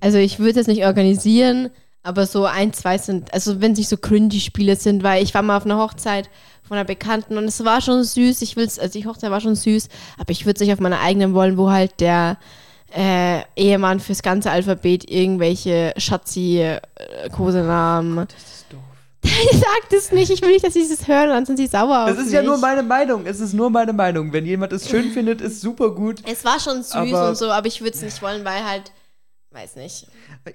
Also 0.00 0.18
ich 0.18 0.38
würde 0.38 0.50
es 0.50 0.56
jetzt 0.56 0.68
nicht 0.68 0.84
organisieren, 0.84 1.70
aber 2.02 2.26
so 2.26 2.46
ein, 2.46 2.72
zwei 2.72 2.96
sind, 2.96 3.34
also 3.34 3.60
wenn 3.60 3.72
es 3.72 3.78
nicht 3.78 3.88
so 3.88 3.96
cringy 3.98 4.40
Spiele 4.40 4.76
sind, 4.76 5.02
weil 5.02 5.22
ich 5.22 5.34
war 5.34 5.42
mal 5.42 5.56
auf 5.56 5.64
einer 5.66 5.78
Hochzeit 5.78 6.30
von 6.70 6.76
einer 6.76 6.84
Bekannten 6.86 7.36
und 7.36 7.46
es 7.46 7.64
war 7.64 7.80
schon 7.80 8.04
süß. 8.04 8.42
Ich 8.42 8.54
will's, 8.54 8.78
also 8.78 8.96
die 8.96 9.04
Hochzeit 9.04 9.32
war 9.32 9.40
schon 9.40 9.56
süß, 9.56 9.88
aber 10.18 10.30
ich 10.30 10.46
würde 10.46 10.54
es 10.54 10.60
nicht 10.60 10.72
auf 10.72 10.78
meiner 10.78 11.00
eigenen 11.00 11.34
wollen, 11.34 11.56
wo 11.58 11.68
halt 11.68 11.98
der 11.98 12.38
äh, 12.96 13.40
Ehemann 13.56 13.98
fürs 13.98 14.22
ganze 14.22 14.52
Alphabet 14.52 15.10
irgendwelche 15.10 15.92
schatzi 15.96 16.60
äh, 16.60 16.80
Kosenamen. 17.32 18.18
Das 18.18 18.42
ist 18.54 18.66
doof. 18.70 18.78
Ich 19.24 19.58
sag 19.58 19.90
das 19.90 20.12
nicht, 20.12 20.30
ich 20.30 20.42
will 20.42 20.50
nicht, 20.52 20.64
dass 20.64 20.74
sie 20.74 20.88
das 20.88 21.08
hören, 21.08 21.30
dann 21.30 21.44
sind 21.44 21.56
sie 21.56 21.66
sauer 21.66 22.06
Das 22.06 22.18
auf 22.18 22.24
ist 22.24 22.32
ja 22.32 22.40
mich. 22.40 22.50
nur 22.50 22.58
meine 22.58 22.84
Meinung. 22.84 23.26
Es 23.26 23.40
ist 23.40 23.52
nur 23.52 23.68
meine 23.68 23.92
Meinung. 23.92 24.32
Wenn 24.32 24.46
jemand 24.46 24.72
es 24.72 24.88
schön 24.88 25.10
findet, 25.12 25.40
ist 25.40 25.60
super 25.60 25.90
gut. 25.92 26.22
Es 26.24 26.44
war 26.44 26.60
schon 26.60 26.84
süß 26.84 26.94
und 27.12 27.36
so, 27.36 27.50
aber 27.50 27.66
ich 27.66 27.80
würde 27.80 27.96
es 27.96 28.02
nicht 28.02 28.22
wollen, 28.22 28.44
weil 28.44 28.64
halt, 28.64 28.92
weiß 29.50 29.74
nicht. 29.74 30.06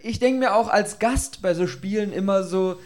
Ich 0.02 0.20
denke 0.20 0.40
mir 0.40 0.56
auch 0.56 0.70
als 0.70 0.98
Gast 1.00 1.42
bei 1.42 1.54
so 1.54 1.68
Spielen 1.68 2.14
immer 2.14 2.44
so, 2.44 2.78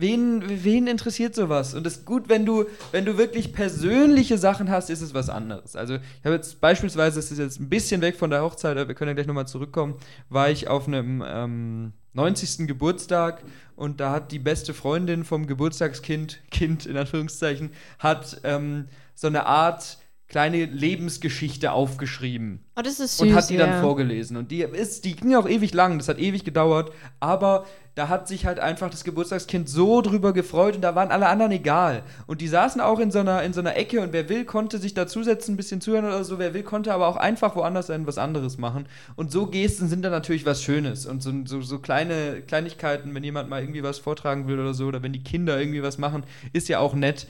wen, 0.00 0.42
wen 0.64 0.86
interessiert 0.86 1.34
sowas? 1.34 1.74
Und 1.74 1.86
es 1.86 1.98
ist 1.98 2.06
gut, 2.06 2.28
wenn 2.28 2.46
du, 2.46 2.64
wenn 2.92 3.04
du 3.04 3.18
wirklich 3.18 3.52
persönliche 3.52 4.38
Sachen 4.38 4.70
hast, 4.70 4.90
ist 4.90 5.00
es 5.00 5.14
was 5.14 5.28
anderes. 5.28 5.76
Also 5.76 5.94
ich 5.94 6.24
habe 6.24 6.34
jetzt 6.34 6.60
beispielsweise, 6.60 7.16
das 7.16 7.30
ist 7.30 7.38
jetzt 7.38 7.60
ein 7.60 7.68
bisschen 7.68 8.00
weg 8.00 8.16
von 8.16 8.30
der 8.30 8.42
Hochzeit, 8.42 8.76
aber 8.76 8.88
wir 8.88 8.94
können 8.94 9.10
ja 9.10 9.14
gleich 9.14 9.26
nochmal 9.26 9.46
zurückkommen, 9.46 9.94
war 10.28 10.50
ich 10.50 10.68
auf 10.68 10.88
einem 10.88 11.22
ähm, 11.26 11.92
90. 12.14 12.66
Geburtstag 12.66 13.42
und 13.76 14.00
da 14.00 14.12
hat 14.12 14.32
die 14.32 14.38
beste 14.38 14.74
Freundin 14.74 15.24
vom 15.24 15.46
Geburtstagskind, 15.46 16.40
Kind 16.50 16.86
in 16.86 16.96
Anführungszeichen, 16.96 17.70
hat 17.98 18.40
ähm, 18.44 18.86
so 19.14 19.26
eine 19.26 19.46
Art 19.46 19.98
kleine 20.30 20.64
Lebensgeschichte 20.64 21.72
aufgeschrieben 21.72 22.64
Oh, 22.76 22.82
das 22.82 22.98
ist 23.00 23.18
süß. 23.18 23.28
und 23.28 23.34
hat 23.34 23.50
die 23.50 23.56
ja. 23.56 23.66
dann 23.66 23.82
vorgelesen. 23.82 24.36
Und 24.38 24.50
die 24.50 24.62
ist, 24.62 25.04
die 25.04 25.14
ging 25.16 25.34
auch 25.34 25.46
ewig 25.48 25.74
lang, 25.74 25.98
das 25.98 26.08
hat 26.08 26.18
ewig 26.18 26.44
gedauert, 26.44 26.92
aber 27.18 27.66
da 27.96 28.08
hat 28.08 28.28
sich 28.28 28.46
halt 28.46 28.60
einfach 28.60 28.88
das 28.88 29.04
Geburtstagskind 29.04 29.68
so 29.68 30.00
drüber 30.00 30.32
gefreut 30.32 30.76
und 30.76 30.82
da 30.82 30.94
waren 30.94 31.10
alle 31.10 31.28
anderen 31.28 31.52
egal. 31.52 32.04
Und 32.26 32.40
die 32.40 32.48
saßen 32.48 32.80
auch 32.80 33.00
in 33.00 33.10
so 33.10 33.18
einer, 33.18 33.42
in 33.42 33.52
so 33.52 33.60
einer 33.60 33.76
Ecke 33.76 34.00
und 34.00 34.12
wer 34.12 34.28
will, 34.28 34.44
konnte 34.44 34.78
sich 34.78 34.94
dazusetzen, 34.94 35.54
ein 35.54 35.56
bisschen 35.56 35.80
zuhören 35.80 36.06
oder 36.06 36.22
so, 36.24 36.38
wer 36.38 36.54
will, 36.54 36.62
konnte 36.62 36.94
aber 36.94 37.08
auch 37.08 37.16
einfach 37.16 37.56
woanders 37.56 37.88
sein, 37.88 38.06
was 38.06 38.16
anderes 38.16 38.56
machen. 38.56 38.86
Und 39.16 39.32
so 39.32 39.46
Gesten 39.48 39.88
sind 39.88 40.02
dann 40.02 40.12
natürlich 40.12 40.46
was 40.46 40.62
Schönes. 40.62 41.04
Und 41.04 41.22
so, 41.22 41.32
so, 41.44 41.60
so 41.60 41.80
kleine 41.80 42.40
Kleinigkeiten, 42.46 43.12
wenn 43.14 43.24
jemand 43.24 43.50
mal 43.50 43.60
irgendwie 43.60 43.82
was 43.82 43.98
vortragen 43.98 44.46
will 44.46 44.60
oder 44.60 44.72
so, 44.72 44.86
oder 44.86 45.02
wenn 45.02 45.12
die 45.12 45.24
Kinder 45.24 45.58
irgendwie 45.60 45.82
was 45.82 45.98
machen, 45.98 46.22
ist 46.52 46.68
ja 46.68 46.78
auch 46.78 46.94
nett. 46.94 47.26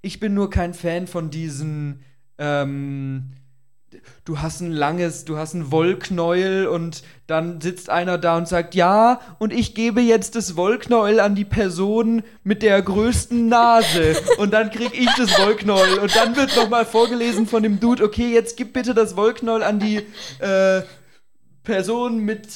Ich 0.00 0.20
bin 0.20 0.32
nur 0.32 0.48
kein 0.48 0.72
Fan 0.72 1.08
von 1.08 1.28
diesen, 1.30 2.02
ähm, 2.38 3.30
du 4.24 4.40
hast 4.40 4.60
ein 4.60 4.72
langes, 4.72 5.24
du 5.24 5.36
hast 5.36 5.54
ein 5.54 5.70
Wollknäuel 5.70 6.66
und 6.66 7.02
dann 7.26 7.60
sitzt 7.60 7.90
einer 7.90 8.18
da 8.18 8.36
und 8.36 8.48
sagt, 8.48 8.74
ja, 8.74 9.20
und 9.38 9.52
ich 9.52 9.74
gebe 9.74 10.00
jetzt 10.00 10.34
das 10.34 10.56
Wollknäuel 10.56 11.20
an 11.20 11.34
die 11.34 11.44
Person 11.44 12.22
mit 12.42 12.62
der 12.62 12.80
größten 12.82 13.48
Nase. 13.48 14.16
und 14.38 14.52
dann 14.52 14.70
krieg 14.70 14.92
ich 14.94 15.10
das 15.16 15.38
Wollknäuel. 15.38 15.98
Und 15.98 16.14
dann 16.16 16.36
wird 16.36 16.56
nochmal 16.56 16.84
vorgelesen 16.84 17.46
von 17.46 17.62
dem 17.62 17.80
Dude, 17.80 18.04
okay, 18.04 18.32
jetzt 18.32 18.56
gib 18.56 18.72
bitte 18.72 18.94
das 18.94 19.16
Wollknäuel 19.16 19.62
an 19.62 19.78
die 19.78 20.02
äh, 20.40 20.82
Person 21.66 22.20
mit 22.20 22.48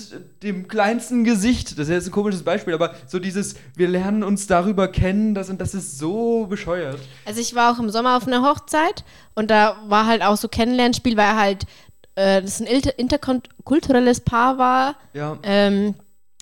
dem 0.42 0.68
kleinsten 0.68 1.24
Gesicht. 1.24 1.72
Das 1.72 1.88
ist 1.88 1.90
jetzt 1.90 2.06
ein 2.06 2.12
komisches 2.12 2.42
Beispiel, 2.42 2.72
aber 2.72 2.94
so 3.06 3.18
dieses, 3.18 3.56
wir 3.76 3.88
lernen 3.88 4.22
uns 4.22 4.46
darüber 4.46 4.88
kennen, 4.88 5.34
das, 5.34 5.50
und 5.50 5.60
das 5.60 5.74
ist 5.74 5.98
so 5.98 6.46
bescheuert. 6.46 6.98
Also 7.26 7.40
ich 7.40 7.54
war 7.54 7.74
auch 7.74 7.78
im 7.78 7.90
Sommer 7.90 8.16
auf 8.16 8.26
einer 8.26 8.42
Hochzeit 8.42 9.04
und 9.34 9.50
da 9.50 9.76
war 9.86 10.06
halt 10.06 10.22
auch 10.22 10.36
so 10.36 10.48
Kennenlernspiel, 10.48 11.16
weil 11.16 11.34
halt 11.34 11.66
äh, 12.14 12.40
das 12.40 12.60
ein 12.60 12.66
inter 12.66 12.98
interkulturelles 12.98 14.20
Paar 14.20 14.56
war. 14.56 14.94
Ja. 15.12 15.38
Ähm, 15.42 15.94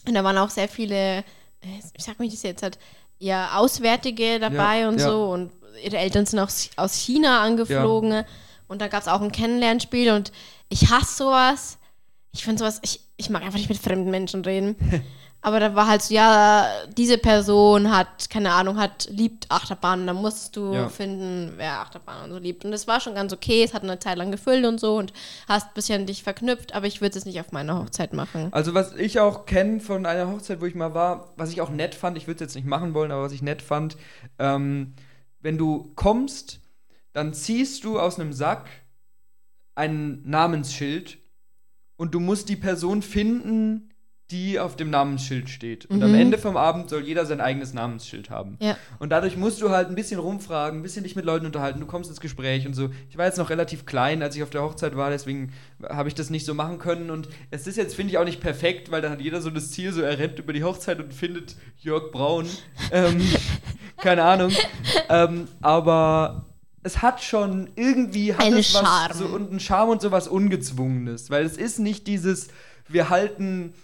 und 0.07 0.15
da 0.15 0.23
waren 0.23 0.39
auch 0.39 0.51
sehr 0.51 0.69
viele, 0.69 1.19
äh, 1.19 1.23
ich 1.97 2.05
sag 2.05 2.21
mich 2.21 2.33
das 2.33 2.43
jetzt 2.43 2.63
halt, 2.63 2.79
ja, 3.19 3.57
Auswärtige 3.57 4.39
dabei 4.39 4.81
Ja, 4.81 4.89
und 4.89 5.01
ja. 5.01 5.09
so 5.09 5.31
und 5.31 5.51
ihre 5.83 5.97
Eltern 5.97 6.27
sind 6.27 6.39
auch 6.39 6.51
aus 6.77 6.95
China 6.95 7.43
angeflogen 7.43 8.25
und 8.69 8.81
da 8.81 8.89
gab 8.89 9.03
es 9.03 9.09
auch 9.09 9.23
ein 9.23 9.33
Kennenlernspiel 9.33 10.13
und 10.13 10.33
ich 10.69 10.91
hasse 10.91 11.17
sowas. 11.17 11.78
Ich 12.33 12.45
finde 12.45 12.59
sowas, 12.61 12.79
ich, 12.83 13.01
ich 13.17 13.31
mag 13.31 13.43
einfach 13.43 13.59
nicht 13.59 13.69
mit 13.69 13.79
fremden 13.79 14.11
Menschen 14.11 14.45
reden. 14.45 14.77
Aber 15.41 15.61
da 15.61 15.77
war 15.77 15.87
halt 15.87 16.03
so, 16.03 16.13
ja, 16.15 16.67
diese 16.97 17.17
Person 17.17 17.97
hat, 17.97 18.29
keine 18.29 18.51
Ahnung, 18.53 18.77
hat, 18.77 19.09
liebt 19.09 19.49
Achterbahnen. 19.53 20.05
Da 20.05 20.13
musst 20.13 20.57
du 20.57 20.73
Ja. 20.75 20.89
finden, 20.89 21.53
wer 21.57 21.79
Achterbahnen 21.79 22.25
und 22.25 22.31
so 22.33 22.39
liebt. 22.39 22.65
Und 22.65 22.73
das 22.73 22.89
war 22.89 23.01
schon 23.01 23.15
ganz 23.15 23.33
okay. 23.33 23.63
Es 23.63 23.73
hat 23.73 23.85
eine 23.85 24.01
Zeit 24.01 24.19
lang 24.19 24.33
gefüllt 24.33 24.67
und 24.67 24.81
so 24.81 24.97
und 24.97 25.13
hast 25.47 25.69
ein 25.69 25.75
bisschen 25.75 26.07
dich 26.07 26.25
verknüpft, 26.25 26.75
aber 26.75 26.87
ich 26.87 27.01
würde 27.01 27.17
es 27.17 27.25
nicht 27.25 27.39
auf 27.39 27.53
meiner 27.53 27.79
Hochzeit 27.79 28.13
machen. 28.15 28.49
Also 28.51 28.75
was 28.75 28.95
ich 28.97 29.21
auch 29.21 29.47
kenne 29.47 29.79
von 29.79 30.07
einer 30.07 30.29
Hochzeit, 30.29 30.61
wo 30.61 30.67
ich 30.67 30.75
mal 30.75 30.93
war, 30.93 31.33
was 31.37 31.53
ich 31.53 31.61
auch 31.61 31.71
nett 31.71 31.95
fand, 31.95 32.19
ich 32.19 32.27
würde 32.27 32.35
es 32.45 32.49
jetzt 32.51 32.57
nicht 32.57 32.67
machen 32.67 32.93
wollen, 32.93 33.13
aber 33.13 33.23
was 33.23 33.33
ich 33.33 33.41
nett 33.43 33.63
fand, 33.63 33.97
ähm, 34.41 34.95
wenn 35.41 35.57
du 35.57 35.93
kommst, 35.95 36.59
dann 37.13 37.33
ziehst 37.33 37.85
du 37.85 38.01
aus 38.01 38.19
einem 38.19 38.33
Sack 38.33 38.69
ein 39.77 40.21
Namensschild 40.25 41.19
und 41.99 42.15
du 42.15 42.21
musst 42.21 42.49
die 42.49 42.57
Person 42.57 43.03
finden, 43.03 43.91
die 44.31 44.59
auf 44.61 44.77
dem 44.77 44.91
Namensschild 44.91 45.49
steht. 45.49 45.87
Und 45.87 46.03
am 46.03 46.11
Mhm. 46.13 46.19
Ende 46.19 46.37
vom 46.37 46.59
Abend 46.59 46.91
soll 46.91 47.01
jeder 47.03 47.25
sein 47.25 47.41
eigenes 47.41 47.73
Namensschild 47.73 48.29
haben. 48.29 48.59
Ja. 48.61 48.77
Und 48.99 49.09
dadurch 49.09 49.39
musst 49.39 49.63
du 49.63 49.71
halt 49.71 49.89
ein 49.89 49.95
bisschen 49.95 50.21
rumfragen, 50.21 50.81
ein 50.81 50.83
bisschen 50.83 51.03
dich 51.05 51.17
mit 51.17 51.25
Leuten 51.25 51.47
unterhalten, 51.47 51.81
du 51.81 51.87
kommst 51.87 52.11
ins 52.11 52.21
Gespräch 52.21 52.67
und 52.67 52.75
so. 52.75 52.91
Ich 53.09 53.17
war 53.17 53.25
jetzt 53.25 53.39
noch 53.39 53.49
relativ 53.49 53.87
klein, 53.87 54.23
als 54.23 54.37
ich 54.37 54.43
auf 54.43 54.51
der 54.51 54.63
Hochzeit 54.63 54.97
war, 54.97 55.09
deswegen 55.09 55.55
habe 55.89 56.09
ich 56.11 56.15
das 56.15 56.29
nicht 56.29 56.45
so 56.45 56.53
machen 56.53 56.79
können. 56.79 57.09
Und 57.11 57.31
es 57.51 57.67
ist 57.67 57.77
jetzt, 57.77 57.95
finde 57.97 58.13
ich, 58.13 58.19
auch 58.19 58.27
nicht 58.27 58.41
perfekt, 58.43 58.91
weil 58.91 59.01
dann 59.01 59.13
hat 59.13 59.23
jeder 59.23 59.41
so 59.41 59.49
das 59.49 59.71
Ziel, 59.71 59.93
so 59.93 60.03
er 60.03 60.19
rennt 60.19 60.39
über 60.39 60.53
die 60.53 60.63
Hochzeit 60.63 61.01
und 61.01 61.15
findet 61.15 61.57
Jörg 61.79 62.13
Braun. 62.13 62.47
ähm, 62.93 63.23
keine 63.97 64.25
Ahnung. 64.25 64.53
ähm, 65.09 65.49
aber 65.63 66.45
es 66.83 67.03
hat 67.03 67.23
schon 67.23 67.71
irgendwie 67.77 68.35
hat 68.35 68.41
Einen 68.45 68.59
es 68.59 68.73
was 68.75 68.81
Charme. 68.83 69.13
so 69.19 69.25
und 69.27 69.51
einen 69.51 69.61
Charme 69.61 69.91
und 69.91 70.01
sowas 70.01 70.29
Ungezwungenes. 70.29 71.31
Weil 71.31 71.45
es 71.45 71.57
ist 71.57 71.79
nicht 71.79 72.07
dieses, 72.07 72.49
wir 72.89 73.11
halten 73.11 73.75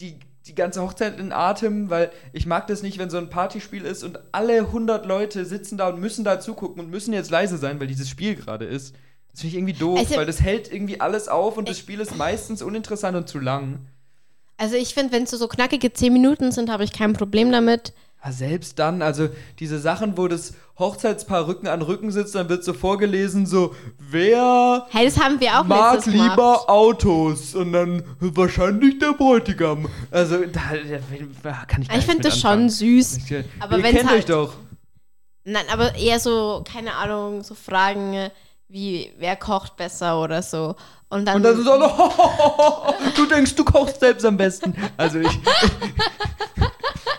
die, 0.00 0.18
die 0.46 0.54
ganze 0.54 0.82
Hochzeit 0.82 1.18
in 1.18 1.32
Atem, 1.32 1.90
weil 1.90 2.10
ich 2.32 2.46
mag 2.46 2.66
das 2.66 2.82
nicht, 2.82 2.98
wenn 2.98 3.10
so 3.10 3.18
ein 3.18 3.30
Partyspiel 3.30 3.84
ist 3.84 4.04
und 4.04 4.18
alle 4.32 4.58
100 4.60 5.06
Leute 5.06 5.44
sitzen 5.44 5.78
da 5.78 5.88
und 5.88 6.00
müssen 6.00 6.24
da 6.24 6.40
zugucken 6.40 6.82
und 6.84 6.90
müssen 6.90 7.12
jetzt 7.14 7.30
leise 7.30 7.56
sein, 7.58 7.80
weil 7.80 7.86
dieses 7.86 8.08
Spiel 8.08 8.34
gerade 8.36 8.64
ist. 8.64 8.94
Das 9.32 9.40
finde 9.40 9.48
ich 9.48 9.54
irgendwie 9.58 9.72
doof, 9.72 9.98
Also- 9.98 10.16
weil 10.16 10.26
das 10.26 10.40
hält 10.40 10.72
irgendwie 10.72 11.00
alles 11.00 11.28
auf 11.28 11.56
und 11.56 11.68
das 11.68 11.78
Spiel 11.78 11.98
ist 12.00 12.16
meistens 12.16 12.62
uninteressant 12.62 13.16
und 13.16 13.28
zu 13.28 13.38
lang. 13.40 13.80
Also 14.56 14.76
ich 14.76 14.94
finde, 14.94 15.12
wenn 15.12 15.24
es 15.24 15.30
so, 15.30 15.36
so 15.36 15.48
knackige 15.48 15.92
10 15.92 16.12
Minuten 16.12 16.52
sind, 16.52 16.70
habe 16.70 16.84
ich 16.84 16.92
kein 16.92 17.12
Problem 17.14 17.50
damit. 17.50 17.92
Selbst 18.30 18.78
dann, 18.78 19.02
also 19.02 19.28
diese 19.58 19.78
Sachen, 19.78 20.16
wo 20.16 20.28
das 20.28 20.54
Hochzeitspaar 20.78 21.46
Rücken 21.46 21.68
an 21.68 21.82
Rücken 21.82 22.10
sitzt, 22.10 22.34
dann 22.34 22.48
wird 22.48 22.64
so 22.64 22.72
vorgelesen, 22.72 23.46
so, 23.46 23.74
wer 23.98 24.86
Hey, 24.90 25.04
das 25.04 25.18
haben 25.22 25.38
wir 25.40 25.60
auch 25.60 25.64
mag 25.64 26.04
lieber 26.06 26.68
Autos? 26.68 27.54
Und 27.54 27.72
dann 27.72 28.02
wahrscheinlich 28.20 28.98
der 28.98 29.12
Bräutigam. 29.12 29.88
Also, 30.10 30.44
da, 30.46 30.60
da 31.42 31.52
kann 31.66 31.82
ich 31.82 31.88
gar 31.88 31.98
Ich 31.98 32.06
finde 32.06 32.22
das 32.22 32.40
schon 32.40 32.50
anfangen. 32.50 32.70
süß. 32.70 33.16
Ich- 33.18 33.44
Aber 33.60 33.76
Ihr 33.76 33.82
kennt 33.84 34.08
halt- 34.08 34.18
euch 34.20 34.24
doch. 34.24 34.54
Nein, 35.44 35.64
aber 35.70 35.94
eher 35.94 36.18
so, 36.18 36.64
keine 36.70 36.94
Ahnung, 36.94 37.42
so 37.42 37.54
Fragen 37.54 38.14
äh, 38.14 38.30
wie, 38.68 39.12
wer 39.18 39.36
kocht 39.36 39.76
besser 39.76 40.20
oder 40.20 40.40
so. 40.42 40.74
Und 41.10 41.26
dann, 41.26 41.36
Und 41.36 41.42
dann 41.42 41.56
sind 41.56 41.68
alle, 41.68 41.92
du 43.16 43.26
denkst, 43.26 43.54
du 43.54 43.64
kochst 43.64 44.00
selbst 44.00 44.24
am 44.24 44.36
besten. 44.38 44.74
Also 44.96 45.18
ich, 45.20 45.28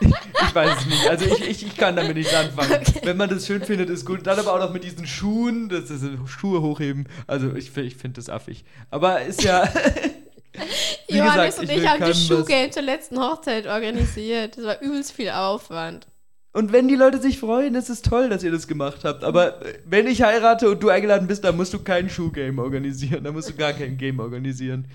ich 0.02 0.10
weiß 0.54 0.80
es 0.80 0.86
nicht. 0.86 1.10
Also 1.10 1.26
ich, 1.26 1.42
ich, 1.48 1.66
ich 1.68 1.78
kann 1.78 1.96
damit 1.96 2.16
nichts 2.16 2.34
anfangen. 2.34 2.72
Okay. 2.76 3.02
Wenn 3.04 3.18
man 3.18 3.30
das 3.30 3.46
schön 3.46 3.62
findet, 3.64 3.90
ist 3.90 4.06
gut. 4.06 4.26
Dann 4.26 4.40
aber 4.40 4.54
auch 4.54 4.60
noch 4.60 4.74
mit 4.74 4.84
diesen 4.84 5.06
Schuhen, 5.06 5.70
das 5.70 5.90
ist 5.90 6.04
Schuhe 6.28 6.62
hochheben. 6.62 7.08
Also 7.28 7.54
ich, 7.54 7.76
ich 7.78 7.96
finde 7.96 8.20
das 8.20 8.30
affig. 8.30 8.66
Aber 8.90 9.22
ist 9.22 9.44
ja. 9.44 9.64
wie 11.08 11.18
Johannes 11.18 11.58
gesagt, 11.58 11.60
und 11.60 11.70
ich 11.70 11.84
ich, 11.84 11.88
haben 11.90 12.02
was- 12.02 12.28
Schuhgame 12.28 12.70
zur 12.72 12.82
letzten 12.84 13.20
Hochzeit 13.20 13.68
organisiert. 13.68 14.58
Das 14.58 14.66
war 14.66 14.82
übelst 14.82 15.12
viel 15.12 15.30
Aufwand. 15.30 16.08
Und 16.54 16.72
wenn 16.72 16.88
die 16.88 16.96
Leute 16.96 17.20
sich 17.22 17.40
freuen, 17.40 17.76
ist 17.76 17.90
es 17.90 18.02
toll, 18.02 18.30
dass 18.30 18.42
ihr 18.44 18.52
das 18.52 18.68
gemacht 18.68 19.04
habt. 19.04 19.24
Aber 19.26 19.60
wenn 19.86 20.08
ich 20.08 20.22
heirate 20.22 20.70
und 20.70 20.82
du 20.82 20.90
eingeladen 20.90 21.28
bist, 21.28 21.44
dann 21.44 21.58
musst 21.58 21.74
du 21.74 21.80
kein 21.80 22.10
Schuhgame 22.10 22.62
organisieren. 22.62 23.24
Dann 23.26 23.34
musst 23.34 23.50
du 23.50 23.54
gar 23.56 23.74
kein 23.74 23.98
Game 23.98 24.20
organisieren. 24.20 24.88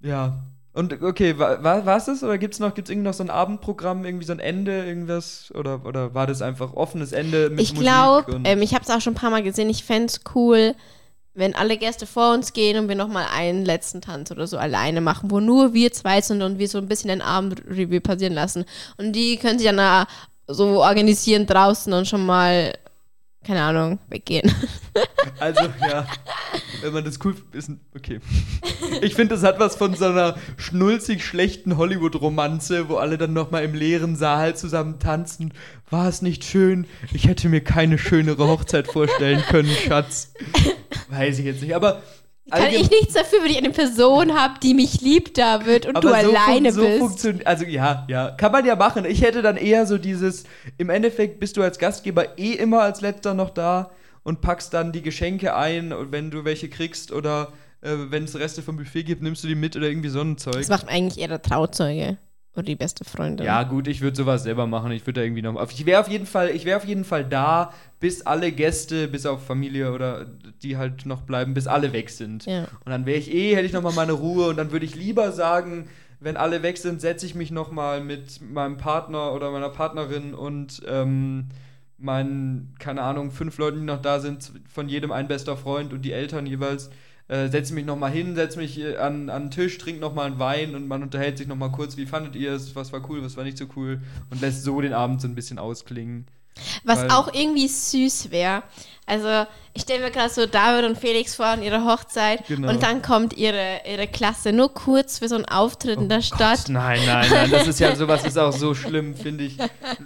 Ja. 0.00 0.44
Und 0.72 1.02
okay, 1.02 1.36
war, 1.38 1.62
war 1.64 1.84
war's 1.84 2.04
das? 2.04 2.22
Oder 2.22 2.38
gibt's 2.38 2.60
noch, 2.60 2.74
gibt's 2.74 2.90
irgendwie 2.90 3.08
noch 3.08 3.14
so 3.14 3.24
ein 3.24 3.30
Abendprogramm, 3.30 4.04
irgendwie 4.04 4.24
so 4.24 4.32
ein 4.32 4.38
Ende, 4.38 4.84
irgendwas? 4.84 5.52
Oder, 5.54 5.84
oder 5.84 6.14
war 6.14 6.26
das 6.26 6.42
einfach 6.42 6.74
offenes 6.74 7.12
Ende 7.12 7.50
mit 7.50 7.60
ich 7.60 7.74
glaube, 7.74 8.40
ähm, 8.44 8.62
ich 8.62 8.72
habe 8.74 8.84
es 8.84 8.90
auch 8.90 9.00
schon 9.00 9.14
ein 9.14 9.16
paar 9.16 9.30
Mal 9.30 9.42
gesehen, 9.42 9.68
ich 9.68 9.82
fände 9.82 10.06
es 10.06 10.20
cool, 10.34 10.74
wenn 11.34 11.56
alle 11.56 11.76
Gäste 11.76 12.06
vor 12.06 12.34
uns 12.34 12.52
gehen 12.52 12.78
und 12.78 12.88
wir 12.88 12.94
nochmal 12.94 13.26
einen 13.34 13.64
letzten 13.64 14.00
Tanz 14.00 14.30
oder 14.30 14.46
so 14.46 14.58
alleine 14.58 15.00
machen, 15.00 15.30
wo 15.30 15.40
nur 15.40 15.74
wir 15.74 15.92
zwei 15.92 16.20
sind 16.20 16.42
und 16.42 16.58
wir 16.58 16.68
so 16.68 16.78
ein 16.78 16.88
bisschen 16.88 17.08
den 17.08 17.22
Abendreview 17.22 18.00
passieren 18.00 18.34
lassen. 18.34 18.64
Und 18.96 19.12
die 19.12 19.38
können 19.38 19.58
sich 19.58 19.68
dann 19.68 19.78
äh, 19.78 20.06
so 20.46 20.82
organisieren 20.82 21.46
draußen 21.46 21.92
und 21.92 22.06
schon 22.06 22.24
mal, 22.24 22.74
keine 23.44 23.62
Ahnung, 23.62 23.98
weggehen. 24.08 24.50
Also, 25.38 25.62
ja. 25.88 26.06
Wenn 26.82 26.92
man 26.92 27.04
das 27.04 27.18
cool 27.24 27.34
ist. 27.52 27.70
Okay. 27.96 28.20
Ich 29.00 29.14
finde, 29.14 29.34
das 29.34 29.44
hat 29.44 29.58
was 29.58 29.76
von 29.76 29.94
so 29.94 30.06
einer 30.06 30.36
schnulzig 30.56 31.24
schlechten 31.24 31.76
Hollywood-Romanze, 31.78 32.88
wo 32.88 32.96
alle 32.96 33.16
dann 33.16 33.32
nochmal 33.32 33.64
im 33.64 33.74
leeren 33.74 34.16
Saal 34.16 34.56
zusammen 34.56 34.98
tanzen. 34.98 35.54
War 35.88 36.08
es 36.08 36.20
nicht 36.20 36.44
schön? 36.44 36.86
Ich 37.12 37.26
hätte 37.26 37.48
mir 37.48 37.62
keine 37.62 37.96
schönere 37.96 38.48
Hochzeit 38.48 38.88
vorstellen 38.88 39.42
können, 39.48 39.70
Schatz. 39.70 40.32
Weiß 41.08 41.38
ich 41.38 41.46
jetzt 41.46 41.62
nicht. 41.62 41.74
Aber. 41.74 42.02
Kann 42.50 42.62
allgemein- 42.62 42.82
ich 42.84 42.90
nichts 42.90 43.14
dafür, 43.14 43.38
wenn 43.42 43.50
ich 43.50 43.58
eine 43.58 43.70
Person 43.70 44.34
habe, 44.38 44.54
die 44.62 44.74
mich 44.74 45.00
liebt, 45.00 45.38
David, 45.38 45.86
und 45.86 45.96
du 46.02 46.08
so 46.08 46.14
alleine 46.14 46.72
fun- 46.72 46.72
so 46.72 46.80
bist? 46.82 46.98
funktioniert, 46.98 47.46
also 47.46 47.64
ja, 47.64 48.04
ja, 48.08 48.30
kann 48.32 48.52
man 48.52 48.64
ja 48.66 48.76
machen. 48.76 49.04
Ich 49.04 49.22
hätte 49.22 49.42
dann 49.42 49.56
eher 49.56 49.86
so 49.86 49.98
dieses, 49.98 50.44
im 50.78 50.90
Endeffekt 50.90 51.40
bist 51.40 51.56
du 51.56 51.62
als 51.62 51.78
Gastgeber 51.78 52.38
eh 52.38 52.52
immer 52.52 52.82
als 52.82 53.00
letzter 53.00 53.34
noch 53.34 53.50
da 53.50 53.90
und 54.22 54.40
packst 54.40 54.74
dann 54.74 54.92
die 54.92 55.02
Geschenke 55.02 55.54
ein 55.54 55.92
und 55.92 56.12
wenn 56.12 56.30
du 56.30 56.44
welche 56.44 56.68
kriegst 56.68 57.12
oder 57.12 57.52
äh, 57.82 57.90
wenn 58.10 58.24
es 58.24 58.38
Reste 58.38 58.60
vom 58.62 58.76
Buffet 58.76 59.04
gibt, 59.04 59.22
nimmst 59.22 59.42
du 59.42 59.48
die 59.48 59.54
mit 59.54 59.74
oder 59.76 59.88
irgendwie 59.88 60.10
so 60.10 60.20
ein 60.20 60.36
Zeug. 60.36 60.56
Das 60.56 60.68
macht 60.68 60.88
eigentlich 60.88 61.18
eher 61.18 61.28
der 61.28 61.40
Trauzeuge 61.42 62.18
oder 62.54 62.64
die 62.64 62.74
beste 62.76 63.04
Freundin. 63.04 63.46
Ja, 63.46 63.62
gut, 63.62 63.86
ich 63.86 64.00
würde 64.00 64.16
sowas 64.16 64.42
selber 64.42 64.66
machen. 64.66 64.90
Ich 64.92 65.06
würde 65.06 65.20
da 65.20 65.24
irgendwie 65.24 65.42
noch. 65.42 65.54
auf- 65.56 65.72
Ich 65.72 65.86
wäre 65.86 66.00
auf 66.00 66.08
jeden 66.08 66.26
Fall, 66.26 66.50
ich 66.50 66.64
wäre 66.64 66.76
auf 66.78 66.84
jeden 66.84 67.04
Fall 67.04 67.24
da, 67.24 67.72
bis 68.00 68.22
alle 68.22 68.50
Gäste, 68.52 69.06
bis 69.08 69.24
auf 69.26 69.46
Familie 69.46 69.92
oder 69.92 70.26
die 70.62 70.76
halt 70.76 71.06
noch 71.06 71.22
bleiben, 71.22 71.54
bis 71.54 71.66
alle 71.68 71.92
weg 71.92 72.10
sind. 72.10 72.46
Ja. 72.46 72.62
Und 72.84 72.90
dann 72.90 73.06
wäre 73.06 73.18
ich 73.18 73.32
eh, 73.32 73.54
hätte 73.54 73.66
ich 73.66 73.72
noch 73.72 73.82
mal 73.82 73.92
meine 73.92 74.12
Ruhe 74.12 74.48
und 74.48 74.56
dann 74.56 74.72
würde 74.72 74.84
ich 74.86 74.96
lieber 74.96 75.30
sagen, 75.32 75.88
wenn 76.18 76.36
alle 76.36 76.62
weg 76.62 76.76
sind, 76.76 77.00
setze 77.00 77.24
ich 77.24 77.34
mich 77.34 77.50
noch 77.50 77.70
mal 77.70 78.02
mit 78.02 78.40
meinem 78.42 78.76
Partner 78.76 79.32
oder 79.32 79.50
meiner 79.52 79.70
Partnerin 79.70 80.34
und 80.34 80.82
ähm, 80.88 81.46
meinen, 81.98 82.74
keine 82.78 83.02
Ahnung, 83.02 83.30
fünf 83.30 83.58
Leuten, 83.58 83.80
die 83.80 83.84
noch 83.84 84.00
da 84.02 84.20
sind, 84.20 84.52
von 84.68 84.88
jedem 84.88 85.12
ein 85.12 85.28
bester 85.28 85.56
Freund 85.56 85.92
und 85.92 86.02
die 86.02 86.12
Eltern 86.12 86.46
jeweils, 86.46 86.90
äh, 87.30 87.48
setze 87.48 87.72
mich 87.74 87.84
noch 87.86 87.96
mal 87.96 88.10
hin, 88.10 88.34
setze 88.34 88.58
mich 88.58 88.78
äh, 88.78 88.96
an, 88.96 89.30
an 89.30 89.44
den 89.44 89.50
Tisch, 89.50 89.78
trinke 89.78 90.00
noch 90.00 90.12
mal 90.14 90.26
einen 90.26 90.38
Wein 90.38 90.74
und 90.74 90.88
man 90.88 91.02
unterhält 91.02 91.38
sich 91.38 91.46
noch 91.46 91.56
mal 91.56 91.70
kurz, 91.70 91.96
wie 91.96 92.06
fandet 92.06 92.34
ihr 92.36 92.52
es, 92.52 92.74
was 92.74 92.92
war 92.92 93.00
cool, 93.08 93.22
was 93.24 93.36
war 93.36 93.44
nicht 93.44 93.56
so 93.58 93.66
cool 93.76 94.00
und 94.30 94.40
lässt 94.40 94.64
so 94.64 94.80
den 94.80 94.92
Abend 94.92 95.20
so 95.20 95.28
ein 95.28 95.34
bisschen 95.34 95.58
ausklingen. 95.58 96.26
Was 96.84 96.98
Weil- 97.02 97.10
auch 97.12 97.32
irgendwie 97.32 97.68
süß 97.68 98.30
wäre. 98.32 98.62
Also, 99.06 99.46
ich 99.72 99.82
stelle 99.82 100.04
mir 100.04 100.10
gerade 100.10 100.28
so 100.30 100.46
David 100.46 100.84
und 100.88 100.98
Felix 100.98 101.34
vor 101.34 101.46
an 101.46 101.62
ihrer 101.62 101.84
Hochzeit 101.84 102.46
Genau. 102.48 102.68
und 102.70 102.82
dann 102.82 103.02
kommt 103.02 103.32
ihre, 103.36 103.80
ihre 103.88 104.06
Klasse 104.06 104.52
nur 104.52 104.72
kurz 104.74 105.18
für 105.20 105.28
so 105.28 105.36
einen 105.36 105.46
Auftritt 105.46 105.98
in 105.98 106.08
der 106.08 106.22
Stadt. 106.22 106.58
Gott, 106.66 106.68
nein, 106.68 107.00
nein, 107.06 107.26
nein, 107.30 107.50
das 107.50 107.66
ist 107.66 107.80
ja 107.80 107.94
sowas 107.96 108.24
ist 108.24 108.36
auch 108.38 108.52
so 108.52 108.74
schlimm, 108.74 109.14
finde 109.16 109.44
ich. 109.44 109.56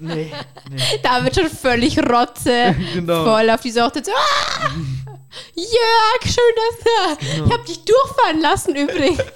Nee, 0.01 0.33
nee. 0.71 0.77
David 1.03 1.35
schon 1.35 1.49
völlig 1.49 1.99
rotze, 1.99 2.75
Genau. 2.95 3.25
voll 3.25 3.51
auf 3.51 3.61
diese 3.61 3.83
Hochzeit. 3.83 4.07
So, 4.07 4.13
ah! 4.13 4.71
Jörg, 5.55 6.23
schön, 6.23 6.55
dass 6.57 7.19
du. 7.19 7.27
Genau. 7.33 7.47
Ich 7.47 7.53
habe 7.53 7.65
dich 7.65 7.85
durchfahren 7.85 8.41
lassen 8.41 8.77
übrigens. 8.77 9.23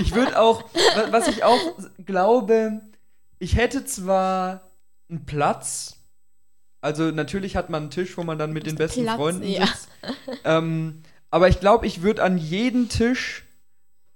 Ich 0.00 0.14
würde 0.14 0.38
auch, 0.40 0.62
wa- 0.62 1.08
was 1.10 1.28
ich 1.28 1.44
auch 1.44 1.58
glaube, 2.06 2.80
ich 3.38 3.56
hätte 3.56 3.84
zwar 3.84 4.70
einen 5.10 5.26
Platz, 5.26 5.96
also 6.80 7.10
natürlich 7.10 7.56
hat 7.56 7.68
man 7.68 7.82
einen 7.84 7.90
Tisch, 7.90 8.16
wo 8.16 8.22
man 8.22 8.38
dann 8.38 8.52
mit 8.52 8.66
den 8.66 8.76
besten 8.76 9.02
Platz, 9.02 9.16
Freunden 9.16 9.42
ja. 9.46 9.66
sitzt, 9.66 9.88
ähm, 10.44 11.02
aber 11.30 11.48
ich 11.48 11.60
glaube, 11.60 11.86
ich 11.86 12.00
würde 12.02 12.22
an 12.22 12.38
jeden 12.38 12.88
Tisch 12.88 13.44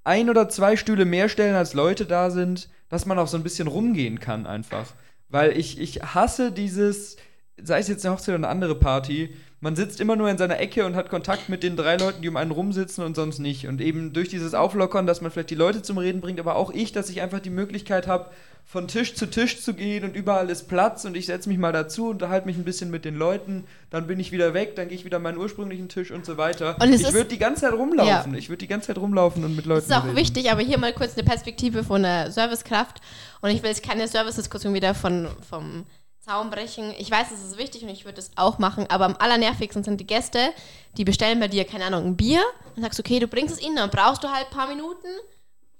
ein 0.05 0.31
oder 0.31 0.49
zwei 0.49 0.77
Stühle 0.77 1.05
mehr 1.05 1.29
stellen, 1.29 1.55
als 1.57 1.75
Leute 1.75 2.07
da 2.07 2.31
sind, 2.31 2.71
dass 2.89 3.05
man 3.05 3.19
auch 3.19 3.29
so 3.29 3.37
ein 3.37 3.43
bisschen 3.43 3.69
rumgehen 3.69 4.19
kann 4.21 4.47
einfach. 4.47 4.87
Weil 5.29 5.59
ich, 5.59 5.79
ich 5.79 6.03
hasse 6.03 6.53
dieses, 6.53 7.17
sei 7.61 7.81
es 7.81 7.89
jetzt 7.89 8.07
eine 8.07 8.15
Hochzeit 8.15 8.29
oder 8.31 8.37
eine 8.37 8.49
andere 8.49 8.77
Party, 8.77 9.37
man 9.61 9.77
sitzt 9.77 10.01
immer 10.01 10.17
nur 10.17 10.31
in 10.31 10.39
seiner 10.39 10.59
Ecke 10.59 10.87
und 10.87 10.97
hat 10.97 11.11
Kontakt 11.11 11.49
mit 11.51 11.63
den 11.63 11.77
drei 11.77 11.97
Leuten, 11.97 12.23
die 12.23 12.29
um 12.29 12.37
einen 12.37 12.51
rumsitzen 12.51 13.05
und 13.05 13.15
sonst 13.15 13.39
nicht. 13.39 13.67
Und 13.67 13.81
eben 13.81 14.13
durch 14.15 14.29
dieses 14.29 14.55
Auflockern, 14.55 15.07
dass 15.07 15.21
man 15.21 15.31
vielleicht 15.31 15.51
die 15.51 15.55
Leute 15.55 15.83
zum 15.83 15.99
Reden 15.99 16.21
bringt, 16.23 16.41
aber 16.41 16.57
auch 16.57 16.71
ich, 16.73 16.93
dass 16.93 17.11
ich 17.11 17.21
einfach 17.21 17.41
die 17.41 17.51
Möglichkeit 17.51 18.07
habe, 18.07 18.31
von 18.65 18.87
Tisch 18.87 19.15
zu 19.15 19.27
Tisch 19.27 19.61
zu 19.61 19.75
gehen 19.75 20.05
und 20.05 20.15
überall 20.15 20.49
ist 20.49 20.69
Platz 20.69 21.05
und 21.05 21.17
ich 21.17 21.27
setze 21.27 21.49
mich 21.49 21.59
mal 21.59 21.73
dazu, 21.73 22.11
unterhalte 22.11 22.47
mich 22.47 22.57
ein 22.57 22.63
bisschen 22.65 22.91
mit 22.91 23.05
den 23.05 23.17
Leuten, 23.17 23.65
dann 23.91 24.07
bin 24.07 24.21
ich 24.21 24.31
wieder 24.31 24.55
weg, 24.55 24.77
dann 24.77 24.89
gehe 24.89 24.97
ich 24.97 25.05
wieder 25.05 25.17
an 25.17 25.25
meinen 25.25 25.39
ursprünglichen 25.39 25.89
Tisch 25.89 26.13
und 26.13 26.25
so 26.25 26.37
weiter. 26.37 26.77
Und 26.81 26.93
ich 26.93 27.03
würde 27.13 27.29
die 27.29 27.39
ganze 27.39 27.63
Zeit 27.63 27.73
rumlaufen. 27.73 28.35
Ich 28.35 28.49
würde 28.49 28.59
die 28.59 28.69
ganze 28.69 28.89
Zeit 28.89 28.99
rumlaufen 28.99 29.45
und 29.45 29.57
mit 29.57 29.67
Leuten 29.67 29.89
Das 29.89 29.97
ist 29.97 30.03
auch 30.03 30.07
reden. 30.07 30.17
wichtig, 30.17 30.51
aber 30.53 30.61
hier 30.61 30.79
mal 30.79 30.93
kurz 30.93 31.15
eine 31.15 31.25
Perspektive 31.25 31.83
von 31.83 32.05
einer 32.05 32.31
Servicekraft. 32.31 33.01
Und 33.41 33.51
ich 33.51 33.63
will 33.63 33.71
jetzt 33.71 33.83
keine 33.83 34.07
Service-Diskussion 34.07 34.73
wieder 34.73 34.95
von, 34.95 35.29
vom 35.49 35.85
Zaun 36.31 36.51
brechen. 36.51 36.95
Ich 36.97 37.11
weiß, 37.11 37.33
es 37.33 37.43
ist 37.45 37.59
wichtig 37.59 37.83
und 37.83 37.89
ich 37.89 38.05
würde 38.05 38.21
es 38.21 38.31
auch 38.37 38.59
machen, 38.59 38.87
aber 38.89 39.05
am 39.07 39.17
allernervigsten 39.17 39.83
sind 39.83 39.99
die 40.01 40.07
Gäste, 40.07 40.53
die 40.97 41.05
bestellen 41.05 41.41
bei 41.41 41.49
dir, 41.49 41.65
keine 41.65 41.87
Ahnung, 41.87 42.05
ein 42.07 42.17
Bier. 42.17 42.43
Dann 42.75 42.85
sagst 42.85 43.01
okay, 43.01 43.19
du 43.19 43.27
bringst 43.27 43.55
es 43.55 43.61
ihnen, 43.61 43.77
dann 43.77 43.91
brauchst 43.91 44.23
du 44.23 44.29
halt 44.31 44.47
ein 44.47 44.53
paar 44.53 44.69
Minuten. 44.69 45.09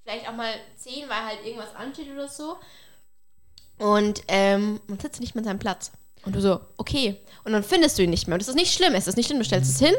Vielleicht 0.03 0.29
auch 0.29 0.35
mal 0.35 0.53
zehn, 0.77 1.09
weil 1.09 1.25
halt 1.25 1.39
irgendwas 1.45 1.75
ansteht 1.77 2.11
oder 2.13 2.27
so. 2.29 2.57
Und 3.79 4.23
ähm, 4.29 4.81
man 4.89 4.99
sitzt 4.99 5.21
nicht 5.21 5.35
mehr 5.35 5.41
an 5.43 5.47
seinem 5.47 5.59
Platz. 5.59 5.93
Und 6.25 6.35
du 6.35 6.41
so, 6.41 6.61
okay. 6.77 7.17
Und 7.45 7.53
dann 7.53 7.63
findest 7.63 7.97
du 7.99 8.03
ihn 8.03 8.11
nicht 8.11 8.27
mehr. 8.27 8.35
Und 8.35 8.41
das 8.41 8.49
ist 8.49 8.57
nicht 8.57 8.75
schlimm. 8.75 8.95
Es 8.95 9.07
ist 9.07 9.17
nicht 9.17 9.27
schlimm, 9.27 9.39
du 9.39 9.45
stellst 9.45 9.71
es 9.71 9.79
hin. 9.79 9.95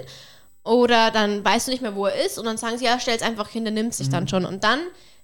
Oder 0.64 1.10
dann 1.12 1.44
weißt 1.44 1.68
du 1.68 1.72
nicht 1.72 1.82
mehr, 1.82 1.96
wo 1.96 2.06
er 2.06 2.26
ist. 2.26 2.38
Und 2.38 2.46
dann 2.46 2.58
sagen 2.58 2.78
sie, 2.78 2.86
ja, 2.86 3.00
stell's 3.00 3.24
einfach 3.24 3.48
hin, 3.50 3.64
der 3.64 3.74
nimmt 3.74 3.96
sich 3.96 4.08
Mhm. 4.08 4.12
dann 4.12 4.28
schon. 4.28 4.46
Und 4.46 4.64
dann, 4.64 4.82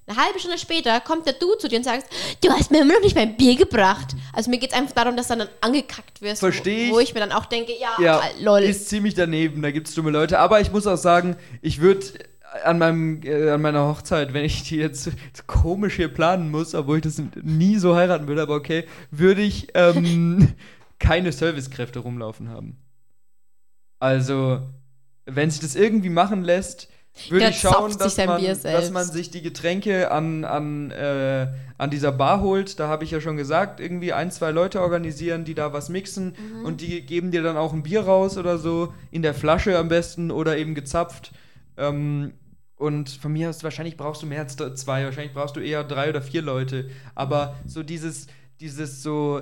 eine 0.07 0.17
halbe 0.17 0.39
Stunde 0.39 0.57
später, 0.57 0.99
kommt 1.01 1.25
der 1.25 1.33
Du 1.33 1.55
zu 1.55 1.67
dir 1.67 1.77
und 1.79 1.83
sagst, 1.83 2.07
du 2.43 2.49
hast 2.49 2.71
mir 2.71 2.81
immer 2.81 2.93
noch 2.93 3.01
nicht 3.01 3.15
mein 3.15 3.35
Bier 3.35 3.55
gebracht. 3.57 4.15
Also 4.33 4.49
mir 4.49 4.57
geht 4.57 4.71
es 4.71 4.77
einfach 4.77 4.93
darum, 4.93 5.17
dass 5.17 5.27
dann, 5.27 5.39
dann 5.39 5.49
angekackt 5.61 6.21
wirst. 6.21 6.39
Versteh 6.39 6.89
wo, 6.89 6.95
wo 6.95 6.99
ich. 6.99 7.09
ich 7.09 7.13
mir 7.13 7.19
dann 7.19 7.33
auch 7.33 7.45
denke, 7.45 7.73
ja, 7.79 8.01
Ja, 8.01 8.21
lol. 8.41 8.61
ist 8.61 8.87
ziemlich 8.87 9.13
daneben, 9.15 9.61
da 9.61 9.71
gibt 9.71 9.87
es 9.89 9.95
dumme 9.95 10.11
Leute. 10.11 10.39
Aber 10.39 10.61
ich 10.61 10.71
muss 10.71 10.87
auch 10.87 10.97
sagen, 10.97 11.35
ich 11.61 11.81
würde 11.81 12.05
an, 12.63 12.77
meinem, 12.77 13.21
äh, 13.23 13.51
an 13.51 13.61
meiner 13.61 13.85
Hochzeit, 13.87 14.33
wenn 14.33 14.45
ich 14.45 14.63
die 14.63 14.77
jetzt 14.77 15.11
komisch 15.45 15.95
hier 15.95 16.07
planen 16.07 16.49
muss, 16.51 16.73
obwohl 16.73 16.97
ich 16.97 17.03
das 17.03 17.21
nie 17.43 17.77
so 17.77 17.95
heiraten 17.95 18.27
würde, 18.27 18.41
aber 18.43 18.55
okay, 18.55 18.85
würde 19.11 19.41
ich 19.41 19.67
ähm, 19.73 20.53
keine 20.99 21.33
Servicekräfte 21.33 21.99
rumlaufen 21.99 22.49
haben. 22.49 22.77
Also, 23.99 24.61
wenn 25.25 25.51
sich 25.51 25.59
das 25.59 25.75
irgendwie 25.75 26.09
machen 26.09 26.43
lässt, 26.43 26.87
würde 27.29 27.39
Der 27.39 27.49
ich 27.49 27.59
schauen, 27.59 27.97
dass 27.97 28.17
man, 28.17 28.41
dass 28.63 28.91
man 28.91 29.05
sich 29.05 29.29
die 29.31 29.41
Getränke 29.41 30.11
an, 30.11 30.45
an, 30.45 30.91
äh, 30.91 31.47
an 31.77 31.89
dieser 31.89 32.11
Bar 32.11 32.41
holt. 32.41 32.79
Da 32.79 32.87
habe 32.87 33.03
ich 33.03 33.11
ja 33.11 33.21
schon 33.21 33.37
gesagt, 33.37 33.79
irgendwie 33.79 34.13
ein, 34.13 34.31
zwei 34.31 34.51
Leute 34.51 34.81
organisieren, 34.81 35.45
die 35.45 35.53
da 35.53 35.73
was 35.73 35.89
mixen 35.89 36.35
Mhm. 36.37 36.65
und 36.65 36.81
die 36.81 37.01
geben 37.05 37.31
dir 37.31 37.43
dann 37.43 37.57
auch 37.57 37.73
ein 37.73 37.83
Bier 37.83 38.01
raus 38.01 38.37
oder 38.37 38.57
so, 38.57 38.93
in 39.11 39.21
der 39.21 39.33
Flasche 39.33 39.77
am 39.77 39.87
besten 39.87 40.31
oder 40.31 40.57
eben 40.57 40.75
gezapft. 40.75 41.31
Ähm, 41.77 42.33
und 42.75 43.09
von 43.09 43.33
mir 43.33 43.49
aus, 43.49 43.63
wahrscheinlich 43.63 43.97
brauchst 43.97 44.21
du 44.21 44.27
mehr 44.27 44.41
als 44.41 44.55
zwei, 44.55 45.03
wahrscheinlich 45.05 45.33
brauchst 45.33 45.55
du 45.55 45.59
eher 45.59 45.83
drei 45.83 46.09
oder 46.09 46.21
vier 46.21 46.43
Leute. 46.43 46.89
Aber 47.15 47.55
so 47.65 47.81
dieses, 47.81 48.27
dieses 48.59 49.01
so 49.01 49.41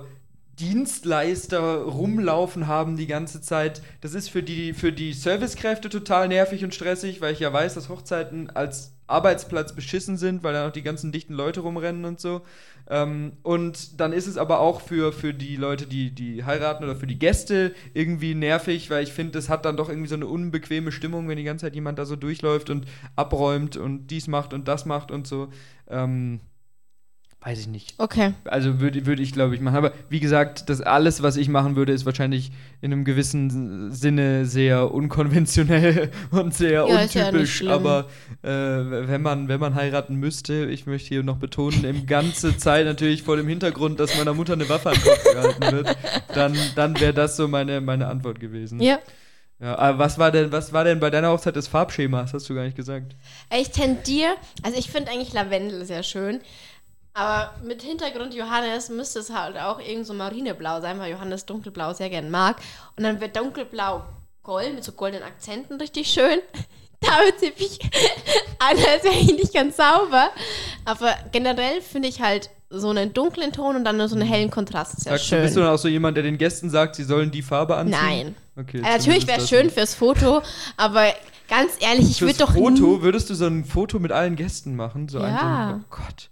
Dienstleister 0.60 1.84
rumlaufen 1.84 2.68
haben 2.68 2.96
die 2.96 3.08
ganze 3.08 3.42
Zeit, 3.42 3.82
das 4.02 4.14
ist 4.14 4.30
für 4.30 4.44
die, 4.44 4.74
für 4.74 4.94
die 4.94 5.14
Servicekräfte 5.14 5.90
total 5.90 6.28
nervig 6.28 6.64
und 6.64 6.74
stressig, 6.74 7.20
weil 7.20 7.34
ich 7.34 7.40
ja 7.40 7.52
weiß, 7.52 7.74
dass 7.74 7.90
Hochzeiten 7.90 8.50
als 8.52 8.94
Arbeitsplatz 9.08 9.76
beschissen 9.76 10.18
sind, 10.18 10.44
weil 10.44 10.54
da 10.54 10.66
noch 10.66 10.72
die 10.72 10.82
ganzen 10.82 11.12
dichten 11.12 11.34
Leute 11.34 11.60
rumrennen 11.60 12.06
und 12.06 12.20
so. 12.20 12.42
Ähm, 12.90 13.34
und 13.44 14.00
dann 14.00 14.14
ist 14.14 14.28
es 14.28 14.38
aber 14.38 14.60
auch 14.60 14.82
für, 14.82 15.12
für 15.12 15.34
die 15.34 15.58
Leute, 15.58 15.88
die, 15.88 16.12
die 16.12 16.44
heiraten 16.44 16.84
oder 16.84 16.96
für 16.96 17.08
die 17.08 17.20
Gäste 17.20 17.74
irgendwie 17.94 18.34
nervig, 18.34 18.90
weil 18.90 19.04
ich 19.04 19.14
finde, 19.14 19.34
das 19.34 19.50
hat 19.50 19.66
dann 19.66 19.78
doch 19.78 19.90
irgendwie 19.90 20.08
so 20.08 20.16
eine 20.16 20.28
unbequeme 20.28 20.92
Stimmung, 20.92 21.28
wenn 21.28 21.38
die 21.38 21.44
ganze 21.44 21.66
Zeit 21.66 21.76
jemand 21.76 22.00
da 22.00 22.06
so 22.06 22.16
durchläuft 22.16 22.70
und 22.70 22.86
abräumt 23.16 23.78
und 23.78 24.08
dies 24.08 24.28
macht 24.28 24.54
und 24.54 24.68
das 24.68 24.86
macht 24.86 25.12
und 25.12 25.28
so. 25.28 25.50
Ähm, 25.88 26.40
weiß 27.46 27.60
ich 27.60 27.68
nicht. 27.68 27.94
Okay. 28.00 28.34
Also 28.46 28.80
würde 28.80 29.06
würd 29.06 29.20
ich, 29.20 29.32
glaube 29.32 29.54
ich, 29.54 29.62
machen. 29.62 29.76
Aber 29.76 29.94
wie 30.10 30.20
gesagt, 30.20 30.68
das 30.68 30.82
alles, 30.82 31.22
was 31.22 31.38
ich 31.38 31.48
machen 31.48 31.76
würde, 31.76 31.94
ist 31.94 32.04
wahrscheinlich 32.06 32.52
in 32.82 32.92
einem 32.92 33.06
gewissen 33.06 33.92
Sinne 33.92 34.48
sehr 34.48 34.92
unkonventionell 34.92 36.10
und 36.32 36.56
sehr 36.56 36.88
Ja, 36.88 37.04
ja 37.04 37.28
untypisch. 37.28 37.58
schlimm. 37.58 37.72
aber 37.72 38.06
äh, 38.42 38.50
wenn, 38.50 39.22
man, 39.22 39.48
wenn 39.48 39.60
man 39.60 39.76
heiraten 39.76 40.16
müsste, 40.16 40.66
ich 40.66 40.88
möchte 40.88 41.10
hier 41.10 41.22
noch 41.22 41.38
betonen, 41.38 41.84
im 41.86 42.08
ganze 42.08 42.58
Zeit 42.58 42.86
natürlich 42.88 43.22
vor 43.22 43.38
dem 43.38 43.48
Hintergrund, 43.48 44.00
dass 44.00 44.18
meiner 44.18 44.34
Mutter 44.34 44.54
eine 44.54 44.68
Waffe 44.68 44.90
an 44.90 44.96
den 44.96 45.04
Kopf 45.04 45.24
gehalten 45.24 45.72
wird, 45.72 45.98
dann, 46.34 46.58
dann 46.76 47.00
wäre 47.00 47.14
das 47.14 47.38
so 47.38 47.48
meine, 47.48 47.80
meine 47.80 48.08
Antwort 48.08 48.40
gewesen. 48.40 48.80
Ja. 48.82 48.98
Ja, 49.62 49.78
aber 49.78 50.00
was 50.00 50.20
war 50.20 50.32
denn, 50.32 50.52
was 50.52 50.74
war 50.74 50.84
denn 50.84 51.00
bei 51.00 51.10
deiner 51.10 51.30
Hochzeit 51.32 51.56
das 51.56 51.70
Farbschema? 51.70 52.24
Das 52.24 52.34
hast 52.34 52.50
du 52.50 52.56
gar 52.56 52.64
nicht 52.66 52.76
gesagt. 52.76 53.16
Ich 53.58 53.70
tendiere, 53.70 54.34
also 54.64 54.78
ich 54.78 54.90
finde 54.90 55.12
eigentlich 55.12 55.32
Lavendel 55.32 55.86
sehr 55.86 56.04
schön. 56.04 56.42
Aber 57.18 57.54
mit 57.64 57.82
Hintergrund 57.82 58.34
Johannes 58.34 58.90
müsste 58.90 59.20
es 59.20 59.30
halt 59.34 59.58
auch 59.58 59.80
irgend 59.80 60.06
so 60.06 60.14
marineblau 60.14 60.82
sein, 60.82 61.00
weil 61.00 61.12
Johannes 61.12 61.46
dunkelblau 61.46 61.94
sehr 61.94 62.10
gern 62.10 62.30
mag. 62.30 62.58
Und 62.98 63.04
dann 63.04 63.22
wird 63.22 63.38
dunkelblau 63.38 64.04
gold 64.44 64.76
mit 64.76 64.84
so 64.84 64.92
goldenen 64.92 65.24
Akzenten 65.24 65.78
richtig 65.80 66.08
schön. 66.10 66.40
Damit 67.00 67.40
sehe 67.40 67.54
ich 67.56 67.80
an, 68.60 68.78
als 68.92 69.04
wäre 69.06 69.16
ich 69.16 69.34
nicht 69.34 69.54
ganz 69.54 69.78
sauber. 69.78 70.30
Aber 70.84 71.16
generell 71.32 71.82
finde 71.82 72.10
ich 72.10 72.22
halt 72.22 72.50
so 72.70 72.90
einen 72.90 73.14
dunklen 73.14 73.54
Ton 73.54 73.78
und 73.78 73.86
dann 73.86 74.06
so 74.10 74.16
einen 74.16 74.28
hellen 74.28 74.52
Kontrast 74.52 75.00
sehr 75.02 75.14
Sagst 75.14 75.26
du, 75.26 75.30
schön. 75.36 75.42
bist 75.44 75.56
du 75.56 75.62
dann 75.62 75.70
auch 75.70 75.78
so 75.78 75.88
jemand, 75.88 76.18
der 76.18 76.24
den 76.24 76.38
Gästen 76.38 76.70
sagt, 76.70 76.96
sie 76.96 77.04
sollen 77.06 77.32
die 77.32 77.44
Farbe 77.44 77.78
anziehen? 77.78 77.98
Nein. 77.98 78.36
Okay, 78.58 78.80
Äh, 78.80 78.98
natürlich 78.98 79.26
wäre 79.28 79.40
es 79.40 79.48
schön 79.48 79.70
fürs 79.70 79.96
Foto, 79.96 80.42
aber 80.76 81.14
ganz 81.48 81.74
ehrlich, 81.80 82.10
ich 82.10 82.22
würde 82.22 82.40
doch 82.40 82.54
Foto, 82.54 83.02
würdest 83.02 83.30
du 83.30 83.36
so 83.36 83.46
ein 83.46 83.64
Foto 83.64 84.00
mit 84.00 84.12
allen 84.12 84.36
Gästen 84.36 84.76
machen? 84.76 85.08
So 85.08 85.20
Ja. 85.20 85.70
ein, 85.76 85.82
oh 85.82 85.86
Gott. 85.96 86.30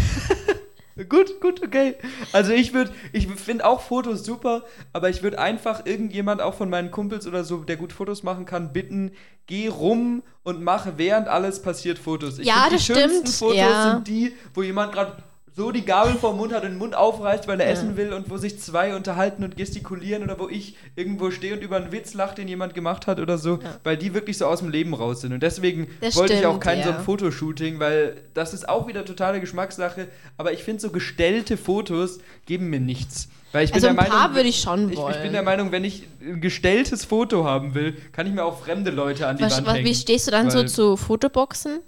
gut, 1.08 1.40
gut, 1.40 1.62
okay. 1.62 1.96
Also 2.32 2.52
ich 2.52 2.72
würde, 2.72 2.92
ich 3.12 3.28
finde 3.28 3.64
auch 3.64 3.80
Fotos 3.80 4.24
super, 4.24 4.64
aber 4.92 5.10
ich 5.10 5.22
würde 5.22 5.38
einfach 5.38 5.86
irgendjemand, 5.86 6.40
auch 6.40 6.54
von 6.54 6.70
meinen 6.70 6.90
Kumpels 6.90 7.26
oder 7.26 7.44
so, 7.44 7.58
der 7.58 7.76
gut 7.76 7.92
Fotos 7.92 8.22
machen 8.22 8.44
kann, 8.44 8.72
bitten, 8.72 9.12
geh 9.46 9.68
rum 9.68 10.22
und 10.42 10.62
mache 10.62 10.94
während 10.96 11.28
alles 11.28 11.62
passiert 11.62 11.98
Fotos. 11.98 12.38
Ich 12.38 12.46
Ja, 12.46 12.68
das 12.70 12.86
die 12.86 12.92
schönsten 12.92 13.26
stimmt, 13.26 13.38
Fotos 13.38 13.56
ja. 13.56 13.92
sind 13.92 14.08
die, 14.08 14.32
wo 14.54 14.62
jemand 14.62 14.92
gerade 14.92 15.22
so 15.54 15.70
die 15.70 15.84
Gabel 15.84 16.14
vom 16.14 16.36
Mund 16.38 16.52
hat 16.54 16.62
und 16.64 16.70
den 16.70 16.78
Mund 16.78 16.94
aufreißt, 16.94 17.46
weil 17.46 17.60
er 17.60 17.68
essen 17.68 17.96
will 17.96 18.12
und 18.14 18.30
wo 18.30 18.38
sich 18.38 18.58
zwei 18.58 18.96
unterhalten 18.96 19.44
und 19.44 19.56
gestikulieren 19.56 20.22
oder 20.22 20.38
wo 20.38 20.48
ich 20.48 20.76
irgendwo 20.96 21.30
stehe 21.30 21.54
und 21.54 21.62
über 21.62 21.76
einen 21.76 21.92
Witz 21.92 22.14
lache, 22.14 22.34
den 22.36 22.48
jemand 22.48 22.74
gemacht 22.74 23.06
hat 23.06 23.20
oder 23.20 23.36
so, 23.36 23.58
weil 23.84 23.96
die 23.98 24.14
wirklich 24.14 24.38
so 24.38 24.46
aus 24.46 24.60
dem 24.60 24.70
Leben 24.70 24.94
raus 24.94 25.20
sind. 25.20 25.32
Und 25.32 25.42
deswegen 25.42 25.88
Das 26.00 26.16
wollte 26.16 26.32
ich 26.34 26.46
auch 26.46 26.52
stimmt, 26.52 26.64
kein 26.64 26.82
so 26.82 26.90
ja. 26.90 26.96
ein 26.96 27.04
Fotoshooting, 27.04 27.78
weil 27.80 28.16
das 28.32 28.54
ist 28.54 28.66
auch 28.68 28.86
wieder 28.88 29.04
totale 29.04 29.40
Geschmackssache. 29.40 30.08
Aber 30.38 30.52
ich 30.52 30.62
finde, 30.64 30.80
so 30.80 30.90
gestellte 30.90 31.56
Fotos 31.58 32.18
geben 32.46 32.70
mir 32.70 32.80
nichts. 32.80 33.28
Weil 33.52 33.64
ich 33.66 33.72
bin 33.72 33.84
Also 33.84 33.94
der 33.94 34.02
ein 34.02 34.08
paar 34.08 34.18
Meinung, 34.20 34.36
würde 34.36 34.48
ich 34.48 34.60
schon 34.62 34.90
ich, 34.90 34.96
wollen. 34.96 35.14
ich 35.14 35.20
bin 35.22 35.32
der 35.32 35.42
Meinung, 35.42 35.70
wenn 35.72 35.84
ich 35.84 36.08
ein 36.22 36.40
gestelltes 36.40 37.04
Foto 37.04 37.44
haben 37.44 37.74
will, 37.74 37.94
kann 38.12 38.26
ich 38.26 38.32
mir 38.32 38.44
auch 38.44 38.58
fremde 38.62 38.90
Leute 38.90 39.26
an 39.26 39.36
die 39.36 39.42
Was, 39.42 39.58
Wand 39.58 39.66
was, 39.66 39.74
hängen. 39.74 39.86
wie 39.86 39.94
stehst 39.94 40.26
du 40.26 40.30
dann 40.30 40.50
so 40.50 40.64
zu 40.64 40.96
Fotoboxen? 40.96 41.80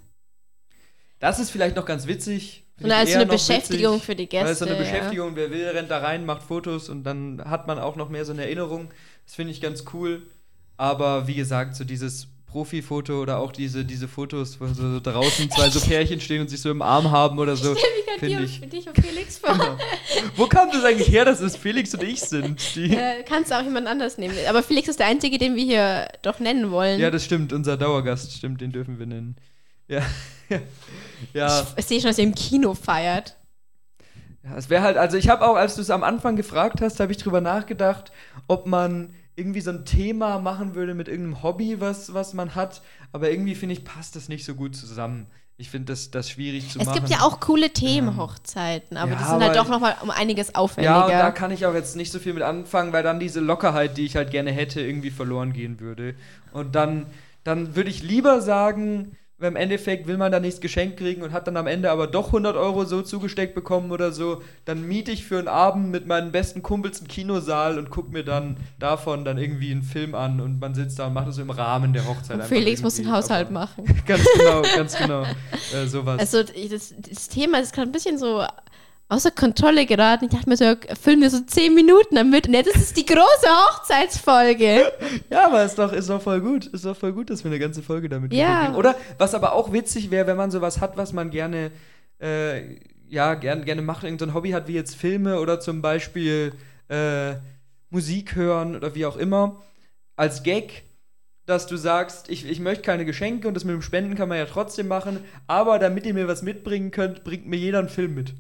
Das 1.21 1.39
ist 1.39 1.49
vielleicht 1.51 1.77
noch 1.77 1.87
ganz 1.87 2.07
witzig. 2.07 2.64
Ich 2.79 2.93
als 2.93 3.13
so 3.13 3.19
eine 3.19 3.27
Beschäftigung 3.27 3.95
witzig, 3.95 4.07
für 4.07 4.15
die 4.17 4.29
Weil 4.33 4.47
es 4.47 4.59
so 4.59 4.65
eine 4.65 4.77
Gäste, 4.77 4.93
ja. 4.93 4.99
Beschäftigung, 4.99 5.37
wer 5.37 5.51
will, 5.51 5.69
rennt 5.69 5.91
da 5.91 5.99
rein, 5.99 6.27
macht 6.27 6.43
Fotos 6.43 6.89
und 6.89 7.05
dann 7.05 7.43
hat 7.45 7.67
man 7.67 7.79
auch 7.79 7.97
noch 7.97 8.09
mehr 8.09 8.25
so 8.25 8.33
eine 8.33 8.43
Erinnerung. 8.43 8.89
Das 9.25 9.37
finde 9.37 9.53
ich 9.53 9.61
ganz 9.61 9.85
cool. 9.93 10.23
Aber 10.77 11.29
wie 11.29 11.35
gesagt, 11.35 11.77
so 11.77 11.85
dieses 11.85 12.27
Profifoto 12.47 13.21
oder 13.21 13.39
auch 13.39 13.53
diese, 13.53 13.85
diese 13.85 14.07
Fotos, 14.07 14.61
wo 14.61 14.67
so 14.69 15.01
draußen 15.01 15.51
zwei 15.51 15.71
so 15.71 15.81
Pärchen 15.89 16.21
stehen 16.21 16.41
und 16.41 16.49
sich 16.49 16.61
so 16.61 16.71
im 16.71 16.83
Arm 16.83 17.11
haben 17.11 17.39
oder 17.39 17.57
so. 17.57 17.75
Ich. 17.75 17.81
Für 18.61 18.67
dich 18.67 18.87
und 18.87 18.97
Felix 19.05 19.39
vor. 19.39 19.53
Genau. 19.53 19.77
Wo 20.37 20.47
kam 20.47 20.71
das 20.71 20.85
eigentlich 20.85 21.09
her, 21.09 21.25
dass 21.25 21.41
es 21.41 21.57
Felix 21.57 21.93
und 21.95 22.05
ich 22.05 22.21
sind? 22.21 22.61
Äh, 22.77 23.25
kannst 23.25 23.51
du 23.51 23.59
auch 23.59 23.63
jemand 23.63 23.89
anders 23.89 24.19
nehmen. 24.19 24.35
Aber 24.49 24.63
Felix 24.63 24.89
ist 24.89 25.01
der 25.01 25.07
Einzige, 25.07 25.37
den 25.37 25.57
wir 25.57 25.65
hier 25.65 26.09
doch 26.23 26.39
nennen 26.39 26.71
wollen. 26.71 27.01
ja, 27.01 27.11
das 27.11 27.25
stimmt, 27.25 27.53
unser 27.53 27.77
Dauergast, 27.77 28.33
stimmt, 28.33 28.61
den 28.61 28.71
dürfen 28.71 28.99
wir 28.99 29.07
nennen. 29.07 29.37
Ja. 29.89 30.03
ja. 31.33 31.67
ich 31.77 31.87
sehe 31.87 32.01
schon, 32.01 32.11
dass 32.11 32.19
ihr 32.19 32.25
im 32.25 32.35
Kino 32.35 32.75
feiert. 32.75 33.37
Ja, 34.45 34.57
es 34.57 34.69
wäre 34.69 34.83
halt, 34.83 34.97
also 34.97 35.17
ich 35.17 35.29
habe 35.29 35.47
auch, 35.47 35.57
als 35.57 35.75
du 35.75 35.81
es 35.81 35.91
am 35.91 36.05
Anfang 36.05 36.37
gefragt 36.37 36.83
hast, 36.83 37.01
habe 37.01 37.13
ich 37.13 37.19
drüber 37.19 37.41
nachgedacht, 37.41 38.13
ob 38.47 38.67
man 38.67 39.15
irgendwie 39.37 39.61
so 39.61 39.71
ein 39.71 39.85
Thema 39.85 40.39
machen 40.39 40.75
würde 40.75 40.95
mit 40.95 41.09
irgendeinem 41.09 41.43
Hobby, 41.43 41.81
was, 41.81 42.15
was 42.15 42.35
man 42.35 42.55
hat. 42.55 42.83
Aber 43.13 43.31
irgendwie 43.31 43.55
finde 43.55 43.73
ich, 43.75 43.85
passt 43.85 44.17
das 44.17 44.29
nicht 44.29 44.45
so 44.45 44.55
gut 44.55 44.77
zusammen. 44.77 45.27
Ich 45.57 45.71
finde 45.71 45.93
das, 45.93 46.11
das 46.11 46.29
schwierig 46.29 46.71
zu 46.71 46.81
es 46.81 46.87
machen. 46.87 46.97
gibt 46.97 47.11
ja 47.11 47.21
auch 47.21 47.39
coole 47.39 47.71
Themenhochzeiten, 47.71 48.97
aber 48.97 49.13
Ja, 49.13 49.19
die 49.19 49.25
sind 49.25 49.41
halt 49.41 49.57
doch 49.57 49.69
noch 49.69 49.79
mal 49.79 49.97
um 50.03 50.11
einiges 50.11 50.55
aufwendiger. 50.55 50.95
Ja, 50.95 51.05
und 51.05 51.13
da 51.13 51.31
kann 51.31 51.53
ich 51.53 51.65
auch 51.65 51.75
jetzt 51.75 51.95
nicht 51.95 52.11
so 52.11 52.19
viel 52.19 52.35
mit 52.35 52.43
anfangen, 52.43 52.93
weil 52.93 53.05
dann 53.05 53.21
diese 53.21 53.39
Lockerheit, 53.39 53.97
die 53.97 54.05
ich 54.05 54.17
halt 54.17 54.33
gerne 54.33 54.51
hätte, 54.51 54.81
irgendwie 54.81 55.11
verloren 55.11 55.53
gehen 55.53 55.79
würde. 55.79 56.17
Und 56.53 56.75
dann, 56.75 57.07
dann 57.45 57.77
würde 57.77 57.91
ich 57.91 58.03
lieber 58.03 58.41
sagen, 58.41 59.17
weil 59.45 59.51
im 59.51 59.57
Endeffekt 59.57 60.07
will 60.07 60.17
man 60.17 60.33
da 60.33 60.41
nichts 60.41 60.59
geschenkt 60.63 60.97
kriegen 60.97 61.21
und 61.23 61.33
hat 61.33 61.47
dann 61.47 61.59
am 61.59 61.67
Ende 61.67 61.91
aber 61.91 62.07
doch 62.07 62.29
100 62.29 62.57
Euro 62.57 62.87
so 62.87 63.03
zugesteckt 63.03 63.55
bekommen 63.55 63.93
oder 63.93 64.11
so, 64.11 64.41
dann 64.65 64.89
miete 64.89 65.11
ich 65.13 65.27
für 65.27 65.39
einen 65.39 65.49
Abend 65.49 65.91
mit 65.91 66.07
meinen 66.07 66.33
besten 66.33 66.63
Kumpels 66.63 67.01
einen 67.01 67.09
Kinosaal 67.09 67.79
und 67.79 67.91
guck 67.91 68.11
mir 68.11 68.25
dann 68.25 68.57
davon 68.79 69.23
dann 69.27 69.37
irgendwie 69.37 69.71
einen 69.71 69.83
Film 69.83 70.15
an 70.15 70.41
und 70.41 70.61
man 70.61 70.75
sitzt 70.75 70.99
da 70.99 71.09
und 71.09 71.13
macht 71.13 71.29
es 71.29 71.37
so 71.37 71.43
im 71.43 71.51
Rahmen 71.51 71.93
der 71.93 72.07
Hochzeit. 72.09 72.37
Und 72.37 72.43
einfach 72.43 72.57
Felix 72.57 72.81
muss 72.81 72.95
den. 72.95 73.13
Haushalt 73.13 73.49
Aber- 73.49 73.53
machen. 73.53 73.85
Ganz 74.07 74.25
genau, 74.39 74.63
ganz 74.77 74.97
genau. 74.97 75.25
Äh, 75.75 75.87
sowas. 75.87 76.19
Also 76.21 76.43
das, 76.43 76.95
das 77.11 77.29
Thema 77.29 77.59
ist 77.61 77.75
gerade 77.75 77.91
ein 77.91 77.93
bisschen 77.93 78.17
so 78.17 78.45
außer 79.09 79.31
Kontrolle 79.31 79.87
geraten. 79.87 80.25
Ich 80.27 80.31
dachte 80.31 80.49
mir 80.49 80.57
so, 80.57 80.75
filmen 81.01 81.23
wir 81.23 81.31
so 81.31 81.41
zehn 81.41 81.75
Minuten 81.75 82.15
damit 82.17 82.49
und 82.49 82.55
jetzt 82.55 82.69
ist 82.75 82.83
es 82.83 82.93
die 82.93 83.05
große 83.07 83.47
Hochzeitsfolge. 83.49 84.93
Ja, 85.31 85.47
aber 85.47 85.65
ist 85.65 85.79
doch, 85.79 85.93
ist 85.93 86.09
doch 86.09 86.21
voll 86.23 86.41
gut. 86.41 86.67
Ist 86.67 86.85
doch 86.85 86.97
voll 86.97 87.13
gut, 87.13 87.31
dass 87.31 87.45
wir 87.45 87.51
eine 87.51 87.59
ganze 87.59 87.83
Folge 87.83 88.09
damit 88.09 88.33
Ja. 88.33 88.47
verbringen. 88.47 88.77
Oder 88.77 88.95
was 89.19 89.35
aber 89.35 89.53
auch 89.53 89.73
witzig 89.73 90.11
wäre, 90.11 90.27
wenn 90.27 90.37
man 90.37 90.51
sowas 90.51 90.81
hat, 90.81 90.97
was 90.97 91.13
man 91.13 91.31
gerne, 91.31 91.71
äh, 92.21 92.77
ja, 93.09 93.35
gern, 93.35 93.65
gerne 93.65 93.83
macht, 93.83 94.05
irgendein 94.05 94.35
Hobby 94.35 94.51
hat, 94.51 94.69
wie 94.69 94.75
jetzt 94.75 94.95
Filme 94.97 95.41
oder 95.41 95.61
zum 95.61 95.83
Beispiel 95.83 96.53
äh, 96.89 97.35
Musik 97.91 98.35
hören 98.35 98.75
oder 98.77 98.95
wie 98.95 99.07
auch 99.07 99.17
immer, 99.17 99.63
als 100.17 100.43
Gag, 100.43 100.85
dass 101.47 101.67
du 101.67 101.77
sagst, 101.77 102.29
ich, 102.31 102.49
ich 102.49 102.61
möchte 102.61 102.83
keine 102.83 103.05
Geschenke 103.05 103.47
und 103.49 103.55
das 103.55 103.65
mit 103.65 103.75
dem 103.75 103.83
Spenden 103.83 104.15
kann 104.15 104.29
man 104.29 104.39
ja 104.39 104.47
trotzdem 104.47 104.89
machen, 104.89 105.21
aber 105.47 105.79
damit 105.79 106.07
ihr 106.07 106.15
mir 106.15 106.27
was 106.29 106.43
mitbringen 106.43 106.91
könnt, 106.91 107.23
bringt 107.25 107.47
mir 107.47 107.57
jeder 107.57 107.79
einen 107.81 107.89
Film 107.89 108.15
mit. 108.15 108.35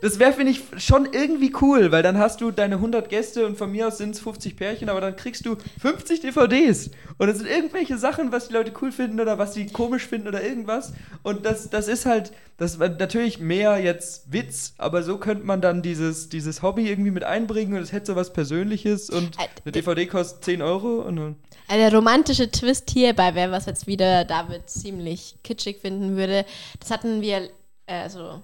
Das 0.00 0.18
wäre, 0.18 0.32
finde 0.32 0.52
ich, 0.52 0.62
schon 0.78 1.06
irgendwie 1.12 1.52
cool, 1.60 1.92
weil 1.92 2.02
dann 2.02 2.18
hast 2.18 2.40
du 2.40 2.50
deine 2.50 2.76
100 2.76 3.08
Gäste 3.08 3.46
und 3.46 3.56
von 3.58 3.70
mir 3.70 3.88
aus 3.88 3.98
sind 3.98 4.14
es 4.14 4.20
50 4.20 4.56
Pärchen, 4.56 4.88
aber 4.88 5.00
dann 5.00 5.16
kriegst 5.16 5.44
du 5.46 5.56
50 5.80 6.20
DVDs. 6.20 6.90
Und 7.18 7.26
das 7.26 7.38
sind 7.38 7.48
irgendwelche 7.48 7.98
Sachen, 7.98 8.32
was 8.32 8.48
die 8.48 8.54
Leute 8.54 8.72
cool 8.80 8.90
finden 8.90 9.20
oder 9.20 9.38
was 9.38 9.54
sie 9.54 9.66
komisch 9.66 10.06
finden 10.06 10.28
oder 10.28 10.42
irgendwas. 10.42 10.92
Und 11.22 11.44
das, 11.46 11.70
das 11.70 11.88
ist 11.88 12.06
halt, 12.06 12.32
das 12.56 12.78
war 12.78 12.88
natürlich 12.88 13.38
mehr 13.38 13.78
jetzt 13.78 14.32
Witz, 14.32 14.74
aber 14.78 15.02
so 15.02 15.18
könnte 15.18 15.44
man 15.44 15.60
dann 15.60 15.82
dieses, 15.82 16.28
dieses 16.28 16.62
Hobby 16.62 16.88
irgendwie 16.88 17.10
mit 17.10 17.24
einbringen 17.24 17.74
und 17.74 17.82
es 17.82 17.92
hätte 17.92 18.06
so 18.06 18.16
was 18.16 18.32
Persönliches 18.32 19.10
und 19.10 19.38
Äh, 19.38 19.48
eine 19.64 19.72
DVD 19.72 20.06
kostet 20.06 20.44
10 20.44 20.62
Euro 20.62 21.02
und. 21.02 21.18
Also 21.18 21.36
der 21.68 21.94
romantische 21.94 22.50
Twist 22.50 22.90
hierbei 22.90 23.34
wäre, 23.34 23.52
was 23.52 23.66
jetzt 23.66 23.86
wieder 23.86 24.24
David 24.24 24.68
ziemlich 24.68 25.36
kitschig 25.44 25.78
finden 25.80 26.16
würde. 26.16 26.44
Das 26.80 26.90
hatten 26.90 27.20
wir, 27.20 27.50
äh, 27.86 27.94
also 28.02 28.42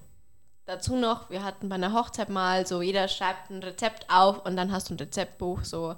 dazu 0.69 0.97
noch, 0.97 1.31
wir 1.31 1.43
hatten 1.43 1.69
bei 1.69 1.75
einer 1.77 1.93
Hochzeit 1.93 2.29
mal 2.29 2.67
so, 2.67 2.83
jeder 2.83 3.09
schreibt 3.09 3.51
ein 3.51 3.63
Rezept 3.63 4.07
auf 4.09 4.45
und 4.47 4.57
dann 4.57 4.71
hast 4.71 4.91
du 4.91 4.95
ein 4.95 4.99
Rezeptbuch, 4.99 5.65
so. 5.65 5.95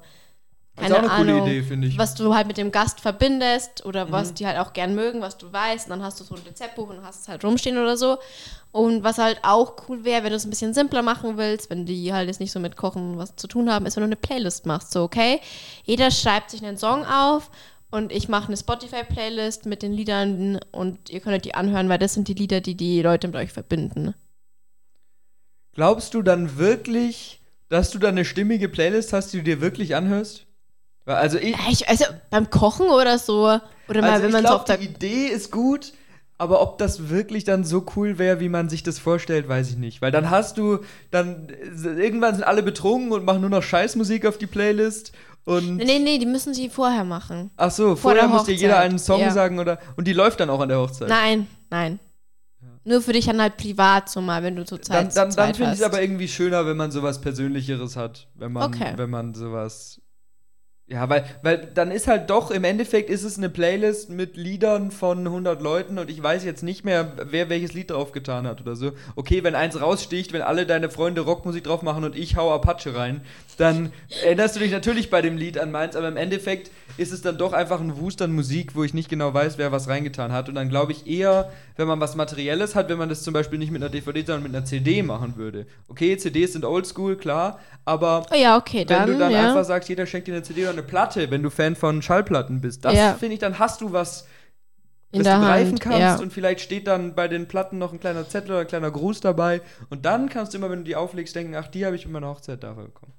Das 0.77 0.85
ist 0.89 0.93
auch 0.95 0.99
eine 0.99 1.09
coole 1.09 1.37
Idee, 1.39 1.63
finde 1.63 1.87
ich. 1.89 1.97
Was 1.97 2.15
du 2.15 2.33
halt 2.33 2.47
mit 2.47 2.55
dem 2.57 2.71
Gast 2.71 3.01
verbindest 3.01 3.85
oder 3.85 4.05
Mhm. 4.05 4.11
was 4.13 4.33
die 4.33 4.47
halt 4.47 4.57
auch 4.57 4.71
gern 4.71 4.95
mögen, 4.95 5.19
was 5.19 5.37
du 5.37 5.51
weißt. 5.51 5.87
Und 5.87 5.89
dann 5.91 6.01
hast 6.01 6.19
du 6.21 6.23
so 6.23 6.33
ein 6.33 6.41
Rezeptbuch 6.47 6.89
und 6.89 7.03
hast 7.03 7.21
es 7.23 7.27
halt 7.27 7.43
rumstehen 7.43 7.77
oder 7.77 7.97
so. 7.97 8.17
Und 8.71 9.03
was 9.03 9.17
halt 9.17 9.39
auch 9.43 9.75
cool 9.89 10.05
wäre, 10.05 10.23
wenn 10.23 10.29
du 10.29 10.37
es 10.37 10.45
ein 10.45 10.49
bisschen 10.49 10.73
simpler 10.73 11.01
machen 11.01 11.35
willst, 11.35 11.69
wenn 11.69 11.85
die 11.85 12.13
halt 12.13 12.27
jetzt 12.29 12.39
nicht 12.39 12.53
so 12.53 12.59
mit 12.61 12.77
Kochen 12.77 13.17
was 13.17 13.35
zu 13.35 13.47
tun 13.47 13.69
haben, 13.69 13.85
ist, 13.85 13.97
wenn 13.97 14.03
du 14.03 14.07
eine 14.07 14.15
Playlist 14.15 14.65
machst. 14.65 14.91
So, 14.93 15.03
okay, 15.03 15.41
jeder 15.83 16.09
schreibt 16.09 16.49
sich 16.49 16.63
einen 16.65 16.77
Song 16.77 17.05
auf 17.05 17.51
und 17.91 18.13
ich 18.13 18.29
mache 18.29 18.47
eine 18.47 18.55
Spotify-Playlist 18.57 19.65
mit 19.65 19.83
den 19.83 19.91
Liedern 19.91 20.57
und 20.71 21.09
ihr 21.09 21.19
könnt 21.19 21.43
die 21.43 21.53
anhören, 21.53 21.89
weil 21.89 21.99
das 21.99 22.13
sind 22.13 22.29
die 22.29 22.33
Lieder, 22.33 22.61
die 22.61 22.75
die 22.75 23.01
Leute 23.01 23.27
mit 23.27 23.35
euch 23.35 23.51
verbinden. 23.51 24.15
Glaubst 25.73 26.13
du 26.13 26.21
dann 26.21 26.57
wirklich, 26.57 27.41
dass 27.69 27.91
du 27.91 27.99
dann 27.99 28.11
eine 28.11 28.25
stimmige 28.25 28.67
Playlist 28.69 29.13
hast, 29.13 29.31
die 29.33 29.37
du 29.37 29.43
dir 29.43 29.61
wirklich 29.61 29.95
anhörst? 29.95 30.45
Also 31.05 31.37
ich, 31.37 31.51
Ja, 31.51 31.59
Ich, 31.69 31.89
also 31.89 32.05
beim 32.29 32.49
Kochen 32.49 32.87
oder 32.87 33.17
so, 33.17 33.59
oder 33.87 34.01
mal, 34.01 34.11
also 34.11 34.23
wenn 34.23 34.31
man 34.31 34.45
so 34.45 34.53
auf 34.53 34.65
der 34.65 34.77
die 34.77 34.85
Idee 34.85 35.27
ist 35.27 35.51
gut, 35.51 35.93
aber 36.37 36.61
ob 36.61 36.77
das 36.77 37.09
wirklich 37.09 37.43
dann 37.43 37.63
so 37.63 37.85
cool 37.95 38.17
wäre, 38.17 38.39
wie 38.39 38.49
man 38.49 38.67
sich 38.67 38.83
das 38.83 38.97
vorstellt, 38.99 39.47
weiß 39.47 39.69
ich 39.69 39.77
nicht. 39.77 40.01
Weil 40.01 40.11
dann 40.11 40.29
hast 40.29 40.57
du, 40.57 40.79
dann 41.11 41.47
irgendwann 41.83 42.35
sind 42.35 42.43
alle 42.43 42.63
betrunken 42.63 43.11
und 43.11 43.25
machen 43.25 43.41
nur 43.41 43.49
noch 43.49 43.63
Scheißmusik 43.63 44.25
auf 44.25 44.37
die 44.37 44.47
Playlist 44.47 45.11
und 45.45 45.77
Nee, 45.77 45.99
nee, 45.99 46.17
die 46.17 46.25
müssen 46.25 46.53
sie 46.53 46.69
vorher 46.69 47.03
machen. 47.03 47.51
ach 47.57 47.71
so, 47.71 47.95
vor 47.95 48.11
vorher 48.11 48.27
muss 48.27 48.45
dir 48.45 48.55
jeder 48.55 48.79
einen 48.79 48.99
Song 48.99 49.21
ja. 49.21 49.31
sagen 49.31 49.59
oder 49.59 49.79
und 49.97 50.07
die 50.07 50.13
läuft 50.13 50.39
dann 50.39 50.49
auch 50.49 50.59
an 50.59 50.69
der 50.69 50.79
Hochzeit. 50.79 51.09
Nein, 51.09 51.47
nein. 51.69 51.99
Nur 52.83 53.01
für 53.01 53.13
dich 53.13 53.25
dann 53.25 53.39
halt 53.41 53.57
privat 53.57 54.09
so 54.09 54.21
mal, 54.21 54.41
wenn 54.41 54.55
du 54.55 54.65
zur 54.65 54.81
Zeit 54.81 55.15
dann 55.15 55.29
dann, 55.29 55.35
dann 55.35 55.53
finde 55.55 55.73
ich 55.73 55.79
es 55.79 55.85
aber 55.85 56.01
irgendwie 56.01 56.27
schöner, 56.27 56.65
wenn 56.65 56.77
man 56.77 56.91
sowas 56.91 57.21
Persönlicheres 57.21 57.95
hat. 57.95 58.27
Wenn 58.35 58.51
man, 58.53 58.63
Okay. 58.73 58.93
wenn 58.95 59.09
man 59.09 59.33
sowas. 59.33 60.01
Ja, 60.91 61.07
weil, 61.07 61.23
weil 61.41 61.69
dann 61.73 61.89
ist 61.89 62.09
halt 62.09 62.29
doch, 62.29 62.51
im 62.51 62.65
Endeffekt 62.65 63.09
ist 63.09 63.23
es 63.23 63.37
eine 63.37 63.49
Playlist 63.49 64.09
mit 64.09 64.35
Liedern 64.35 64.91
von 64.91 65.25
100 65.25 65.61
Leuten 65.61 65.97
und 65.97 66.09
ich 66.09 66.21
weiß 66.21 66.43
jetzt 66.43 66.63
nicht 66.63 66.83
mehr, 66.83 67.13
wer 67.29 67.47
welches 67.47 67.71
Lied 67.71 67.91
draufgetan 67.91 68.45
hat 68.45 68.59
oder 68.59 68.75
so. 68.75 68.91
Okay, 69.15 69.41
wenn 69.41 69.55
eins 69.55 69.79
raussticht, 69.79 70.33
wenn 70.33 70.41
alle 70.41 70.65
deine 70.65 70.89
Freunde 70.89 71.21
Rockmusik 71.21 71.63
drauf 71.63 71.81
machen 71.81 72.03
und 72.03 72.17
ich 72.17 72.35
hau 72.35 72.53
Apache 72.53 72.93
rein, 72.93 73.21
dann 73.57 73.93
erinnerst 74.21 74.57
du 74.57 74.59
dich 74.59 74.71
natürlich 74.71 75.09
bei 75.09 75.21
dem 75.21 75.37
Lied 75.37 75.57
an 75.57 75.71
meins, 75.71 75.95
aber 75.95 76.09
im 76.09 76.17
Endeffekt 76.17 76.71
ist 76.97 77.13
es 77.13 77.21
dann 77.21 77.37
doch 77.37 77.53
einfach 77.53 77.79
ein 77.79 77.97
Wust 77.97 78.21
an 78.21 78.33
Musik, 78.33 78.75
wo 78.75 78.83
ich 78.83 78.93
nicht 78.93 79.07
genau 79.07 79.33
weiß, 79.33 79.57
wer 79.57 79.71
was 79.71 79.87
reingetan 79.87 80.33
hat. 80.33 80.49
Und 80.49 80.55
dann 80.55 80.67
glaube 80.67 80.91
ich 80.91 81.07
eher, 81.07 81.51
wenn 81.77 81.87
man 81.87 81.99
was 82.01 82.15
Materielles 82.15 82.75
hat, 82.75 82.89
wenn 82.89 82.97
man 82.97 83.07
das 83.07 83.23
zum 83.23 83.33
Beispiel 83.33 83.59
nicht 83.59 83.71
mit 83.71 83.81
einer 83.81 83.89
DVD, 83.89 84.25
sondern 84.25 84.43
mit 84.43 84.55
einer 84.55 84.65
CD 84.65 85.03
machen 85.03 85.37
würde. 85.37 85.67
Okay, 85.87 86.17
CDs 86.17 86.53
sind 86.53 86.65
oldschool, 86.65 87.15
klar, 87.15 87.59
aber 87.85 88.25
Oh 88.31 88.35
ja, 88.35 88.57
okay, 88.57 88.79
wenn 88.79 88.87
dann, 88.87 89.07
du 89.07 89.17
dann 89.17 89.31
ja. 89.31 89.49
einfach 89.49 89.63
sagst, 89.63 89.89
jeder 89.89 90.05
schenkt 90.05 90.27
dir 90.27 90.33
eine 90.33 90.43
CD 90.43 90.63
oder 90.63 90.71
eine 90.71 90.80
Platte, 90.81 91.29
wenn 91.31 91.43
du 91.43 91.49
Fan 91.49 91.75
von 91.75 92.01
Schallplatten 92.01 92.61
bist, 92.61 92.85
das 92.85 92.93
Ja. 92.93 93.13
finde 93.13 93.33
ich, 93.35 93.39
dann 93.39 93.59
hast 93.59 93.81
du 93.81 93.91
was, 93.91 94.27
in 95.11 95.19
das 95.19 95.27
der 95.27 95.39
du 95.39 95.45
greifen 95.45 95.69
Hand, 95.71 95.81
kannst 95.81 95.99
ja. 95.99 96.15
und 96.19 96.31
vielleicht 96.33 96.61
steht 96.61 96.87
dann 96.87 97.15
bei 97.15 97.27
den 97.27 97.47
Platten 97.47 97.77
noch 97.77 97.91
ein 97.93 97.99
kleiner 97.99 98.27
Zettel 98.27 98.51
oder 98.51 98.61
ein 98.61 98.67
kleiner 98.67 98.91
Gruß 98.91 99.19
dabei 99.21 99.61
und 99.89 100.05
dann 100.05 100.29
kannst 100.29 100.53
du 100.53 100.57
immer, 100.57 100.69
wenn 100.69 100.79
du 100.79 100.85
die 100.85 100.95
auflegst, 100.95 101.35
denken, 101.35 101.55
ach, 101.55 101.67
die 101.67 101.85
habe 101.85 101.95
ich 101.95 102.05
mit 102.05 102.13
meiner 102.13 102.29
Hochzeit 102.29 102.63
dafür 102.63 102.85
bekommen. 102.85 103.13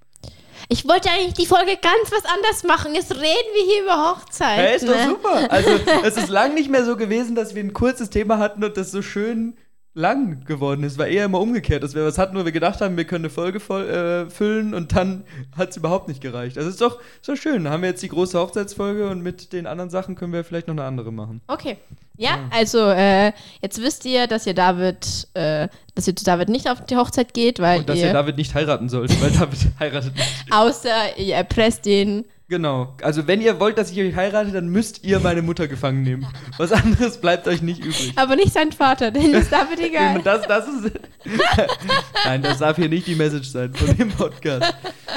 Ich 0.69 0.87
wollte 0.87 1.11
eigentlich 1.11 1.35
die 1.35 1.47
Folge 1.47 1.73
ganz 1.73 2.13
was 2.13 2.25
anders 2.25 2.63
machen. 2.65 2.95
Jetzt 2.95 3.11
reden 3.13 3.25
wir 3.25 3.65
hier 3.65 3.83
über 3.83 4.11
Hochzeit. 4.11 4.59
Ja, 4.59 4.65
ist 4.77 4.89
doch 4.89 4.95
ne? 4.95 5.09
super. 5.09 5.51
Also, 5.51 5.71
es 6.05 6.17
ist 6.17 6.29
lang 6.29 6.55
nicht 6.55 6.71
mehr 6.71 6.85
so 6.85 6.97
gewesen, 6.97 7.35
dass 7.35 7.55
wir 7.55 7.65
ein 7.65 7.73
kurzes 7.73 8.11
Thema 8.11 8.39
hatten 8.39 8.63
und 8.63 8.77
das 8.77 8.91
so 8.93 9.03
schön 9.03 9.57
lang 9.95 10.45
geworden 10.45 10.85
ist. 10.85 10.99
War 10.99 11.07
eher 11.07 11.27
immer 11.27 11.41
umgekehrt, 11.41 11.83
dass 11.83 11.95
wir 11.95 12.05
was 12.05 12.19
hatten, 12.19 12.37
wo 12.37 12.45
wir 12.45 12.53
gedacht 12.53 12.81
haben, 12.81 12.97
wir 12.97 13.05
können 13.05 13.25
eine 13.25 13.31
Folge 13.31 13.61
voll, 13.61 13.89
äh, 13.89 14.31
füllen 14.31 14.75
und 14.75 14.97
dann 14.97 15.25
hat 15.57 15.71
es 15.71 15.77
überhaupt 15.77 16.09
nicht 16.09 16.21
gereicht. 16.21 16.57
Also, 16.57 16.71
ist 16.71 16.81
doch 16.81 16.99
so 17.21 17.37
schön. 17.37 17.65
Da 17.65 17.71
haben 17.71 17.83
wir 17.83 17.91
jetzt 17.91 18.03
die 18.03 18.09
große 18.09 18.39
Hochzeitsfolge 18.39 19.09
und 19.09 19.23
mit 19.23 19.53
den 19.53 19.67
anderen 19.67 19.91
Sachen 19.91 20.15
können 20.15 20.33
wir 20.33 20.45
vielleicht 20.45 20.69
noch 20.69 20.75
eine 20.75 20.85
andere 20.85 21.13
machen. 21.13 21.41
Okay. 21.47 21.77
Ja, 22.17 22.39
also 22.51 22.79
äh, 22.91 23.33
jetzt 23.63 23.81
wisst 23.83 24.05
ihr, 24.05 24.27
dass 24.27 24.47
ihr 24.47 24.55
David, 24.55 25.29
äh, 25.35 25.69
dass 25.95 26.07
ihr 26.07 26.15
zu 26.15 26.25
David 26.25 26.51
nicht 26.51 26.69
auf 26.71 26.85
die 26.85 26.97
Hochzeit 26.97 27.35
geht, 27.35 27.59
weil 27.59 27.81
Und 27.81 27.89
dass 27.89 27.99
ihr, 27.99 28.09
ihr 28.09 28.13
David 28.13 28.37
nicht 28.37 28.55
heiraten 28.55 28.89
sollt, 28.89 29.19
weil 29.21 29.31
David 29.31 29.59
heiratet 29.81 30.15
nicht. 30.15 30.29
außer 30.51 31.19
ihr 31.19 31.35
erpresst 31.35 31.87
ihn. 31.87 32.25
Genau. 32.53 32.93
Also, 33.01 33.27
wenn 33.27 33.41
ihr 33.41 33.59
wollt, 33.61 33.79
dass 33.79 33.93
ich 33.93 33.99
euch 33.99 34.15
heirate, 34.15 34.51
dann 34.53 34.69
müsst 34.69 35.05
ihr 35.05 35.21
meine 35.21 35.41
Mutter 35.41 35.69
gefangen 35.69 36.03
nehmen. 36.03 36.27
Was 36.59 36.71
anderes 36.71 37.17
bleibt 37.19 37.49
euch 37.49 37.63
nicht 37.63 37.83
übrig. 37.83 38.13
Aber 38.17 38.37
nicht 38.37 38.53
sein 38.53 38.73
Vater, 38.73 39.11
denn 39.11 39.33
ist 39.33 39.51
David 39.51 39.81
egal. 39.87 40.21
Das, 40.23 40.47
das 40.47 40.67
ist. 40.69 40.93
Nein, 42.27 42.43
das 42.43 42.59
darf 42.59 42.77
hier 42.77 42.91
nicht 42.91 43.07
die 43.07 43.15
Message 43.15 43.49
sein 43.49 43.73
von 43.73 43.97
dem 43.97 44.11
Podcast. 44.11 44.75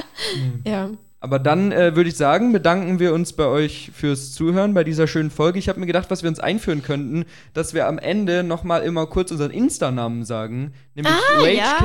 ja. 0.66 0.92
Aber 1.20 1.38
dann 1.38 1.74
äh, 1.74 1.98
würde 1.98 2.10
ich 2.10 2.16
sagen, 2.16 2.54
bedanken 2.54 3.00
wir 3.00 3.14
uns 3.14 3.34
bei 3.34 3.48
euch 3.48 3.92
fürs 3.94 4.32
Zuhören 4.32 4.74
bei 4.74 4.86
dieser 4.86 5.06
schönen 5.06 5.30
Folge. 5.30 5.60
Ich 5.60 5.68
habe 5.68 5.82
mir 5.82 5.88
gedacht, 5.88 6.10
was 6.12 6.24
wir 6.24 6.30
uns 6.30 6.40
einführen 6.40 6.84
könnten, 6.84 7.26
dass 7.54 7.74
wir 7.74 7.88
am 7.88 7.98
Ende 7.98 8.44
nochmal 8.44 8.84
immer 8.84 9.08
kurz 9.08 9.32
unseren 9.32 9.52
Insta-Namen 9.52 10.24
sagen, 10.24 10.72
nämlich 10.94 11.14
Ah, 11.14 11.46
ja. 11.48 11.76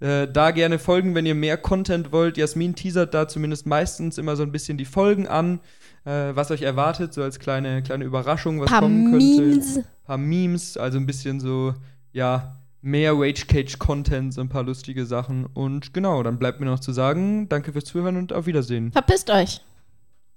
Äh, 0.00 0.28
da 0.28 0.52
gerne 0.52 0.78
folgen, 0.78 1.14
wenn 1.14 1.26
ihr 1.26 1.34
mehr 1.34 1.56
Content 1.56 2.12
wollt. 2.12 2.36
Jasmin 2.36 2.74
teasert 2.74 3.14
da 3.14 3.26
zumindest 3.26 3.66
meistens 3.66 4.16
immer 4.18 4.36
so 4.36 4.44
ein 4.44 4.52
bisschen 4.52 4.78
die 4.78 4.84
Folgen 4.84 5.26
an, 5.26 5.60
äh, 6.04 6.30
was 6.34 6.50
euch 6.50 6.62
erwartet, 6.62 7.12
so 7.12 7.22
als 7.22 7.38
kleine, 7.38 7.82
kleine 7.82 8.04
Überraschung, 8.04 8.60
was 8.60 8.70
Paar 8.70 8.80
kommen 8.80 9.10
könnte 9.10 9.42
Memes. 9.42 9.80
paar 10.04 10.18
Memes, 10.18 10.76
also 10.76 10.98
ein 10.98 11.06
bisschen 11.06 11.40
so, 11.40 11.74
ja, 12.12 12.56
mehr 12.80 13.14
Rage 13.14 13.46
Cage 13.46 13.78
Content, 13.78 14.32
so 14.32 14.40
ein 14.40 14.48
paar 14.48 14.62
lustige 14.62 15.04
Sachen. 15.04 15.46
Und 15.46 15.92
genau, 15.92 16.22
dann 16.22 16.38
bleibt 16.38 16.60
mir 16.60 16.66
noch 16.66 16.80
zu 16.80 16.92
sagen, 16.92 17.48
danke 17.48 17.72
fürs 17.72 17.84
Zuhören 17.84 18.16
und 18.16 18.32
auf 18.32 18.46
Wiedersehen. 18.46 18.92
Verpisst 18.92 19.30
euch. 19.30 19.60